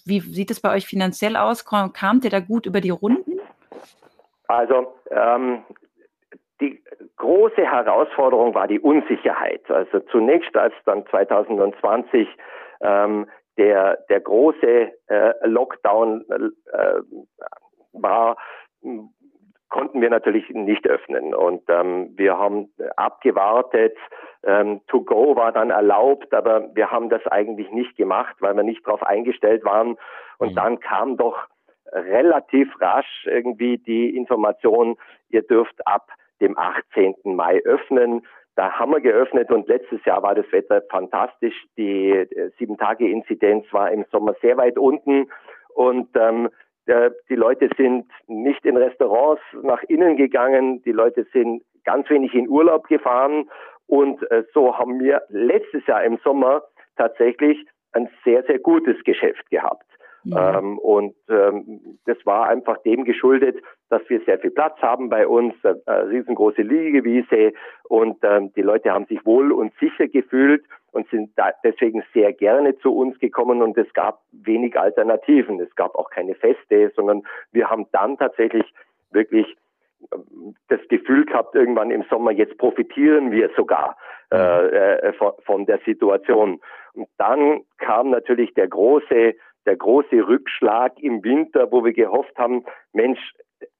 Wie 0.06 0.20
sieht 0.20 0.50
es 0.50 0.60
bei 0.60 0.74
euch 0.74 0.86
finanziell 0.86 1.36
aus? 1.36 1.66
Kamt 1.66 2.24
ihr 2.24 2.30
da 2.30 2.40
gut 2.40 2.64
über 2.64 2.80
die 2.80 2.90
Runden? 2.90 3.38
Also, 4.46 4.94
ähm, 5.10 5.64
die 6.60 6.82
große 7.16 7.62
Herausforderung 7.62 8.54
war 8.54 8.66
die 8.66 8.80
Unsicherheit. 8.80 9.70
Also 9.70 10.00
zunächst, 10.10 10.56
als 10.56 10.74
dann 10.86 11.06
2020 11.06 12.26
ähm, 12.80 13.26
der, 13.58 13.98
der 14.08 14.20
große 14.20 14.92
äh, 15.08 15.32
Lockdown 15.46 16.24
äh, 16.30 17.00
war, 17.92 18.36
konnten 19.68 20.00
wir 20.00 20.10
natürlich 20.10 20.48
nicht 20.50 20.86
öffnen. 20.86 21.34
Und 21.34 21.62
ähm, 21.68 22.12
wir 22.16 22.38
haben 22.38 22.70
abgewartet. 22.96 23.96
Ähm, 24.44 24.80
to 24.86 25.02
go 25.02 25.36
war 25.36 25.52
dann 25.52 25.70
erlaubt, 25.70 26.32
aber 26.32 26.74
wir 26.74 26.90
haben 26.90 27.08
das 27.10 27.26
eigentlich 27.26 27.70
nicht 27.70 27.96
gemacht, 27.96 28.36
weil 28.40 28.54
wir 28.54 28.62
nicht 28.62 28.86
darauf 28.86 29.02
eingestellt 29.02 29.64
waren. 29.64 29.96
Und 30.38 30.52
mhm. 30.52 30.54
dann 30.54 30.80
kam 30.80 31.16
doch 31.16 31.36
relativ 31.92 32.68
rasch 32.80 33.26
irgendwie 33.26 33.78
die 33.78 34.14
Information, 34.16 34.96
ihr 35.30 35.42
dürft 35.42 35.86
ab 35.86 36.08
dem 36.40 36.56
18. 36.56 37.16
Mai 37.24 37.60
öffnen. 37.64 38.26
Da 38.58 38.72
haben 38.72 38.90
wir 38.90 39.00
geöffnet 39.00 39.52
und 39.52 39.68
letztes 39.68 40.04
Jahr 40.04 40.20
war 40.24 40.34
das 40.34 40.50
Wetter 40.50 40.82
fantastisch. 40.90 41.54
Die 41.76 42.10
äh, 42.10 42.50
Sieben-Tage-Inzidenz 42.58 43.64
war 43.70 43.92
im 43.92 44.04
Sommer 44.10 44.34
sehr 44.42 44.56
weit 44.56 44.76
unten 44.76 45.30
und 45.76 46.08
ähm, 46.16 46.48
äh, 46.86 47.12
die 47.28 47.36
Leute 47.36 47.70
sind 47.76 48.06
nicht 48.26 48.66
in 48.66 48.76
Restaurants 48.76 49.40
nach 49.62 49.84
innen 49.84 50.16
gegangen, 50.16 50.82
die 50.82 50.90
Leute 50.90 51.24
sind 51.32 51.62
ganz 51.84 52.10
wenig 52.10 52.34
in 52.34 52.48
Urlaub 52.48 52.88
gefahren 52.88 53.48
und 53.86 54.28
äh, 54.32 54.42
so 54.52 54.76
haben 54.76 54.98
wir 54.98 55.22
letztes 55.28 55.86
Jahr 55.86 56.02
im 56.02 56.18
Sommer 56.24 56.64
tatsächlich 56.96 57.64
ein 57.92 58.08
sehr, 58.24 58.42
sehr 58.42 58.58
gutes 58.58 58.96
Geschäft 59.04 59.48
gehabt. 59.50 59.87
Ja. 60.30 60.58
Ähm, 60.58 60.78
und 60.78 61.14
ähm, 61.28 61.98
das 62.06 62.18
war 62.24 62.48
einfach 62.48 62.78
dem 62.82 63.04
geschuldet, 63.04 63.56
dass 63.88 64.02
wir 64.08 64.20
sehr 64.20 64.38
viel 64.38 64.50
Platz 64.50 64.78
haben 64.82 65.08
bei 65.08 65.26
uns, 65.26 65.54
äh, 65.62 65.90
riesengroße 65.90 66.62
Liegewiese 66.62 67.52
und 67.88 68.18
ähm, 68.22 68.52
die 68.54 68.62
Leute 68.62 68.92
haben 68.92 69.06
sich 69.06 69.24
wohl 69.24 69.52
und 69.52 69.72
sicher 69.80 70.08
gefühlt 70.08 70.64
und 70.92 71.08
sind 71.10 71.30
da 71.36 71.52
deswegen 71.64 72.02
sehr 72.12 72.32
gerne 72.32 72.76
zu 72.78 72.94
uns 72.94 73.18
gekommen 73.18 73.62
und 73.62 73.76
es 73.78 73.92
gab 73.94 74.20
wenig 74.32 74.78
Alternativen. 74.78 75.60
Es 75.60 75.74
gab 75.76 75.94
auch 75.94 76.10
keine 76.10 76.34
Feste, 76.34 76.92
sondern 76.94 77.22
wir 77.52 77.70
haben 77.70 77.86
dann 77.92 78.18
tatsächlich 78.18 78.64
wirklich 79.10 79.56
ähm, 80.12 80.54
das 80.68 80.80
Gefühl 80.88 81.24
gehabt, 81.24 81.54
irgendwann 81.54 81.90
im 81.90 82.04
Sommer, 82.10 82.32
jetzt 82.32 82.58
profitieren 82.58 83.30
wir 83.30 83.50
sogar 83.56 83.96
äh, 84.30 84.36
äh, 84.36 85.12
von, 85.14 85.32
von 85.44 85.66
der 85.66 85.78
Situation. 85.86 86.60
Und 86.92 87.08
dann 87.16 87.62
kam 87.78 88.10
natürlich 88.10 88.52
der 88.54 88.68
große 88.68 89.34
der 89.68 89.76
große 89.76 90.26
Rückschlag 90.26 90.98
im 90.98 91.22
Winter, 91.22 91.70
wo 91.70 91.84
wir 91.84 91.92
gehofft 91.92 92.36
haben, 92.38 92.64
Mensch, 92.94 93.20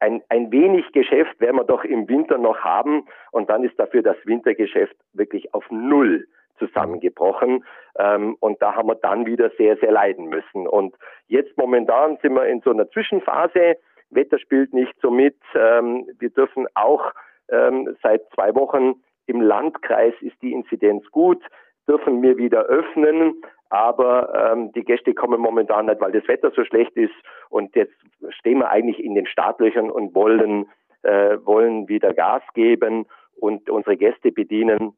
ein, 0.00 0.22
ein 0.28 0.52
wenig 0.52 0.84
Geschäft 0.92 1.40
werden 1.40 1.56
wir 1.56 1.64
doch 1.64 1.82
im 1.82 2.06
Winter 2.08 2.36
noch 2.36 2.58
haben. 2.58 3.06
Und 3.32 3.48
dann 3.48 3.64
ist 3.64 3.78
dafür 3.78 4.02
das 4.02 4.16
Wintergeschäft 4.24 4.94
wirklich 5.14 5.54
auf 5.54 5.64
Null 5.70 6.26
zusammengebrochen. 6.58 7.64
Ähm, 7.98 8.36
und 8.40 8.60
da 8.60 8.74
haben 8.74 8.88
wir 8.88 8.96
dann 8.96 9.24
wieder 9.24 9.50
sehr, 9.56 9.78
sehr 9.78 9.92
leiden 9.92 10.26
müssen. 10.26 10.66
Und 10.66 10.94
jetzt 11.26 11.56
momentan 11.56 12.18
sind 12.20 12.34
wir 12.34 12.46
in 12.46 12.60
so 12.60 12.70
einer 12.70 12.90
Zwischenphase. 12.90 13.76
Wetter 14.10 14.38
spielt 14.38 14.74
nicht 14.74 14.94
so 15.00 15.10
mit. 15.10 15.36
Ähm, 15.54 16.06
wir 16.18 16.30
dürfen 16.30 16.66
auch 16.74 17.12
ähm, 17.50 17.96
seit 18.02 18.22
zwei 18.34 18.54
Wochen 18.54 19.02
im 19.26 19.40
Landkreis 19.40 20.14
ist 20.20 20.36
die 20.42 20.52
Inzidenz 20.52 21.04
gut, 21.10 21.42
dürfen 21.86 22.22
wir 22.22 22.36
wieder 22.36 22.62
öffnen 22.64 23.40
aber 23.70 24.52
ähm, 24.52 24.72
die 24.72 24.84
Gäste 24.84 25.14
kommen 25.14 25.40
momentan 25.40 25.86
nicht, 25.86 26.00
weil 26.00 26.12
das 26.12 26.26
Wetter 26.28 26.50
so 26.54 26.64
schlecht 26.64 26.96
ist 26.96 27.14
und 27.50 27.74
jetzt 27.76 27.94
stehen 28.30 28.58
wir 28.58 28.70
eigentlich 28.70 29.02
in 29.02 29.14
den 29.14 29.26
Startlöchern 29.26 29.90
und 29.90 30.14
wollen, 30.14 30.66
äh, 31.02 31.36
wollen 31.44 31.88
wieder 31.88 32.14
Gas 32.14 32.42
geben 32.54 33.06
und 33.40 33.68
unsere 33.70 33.96
Gäste 33.96 34.32
bedienen. 34.32 34.96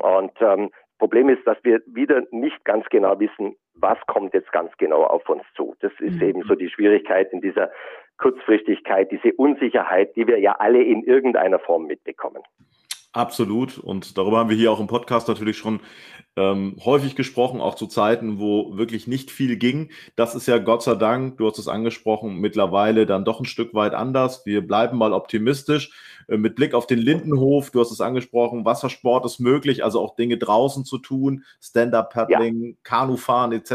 Und 0.00 0.32
ähm, 0.40 0.70
Problem 0.98 1.28
ist, 1.28 1.46
dass 1.46 1.58
wir 1.62 1.80
wieder 1.86 2.22
nicht 2.30 2.64
ganz 2.64 2.86
genau 2.86 3.18
wissen, 3.20 3.54
was 3.74 3.98
kommt 4.06 4.34
jetzt 4.34 4.50
ganz 4.52 4.72
genau 4.78 5.04
auf 5.04 5.28
uns 5.28 5.44
zu. 5.54 5.76
Das 5.80 5.92
ist 6.00 6.16
mhm. 6.16 6.28
eben 6.28 6.42
so 6.42 6.54
die 6.54 6.68
Schwierigkeit 6.68 7.32
in 7.32 7.40
dieser 7.40 7.70
Kurzfristigkeit, 8.18 9.10
diese 9.12 9.32
Unsicherheit, 9.34 10.16
die 10.16 10.26
wir 10.26 10.40
ja 10.40 10.56
alle 10.58 10.82
in 10.82 11.04
irgendeiner 11.04 11.60
Form 11.60 11.86
mitbekommen. 11.86 12.42
Absolut. 13.12 13.78
Und 13.78 14.18
darüber 14.18 14.38
haben 14.38 14.50
wir 14.50 14.56
hier 14.56 14.70
auch 14.70 14.80
im 14.80 14.86
Podcast 14.86 15.28
natürlich 15.28 15.56
schon 15.56 15.80
ähm, 16.36 16.76
häufig 16.84 17.16
gesprochen, 17.16 17.60
auch 17.60 17.74
zu 17.74 17.86
Zeiten, 17.86 18.38
wo 18.38 18.76
wirklich 18.76 19.06
nicht 19.06 19.30
viel 19.30 19.56
ging. 19.56 19.90
Das 20.14 20.34
ist 20.34 20.46
ja 20.46 20.58
Gott 20.58 20.82
sei 20.82 20.94
Dank, 20.94 21.38
du 21.38 21.48
hast 21.48 21.58
es 21.58 21.68
angesprochen, 21.68 22.36
mittlerweile 22.36 23.06
dann 23.06 23.24
doch 23.24 23.40
ein 23.40 23.46
Stück 23.46 23.74
weit 23.74 23.94
anders. 23.94 24.44
Wir 24.46 24.66
bleiben 24.66 24.98
mal 24.98 25.12
optimistisch. 25.12 25.90
Äh, 26.28 26.36
mit 26.36 26.54
Blick 26.54 26.74
auf 26.74 26.86
den 26.86 26.98
Lindenhof, 26.98 27.70
du 27.70 27.80
hast 27.80 27.90
es 27.90 28.00
angesprochen, 28.00 28.64
Wassersport 28.64 29.24
ist 29.24 29.40
möglich, 29.40 29.82
also 29.82 30.00
auch 30.00 30.14
Dinge 30.14 30.36
draußen 30.36 30.84
zu 30.84 30.98
tun, 30.98 31.44
Stand-Up-Paddling, 31.60 32.62
ja. 32.62 32.72
Kanufahren 32.82 33.52
etc. 33.52 33.72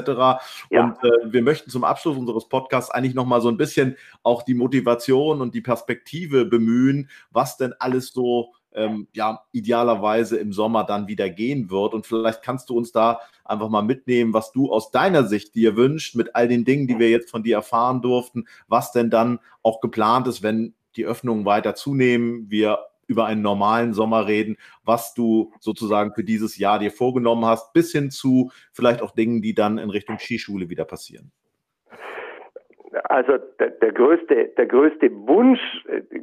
Ja. 0.70 0.84
Und 0.84 1.04
äh, 1.04 1.34
wir 1.34 1.42
möchten 1.42 1.70
zum 1.70 1.84
Abschluss 1.84 2.18
unseres 2.18 2.48
Podcasts 2.48 2.92
eigentlich 2.92 3.16
nochmal 3.16 3.42
so 3.42 3.50
ein 3.50 3.58
bisschen 3.58 3.98
auch 4.22 4.44
die 4.44 4.54
Motivation 4.54 5.42
und 5.42 5.54
die 5.56 5.62
Perspektive 5.62 6.46
bemühen, 6.46 7.10
was 7.32 7.58
denn 7.58 7.74
alles 7.80 8.14
so 8.14 8.54
ähm, 8.76 9.08
ja 9.14 9.44
idealerweise 9.52 10.38
im 10.38 10.54
Sommer 10.54 10.84
dann 10.84 11.08
wieder 11.08 11.30
gehen 11.30 11.70
wird. 11.70 11.94
Und 11.94 12.06
vielleicht 12.06 12.42
kannst 12.42 12.70
du 12.70 12.78
uns 12.78 12.92
da 12.92 13.20
einfach 13.46 13.70
mal 13.70 13.82
mitnehmen, 13.82 14.34
was 14.34 14.52
du 14.52 14.72
aus 14.72 14.92
deiner 14.92 15.26
Sicht 15.26 15.56
dir 15.56 15.76
wünschst, 15.76 16.16
mit 16.16 16.36
all 16.36 16.48
den 16.48 16.66
Dingen, 16.66 16.88
die 16.88 17.00
wir 17.00 17.10
jetzt 17.10 17.30
von 17.32 17.44
dir 17.44 17.56
erfahren 17.56 18.02
durften, 18.02 18.46
was 18.68 18.92
denn 18.92 19.10
dann 19.10 19.40
auch 19.62 19.82
geplant 19.82 20.28
ist, 20.28 20.44
wenn 20.44 20.74
die 20.96 21.06
Öffnungen 21.06 21.46
weiter 21.46 21.76
zunehmen, 21.76 22.50
wir 22.50 22.80
über 23.08 23.26
einen 23.26 23.42
normalen 23.42 23.94
Sommer 23.94 24.28
reden, 24.28 24.58
was 24.84 25.14
du 25.14 25.52
sozusagen 25.60 26.14
für 26.14 26.24
dieses 26.24 26.58
Jahr 26.58 26.80
dir 26.80 26.92
vorgenommen 26.92 27.46
hast, 27.46 27.74
bis 27.74 27.92
hin 27.92 28.12
zu 28.12 28.52
vielleicht 28.72 29.02
auch 29.02 29.12
Dingen, 29.12 29.42
die 29.42 29.54
dann 29.54 29.78
in 29.78 29.90
Richtung 29.90 30.20
Skischule 30.20 30.70
wieder 30.70 30.86
passieren 30.86 31.32
also 33.06 33.38
der, 33.60 33.70
der, 33.70 33.92
größte, 33.92 34.50
der 34.58 34.66
größte 34.66 35.12
Wunsch, 35.28 35.62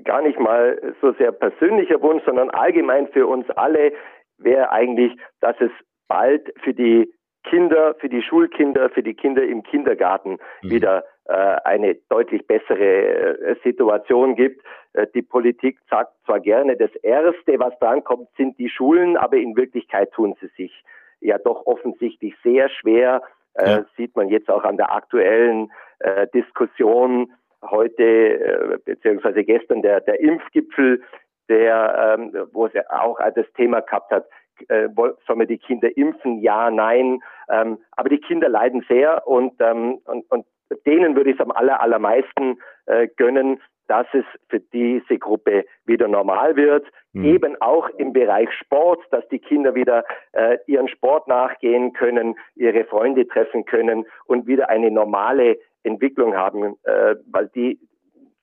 gar 0.05 0.23
nicht 0.23 0.39
mal 0.39 0.95
so 1.01 1.13
sehr 1.13 1.33
persönlicher 1.33 2.01
Wunsch, 2.03 2.23
sondern 2.25 2.51
allgemein 2.51 3.09
für 3.09 3.27
uns 3.27 3.49
alle, 3.51 3.93
wäre 4.39 4.71
eigentlich, 4.71 5.13
dass 5.41 5.57
es 5.61 5.71
bald 6.09 6.53
für 6.63 6.75
die 6.75 7.13
Kinder, 7.45 7.95
für 7.99 8.09
die 8.09 8.23
Schulkinder, 8.23 8.91
für 8.91 9.03
die 9.03 9.15
Kinder 9.15 9.43
im 9.43 9.63
Kindergarten 9.63 10.39
mhm. 10.63 10.71
wieder 10.71 11.05
äh, 11.25 11.33
eine 11.65 11.95
deutlich 12.09 12.47
bessere 12.47 13.39
äh, 13.39 13.57
Situation 13.65 14.35
gibt. 14.35 14.63
Äh, 14.93 15.07
die 15.15 15.23
Politik 15.23 15.79
sagt 15.89 16.13
zwar 16.27 16.41
gerne, 16.41 16.77
das 16.77 16.95
Erste, 16.97 17.59
was 17.59 17.79
drankommt, 17.79 18.29
sind 18.37 18.59
die 18.59 18.69
Schulen, 18.69 19.17
aber 19.17 19.37
in 19.37 19.57
Wirklichkeit 19.57 20.13
tun 20.13 20.35
sie 20.41 20.49
sich 20.57 20.85
ja 21.21 21.39
doch 21.39 21.67
offensichtlich 21.67 22.35
sehr 22.43 22.69
schwer. 22.69 23.23
Äh, 23.61 23.71
ja. 23.71 23.85
Sieht 23.97 24.17
man 24.17 24.29
jetzt 24.29 24.51
auch 24.51 24.65
an 24.65 24.77
der 24.77 24.93
aktuellen 24.93 25.71
äh, 26.01 26.27
Diskussion 26.35 27.33
heute 27.63 28.03
äh, 28.03 28.79
beziehungsweise 28.85 29.45
gestern 29.45 29.83
der, 29.83 30.01
der 30.01 30.21
Impfgipfel, 30.21 31.03
der, 31.49 32.17
ähm, 32.19 32.49
wo 32.53 32.67
es 32.67 32.73
auch 32.89 33.19
das 33.35 33.47
Thema 33.55 33.81
gehabt 33.81 34.11
hat, 34.11 34.27
äh, 34.69 34.89
sollen 35.27 35.41
wir 35.41 35.47
die 35.47 35.59
Kinder 35.59 35.95
impfen? 35.97 36.39
Ja, 36.41 36.71
nein. 36.71 37.21
Ähm, 37.49 37.79
aber 37.93 38.09
die 38.09 38.21
Kinder 38.21 38.49
leiden 38.49 38.85
sehr 38.89 39.27
und, 39.27 39.55
ähm, 39.61 40.01
und, 40.05 40.31
und 40.31 40.47
denen 40.87 41.17
würde 41.17 41.31
ich 41.31 41.37
es 41.37 41.43
am 41.43 41.51
aller, 41.51 41.81
allermeisten 41.81 42.59
äh, 42.87 43.09
gönnen, 43.17 43.61
dass 43.91 44.07
es 44.13 44.25
für 44.49 44.61
diese 44.61 45.19
Gruppe 45.19 45.65
wieder 45.85 46.07
normal 46.07 46.55
wird. 46.55 46.87
Mhm. 47.13 47.25
Eben 47.25 47.61
auch 47.61 47.89
im 47.99 48.13
Bereich 48.13 48.49
Sport, 48.53 49.01
dass 49.11 49.27
die 49.31 49.41
Kinder 49.41 49.75
wieder 49.75 50.05
äh, 50.31 50.59
ihren 50.67 50.87
Sport 50.87 51.27
nachgehen 51.27 51.93
können, 51.93 52.37
ihre 52.55 52.85
Freunde 52.85 53.27
treffen 53.27 53.65
können 53.65 54.07
und 54.27 54.47
wieder 54.47 54.69
eine 54.69 54.93
normale 54.93 55.59
Entwicklung 55.83 56.37
haben, 56.37 56.77
äh, 56.85 57.17
weil 57.33 57.49
die, 57.49 57.81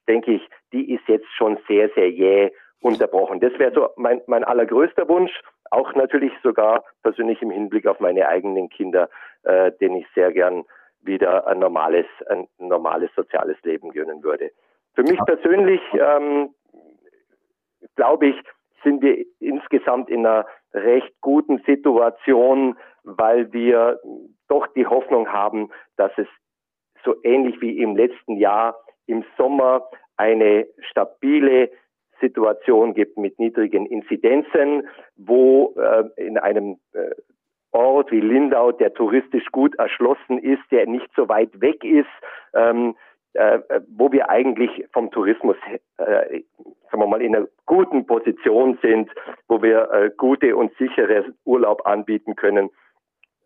denke 0.10 0.34
ich, 0.34 0.50
die 0.74 0.94
ist 0.94 1.08
jetzt 1.08 1.32
schon 1.38 1.58
sehr, 1.66 1.90
sehr 1.96 2.12
jäh 2.12 2.52
unterbrochen. 2.82 3.40
Das 3.40 3.58
wäre 3.58 3.72
so 3.74 3.88
mein, 3.96 4.22
mein 4.28 4.44
allergrößter 4.44 5.08
Wunsch, 5.08 5.32
auch 5.72 5.96
natürlich 5.96 6.34
sogar 6.44 6.84
persönlich 7.04 7.42
im 7.42 7.52
Hinblick 7.52 7.88
auf 7.88 8.02
meine 8.02 8.28
eigenen 8.28 8.68
Kinder, 8.68 9.10
äh, 9.44 9.72
denen 9.80 9.96
ich 9.96 10.08
sehr 10.14 10.34
gern 10.34 10.66
wieder 11.00 11.48
ein 11.48 11.60
normales, 11.60 12.06
ein 12.30 12.50
normales 12.58 13.12
soziales 13.16 13.56
Leben 13.64 13.92
gönnen 13.92 14.22
würde. 14.24 14.52
Für 14.98 15.04
mich 15.04 15.20
persönlich 15.28 15.82
ähm, 15.94 16.50
glaube 17.96 18.30
ich, 18.30 18.36
sind 18.84 19.04
wir 19.04 19.24
insgesamt 19.40 20.10
in 20.10 20.26
einer 20.26 20.48
recht 20.74 21.14
guten 21.22 21.60
Situation, 21.68 22.76
weil 23.04 23.54
wir 23.54 24.00
doch 24.48 24.66
die 24.74 24.88
Hoffnung 24.88 25.32
haben, 25.32 25.70
dass 25.98 26.12
es 26.18 26.26
so 27.06 27.14
ähnlich 27.24 27.62
wie 27.62 27.78
im 27.78 27.96
letzten 27.96 28.38
Jahr 28.38 28.76
im 29.06 29.24
Sommer 29.38 29.88
eine 30.16 30.66
stabile 30.90 31.70
Situation 32.20 32.96
gibt 32.96 33.20
mit 33.20 33.38
niedrigen 33.38 33.86
Inzidenzen, 33.86 34.88
wo 35.16 35.76
äh, 35.78 36.06
in 36.16 36.40
einem 36.40 36.80
äh, 36.94 37.12
Ort 37.72 38.12
wie 38.12 38.22
Lindau, 38.22 38.72
der 38.72 38.96
touristisch 38.96 39.46
gut 39.52 39.76
erschlossen 39.76 40.40
ist, 40.40 40.64
der 40.72 40.88
nicht 40.88 41.08
so 41.16 41.30
weit 41.30 41.62
weg 41.62 41.84
ist, 41.84 42.10
ähm, 42.56 42.96
äh, 43.38 43.82
wo 43.96 44.12
wir 44.12 44.30
eigentlich 44.30 44.86
vom 44.92 45.12
Tourismus, 45.12 45.58
äh, 45.98 46.42
sagen 46.90 47.04
wir 47.04 47.08
mal, 47.08 47.22
in 47.22 47.36
einer 47.36 47.48
guten 47.66 48.06
Position 48.06 48.80
sind, 48.82 49.12
wo 49.48 49.62
wir 49.62 49.92
äh, 49.92 50.12
gute 50.18 50.56
und 50.56 50.76
sichere 50.78 51.26
Urlaub 51.46 51.86
anbieten 51.86 52.36
können 52.36 52.70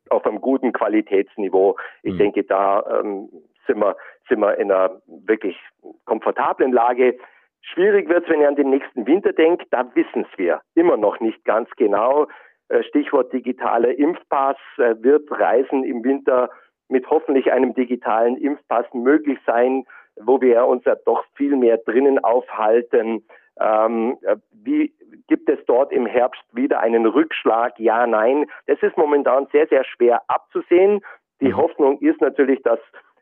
auf 0.09 0.25
einem 0.25 0.41
guten 0.41 0.71
Qualitätsniveau. 0.71 1.77
Ich 2.03 2.13
mhm. 2.13 2.17
denke, 2.17 2.43
da 2.43 2.83
ähm, 2.99 3.29
sind, 3.67 3.79
wir, 3.79 3.95
sind 4.29 4.39
wir 4.39 4.57
in 4.57 4.71
einer 4.71 5.01
wirklich 5.07 5.57
komfortablen 6.05 6.71
Lage. 6.71 7.17
Schwierig 7.61 8.09
wird 8.09 8.23
es, 8.23 8.29
wenn 8.29 8.41
ihr 8.41 8.47
an 8.47 8.55
den 8.55 8.69
nächsten 8.69 9.05
Winter 9.05 9.33
denkt, 9.33 9.67
da 9.71 9.85
wissen 9.93 10.25
es 10.29 10.37
wir 10.37 10.61
immer 10.75 10.97
noch 10.97 11.19
nicht 11.19 11.43
ganz 11.45 11.69
genau. 11.77 12.27
Äh, 12.69 12.83
Stichwort 12.83 13.33
digitaler 13.33 13.97
Impfpass 13.97 14.57
äh, 14.77 14.95
wird 14.99 15.29
Reisen 15.31 15.83
im 15.83 16.03
Winter 16.03 16.49
mit 16.91 17.09
hoffentlich 17.09 17.51
einem 17.51 17.73
digitalen 17.73 18.37
Impfpass 18.37 18.85
möglich 18.93 19.39
sein, 19.45 19.85
wo 20.17 20.41
wir 20.41 20.65
uns 20.65 20.83
ja 20.85 20.95
doch 21.05 21.23
viel 21.35 21.55
mehr 21.55 21.77
drinnen 21.77 22.19
aufhalten. 22.23 23.25
Ähm, 23.59 24.17
wie 24.51 24.93
gibt 25.27 25.49
es 25.49 25.59
dort 25.65 25.91
im 25.91 26.05
Herbst 26.05 26.43
wieder 26.51 26.81
einen 26.81 27.05
Rückschlag? 27.05 27.79
Ja, 27.79 28.05
nein. 28.05 28.45
Das 28.67 28.81
ist 28.81 28.97
momentan 28.97 29.47
sehr, 29.51 29.67
sehr 29.67 29.83
schwer 29.85 30.21
abzusehen. 30.27 31.01
Die 31.39 31.49
mhm. 31.49 31.57
Hoffnung 31.57 31.99
ist 31.99 32.21
natürlich, 32.21 32.61
dass 32.63 32.79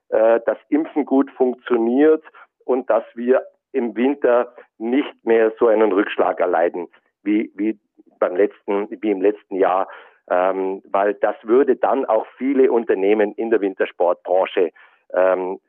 äh, 0.10 0.40
das 0.46 0.58
Impfen 0.70 1.06
gut 1.06 1.30
funktioniert 1.32 2.24
und 2.66 2.90
dass 2.90 3.04
wir 3.16 3.44
im 3.72 3.96
Winter 3.96 4.54
nicht 4.78 5.14
mehr 5.24 5.54
so 5.60 5.68
einen 5.68 5.92
Rückschlag 5.92 6.40
erleiden 6.40 6.88
wie, 7.24 7.52
wie 7.56 7.80
beim 8.20 8.36
letzten, 8.36 8.90
wie 8.90 9.12
im 9.12 9.22
letzten 9.22 9.56
Jahr 9.56 9.88
ähm, 10.30 10.82
weil 10.86 11.16
das 11.16 11.36
würde 11.44 11.76
dann 11.76 12.06
auch 12.06 12.26
viele 12.38 12.72
Unternehmen 12.72 13.34
in 13.34 13.50
der 13.50 13.62
Wintersportbranche 13.62 14.72
ähm, 15.14 15.60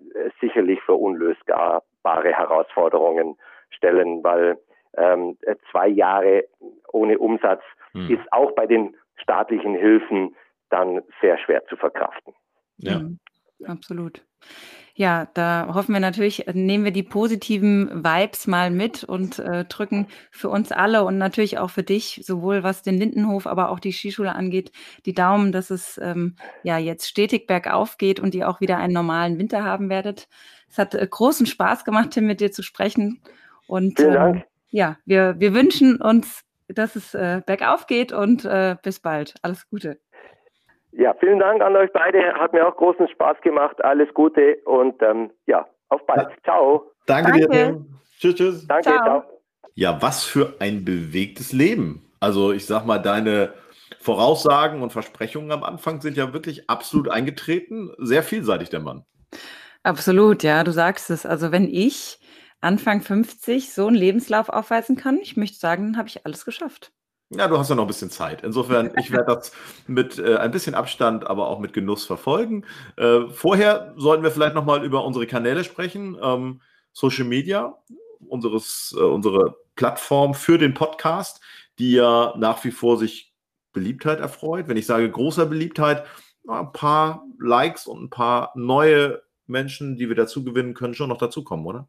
sicherlich 0.40 0.80
für 0.82 0.94
unlösbare 0.94 1.82
Herausforderungen 2.04 3.36
stellen, 3.70 4.22
weil 4.22 4.58
ähm, 4.96 5.38
zwei 5.70 5.88
Jahre 5.88 6.44
ohne 6.92 7.18
Umsatz 7.18 7.62
hm. 7.92 8.10
ist 8.10 8.32
auch 8.32 8.52
bei 8.52 8.66
den 8.66 8.96
staatlichen 9.16 9.74
Hilfen 9.74 10.34
dann 10.70 11.02
sehr 11.20 11.38
schwer 11.38 11.64
zu 11.66 11.76
verkraften. 11.76 12.34
Ja, 12.78 12.98
mhm. 12.98 13.18
absolut. 13.66 14.22
Ja, 14.94 15.28
da 15.34 15.70
hoffen 15.72 15.92
wir 15.92 16.00
natürlich, 16.00 16.46
äh, 16.46 16.52
nehmen 16.52 16.84
wir 16.84 16.92
die 16.92 17.02
positiven 17.02 18.04
Vibes 18.04 18.46
mal 18.46 18.70
mit 18.70 19.04
und 19.04 19.38
äh, 19.38 19.64
drücken 19.64 20.08
für 20.30 20.48
uns 20.48 20.72
alle 20.72 21.04
und 21.04 21.18
natürlich 21.18 21.58
auch 21.58 21.70
für 21.70 21.82
dich, 21.82 22.20
sowohl 22.24 22.62
was 22.62 22.82
den 22.82 22.98
Lindenhof, 22.98 23.46
aber 23.46 23.70
auch 23.70 23.80
die 23.80 23.92
Skischule 23.92 24.34
angeht, 24.34 24.72
die 25.06 25.14
Daumen, 25.14 25.52
dass 25.52 25.70
es 25.70 25.98
ähm, 26.02 26.36
ja 26.62 26.78
jetzt 26.78 27.08
stetig 27.08 27.46
bergauf 27.46 27.98
geht 27.98 28.20
und 28.20 28.34
ihr 28.34 28.48
auch 28.48 28.60
wieder 28.60 28.78
einen 28.78 28.92
normalen 28.92 29.38
Winter 29.38 29.64
haben 29.64 29.88
werdet. 29.88 30.28
Es 30.68 30.78
hat 30.78 30.94
äh, 30.94 31.06
großen 31.08 31.46
Spaß 31.46 31.84
gemacht, 31.84 32.10
Tim, 32.10 32.26
mit 32.26 32.40
dir 32.40 32.52
zu 32.52 32.62
sprechen. 32.62 33.20
Und 33.66 33.98
Vielen 33.98 34.14
Dank. 34.14 34.36
Ähm, 34.36 34.42
ja, 34.70 34.98
wir, 35.04 35.36
wir 35.38 35.52
wünschen 35.54 36.00
uns, 36.00 36.42
dass 36.68 36.96
es 36.96 37.14
äh, 37.14 37.42
bergauf 37.44 37.86
geht 37.86 38.12
und 38.12 38.44
äh, 38.44 38.76
bis 38.82 39.00
bald. 39.00 39.34
Alles 39.42 39.68
Gute. 39.68 39.98
Ja, 40.92 41.14
vielen 41.20 41.38
Dank 41.38 41.62
an 41.62 41.76
euch 41.76 41.90
beide. 41.92 42.34
Hat 42.34 42.52
mir 42.52 42.66
auch 42.66 42.76
großen 42.76 43.08
Spaß 43.08 43.40
gemacht. 43.42 43.82
Alles 43.84 44.12
Gute 44.14 44.56
und 44.64 45.00
ähm, 45.02 45.30
ja, 45.46 45.66
auf 45.88 46.04
bald. 46.06 46.28
Ja. 46.30 46.36
Ciao. 46.44 46.90
Danke, 47.06 47.32
Danke. 47.32 47.48
dir. 47.48 47.84
Tschüss, 48.18 48.34
tschüss. 48.34 48.66
Danke, 48.66 48.90
ciao. 48.90 49.02
ciao. 49.02 49.22
Ja, 49.74 50.02
was 50.02 50.24
für 50.24 50.54
ein 50.58 50.84
bewegtes 50.84 51.52
Leben. 51.52 52.10
Also 52.20 52.52
ich 52.52 52.66
sag 52.66 52.84
mal, 52.84 52.98
deine 52.98 53.54
Voraussagen 54.00 54.82
und 54.82 54.92
Versprechungen 54.92 55.52
am 55.52 55.62
Anfang 55.62 56.00
sind 56.00 56.16
ja 56.16 56.32
wirklich 56.32 56.68
absolut 56.68 57.08
eingetreten. 57.08 57.92
Sehr 57.98 58.22
vielseitig, 58.22 58.70
der 58.70 58.80
Mann. 58.80 59.04
Absolut, 59.82 60.42
ja, 60.42 60.64
du 60.64 60.72
sagst 60.72 61.10
es. 61.10 61.24
Also 61.24 61.52
wenn 61.52 61.66
ich 61.66 62.18
Anfang 62.60 63.00
50 63.00 63.72
so 63.72 63.86
einen 63.86 63.96
Lebenslauf 63.96 64.48
aufweisen 64.48 64.96
kann, 64.96 65.18
ich 65.18 65.36
möchte 65.36 65.58
sagen, 65.58 65.84
dann 65.84 65.96
habe 65.96 66.08
ich 66.08 66.26
alles 66.26 66.44
geschafft. 66.44 66.92
Ja, 67.32 67.46
du 67.46 67.56
hast 67.58 67.68
ja 67.68 67.76
noch 67.76 67.84
ein 67.84 67.88
bisschen 67.88 68.10
Zeit. 68.10 68.42
Insofern, 68.42 68.92
ich 68.98 69.12
werde 69.12 69.34
das 69.36 69.52
mit 69.86 70.18
äh, 70.18 70.36
ein 70.36 70.50
bisschen 70.50 70.74
Abstand, 70.74 71.26
aber 71.26 71.48
auch 71.48 71.60
mit 71.60 71.72
Genuss 71.72 72.04
verfolgen. 72.04 72.64
Äh, 72.96 73.28
vorher 73.28 73.94
sollten 73.96 74.24
wir 74.24 74.32
vielleicht 74.32 74.54
nochmal 74.56 74.84
über 74.84 75.04
unsere 75.04 75.26
Kanäle 75.26 75.62
sprechen. 75.62 76.18
Ähm, 76.20 76.60
Social 76.92 77.24
Media, 77.24 77.78
unseres, 78.26 78.94
äh, 78.98 79.02
unsere 79.02 79.56
Plattform 79.76 80.34
für 80.34 80.58
den 80.58 80.74
Podcast, 80.74 81.40
die 81.78 81.92
ja 81.92 82.34
nach 82.36 82.64
wie 82.64 82.72
vor 82.72 82.98
sich 82.98 83.32
Beliebtheit 83.72 84.18
erfreut. 84.18 84.66
Wenn 84.66 84.76
ich 84.76 84.86
sage 84.86 85.08
großer 85.08 85.46
Beliebtheit, 85.46 86.04
ein 86.48 86.72
paar 86.72 87.24
Likes 87.38 87.86
und 87.86 88.02
ein 88.02 88.10
paar 88.10 88.52
neue 88.56 89.22
Menschen, 89.46 89.96
die 89.96 90.08
wir 90.08 90.16
dazu 90.16 90.42
gewinnen 90.42 90.74
können, 90.74 90.94
schon 90.94 91.08
noch 91.08 91.18
dazukommen, 91.18 91.64
oder? 91.66 91.88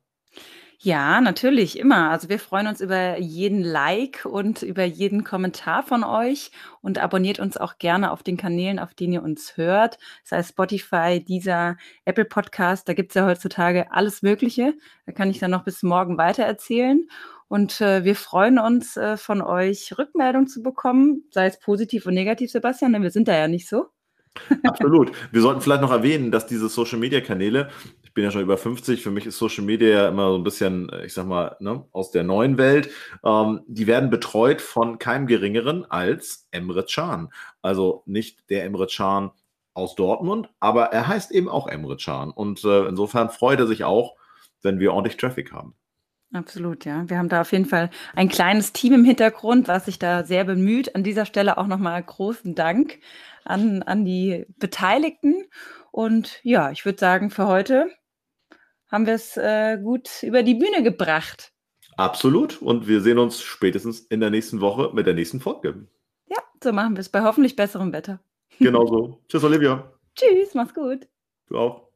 Ja, 0.84 1.22
natürlich, 1.22 1.78
immer. 1.78 2.10
Also 2.10 2.28
wir 2.28 2.40
freuen 2.40 2.66
uns 2.66 2.82
über 2.82 3.20
jeden 3.20 3.62
Like 3.62 4.26
und 4.26 4.64
über 4.64 4.84
jeden 4.84 5.24
Kommentar 5.24 5.84
von 5.84 6.04
euch 6.04 6.50
und 6.82 6.98
abonniert 6.98 7.40
uns 7.40 7.56
auch 7.56 7.78
gerne 7.78 8.10
auf 8.10 8.24
den 8.24 8.36
Kanälen, 8.36 8.80
auf 8.80 8.96
denen 8.96 9.14
ihr 9.14 9.22
uns 9.22 9.58
hört, 9.58 10.00
sei 10.24 10.40
es 10.40 10.50
Spotify, 10.50 11.24
dieser 11.24 11.78
Apple 12.06 12.26
Podcast, 12.26 12.90
da 12.90 12.94
gibt's 12.94 13.14
ja 13.14 13.28
heutzutage 13.28 13.92
alles 13.92 14.24
Mögliche. 14.24 14.74
Da 15.06 15.12
kann 15.12 15.30
ich 15.30 15.38
dann 15.38 15.52
noch 15.52 15.66
bis 15.66 15.84
morgen 15.84 16.18
weiter 16.18 16.46
erzählen. 16.46 17.08
Und 17.48 17.80
äh, 17.80 18.04
wir 18.04 18.16
freuen 18.16 18.58
uns, 18.58 18.98
äh, 18.98 19.18
von 19.18 19.44
euch 19.44 19.96
Rückmeldung 20.00 20.48
zu 20.48 20.64
bekommen, 20.64 21.26
sei 21.30 21.46
es 21.46 21.60
positiv 21.60 22.08
und 22.08 22.16
negativ, 22.16 22.50
Sebastian, 22.50 22.94
denn 22.94 23.04
wir 23.04 23.12
sind 23.12 23.28
da 23.28 23.38
ja 23.38 23.48
nicht 23.48 23.70
so. 23.70 23.92
Absolut. 24.64 25.12
Wir 25.32 25.42
sollten 25.42 25.62
vielleicht 25.62 25.82
noch 25.82 25.92
erwähnen, 25.92 26.32
dass 26.32 26.48
diese 26.48 26.70
Social 26.70 26.98
Media 26.98 27.22
Kanäle, 27.22 27.70
ich 28.12 28.14
bin 28.14 28.26
ja 28.26 28.32
schon 28.32 28.42
über 28.42 28.58
50, 28.58 29.02
für 29.02 29.10
mich 29.10 29.26
ist 29.26 29.38
Social 29.38 29.64
Media 29.64 29.88
ja 29.88 30.10
immer 30.10 30.32
so 30.32 30.36
ein 30.36 30.44
bisschen, 30.44 30.90
äh, 30.90 31.06
ich 31.06 31.14
sag 31.14 31.28
mal, 31.28 31.56
ne, 31.62 31.86
aus 31.94 32.12
der 32.12 32.24
neuen 32.24 32.58
Welt. 32.58 32.90
Ähm, 33.24 33.62
die 33.68 33.88
werden 33.88 34.10
betreut 34.10 34.62
von 34.62 35.00
keinem 35.00 35.28
geringeren 35.28 35.90
als 35.90 36.46
Emre 36.52 36.84
Can. 36.84 37.30
Also 37.62 38.04
nicht 38.06 38.50
der 38.50 38.66
Emre 38.66 38.88
Can 38.88 39.32
aus 39.74 39.96
Dortmund, 39.96 40.50
aber 40.60 40.88
er 40.88 41.08
heißt 41.08 41.32
eben 41.32 41.48
auch 41.48 41.68
Emre 41.68 41.96
Can. 41.96 42.32
Und 42.32 42.66
äh, 42.66 42.86
insofern 42.86 43.30
freut 43.30 43.62
er 43.62 43.68
sich 43.68 43.86
auch, 43.86 44.18
wenn 44.62 44.82
wir 44.82 44.92
ordentlich 44.92 45.16
Traffic 45.16 45.54
haben. 45.54 45.74
Absolut, 46.34 46.84
ja. 46.84 47.10
Wir 47.10 47.18
haben 47.18 47.30
da 47.30 47.40
auf 47.40 47.54
jeden 47.54 47.66
Fall 47.66 47.90
ein 48.14 48.28
kleines 48.28 48.74
Team 48.74 48.92
im 48.92 49.06
Hintergrund, 49.06 49.70
was 49.70 49.86
sich 49.86 50.00
da 50.00 50.26
sehr 50.26 50.44
bemüht. 50.44 50.98
An 50.98 51.06
dieser 51.06 51.26
Stelle 51.26 51.58
auch 51.58 51.68
nochmal 51.68 52.04
großen 52.04 52.56
Dank 52.56 53.00
an, 53.46 53.84
an 53.84 54.04
die 54.04 54.46
Beteiligten. 54.60 55.46
Und 55.92 56.42
ja, 56.44 56.72
ich 56.72 56.84
würde 56.84 57.00
sagen, 57.00 57.30
für 57.30 57.48
heute 57.48 57.90
haben 58.92 59.06
wir 59.06 59.14
es 59.14 59.38
äh, 59.38 59.78
gut 59.82 60.24
über 60.24 60.44
die 60.44 60.56
Bühne 60.56 60.84
gebracht. 60.84 61.54
Absolut. 61.98 62.62
Und 62.62 62.88
wir 62.88 63.02
sehen 63.02 63.20
uns 63.20 63.42
spätestens 63.42 64.02
in 64.02 64.20
der 64.20 64.30
nächsten 64.30 64.62
Woche 64.62 64.92
mit 64.94 65.06
der 65.06 65.14
nächsten 65.14 65.40
Folge. 65.40 65.88
Ja, 66.28 66.38
so 66.64 66.72
machen 66.72 66.96
wir 66.96 67.00
es 67.02 67.10
bei 67.10 67.22
hoffentlich 67.22 67.56
besserem 67.56 67.94
Wetter. 67.94 68.20
Genau 68.60 68.86
so. 68.86 69.22
Tschüss, 69.28 69.44
Olivia. 69.44 69.92
Tschüss, 70.16 70.54
mach's 70.54 70.74
gut. 70.74 71.08
Du 71.48 71.58
auch. 71.58 71.91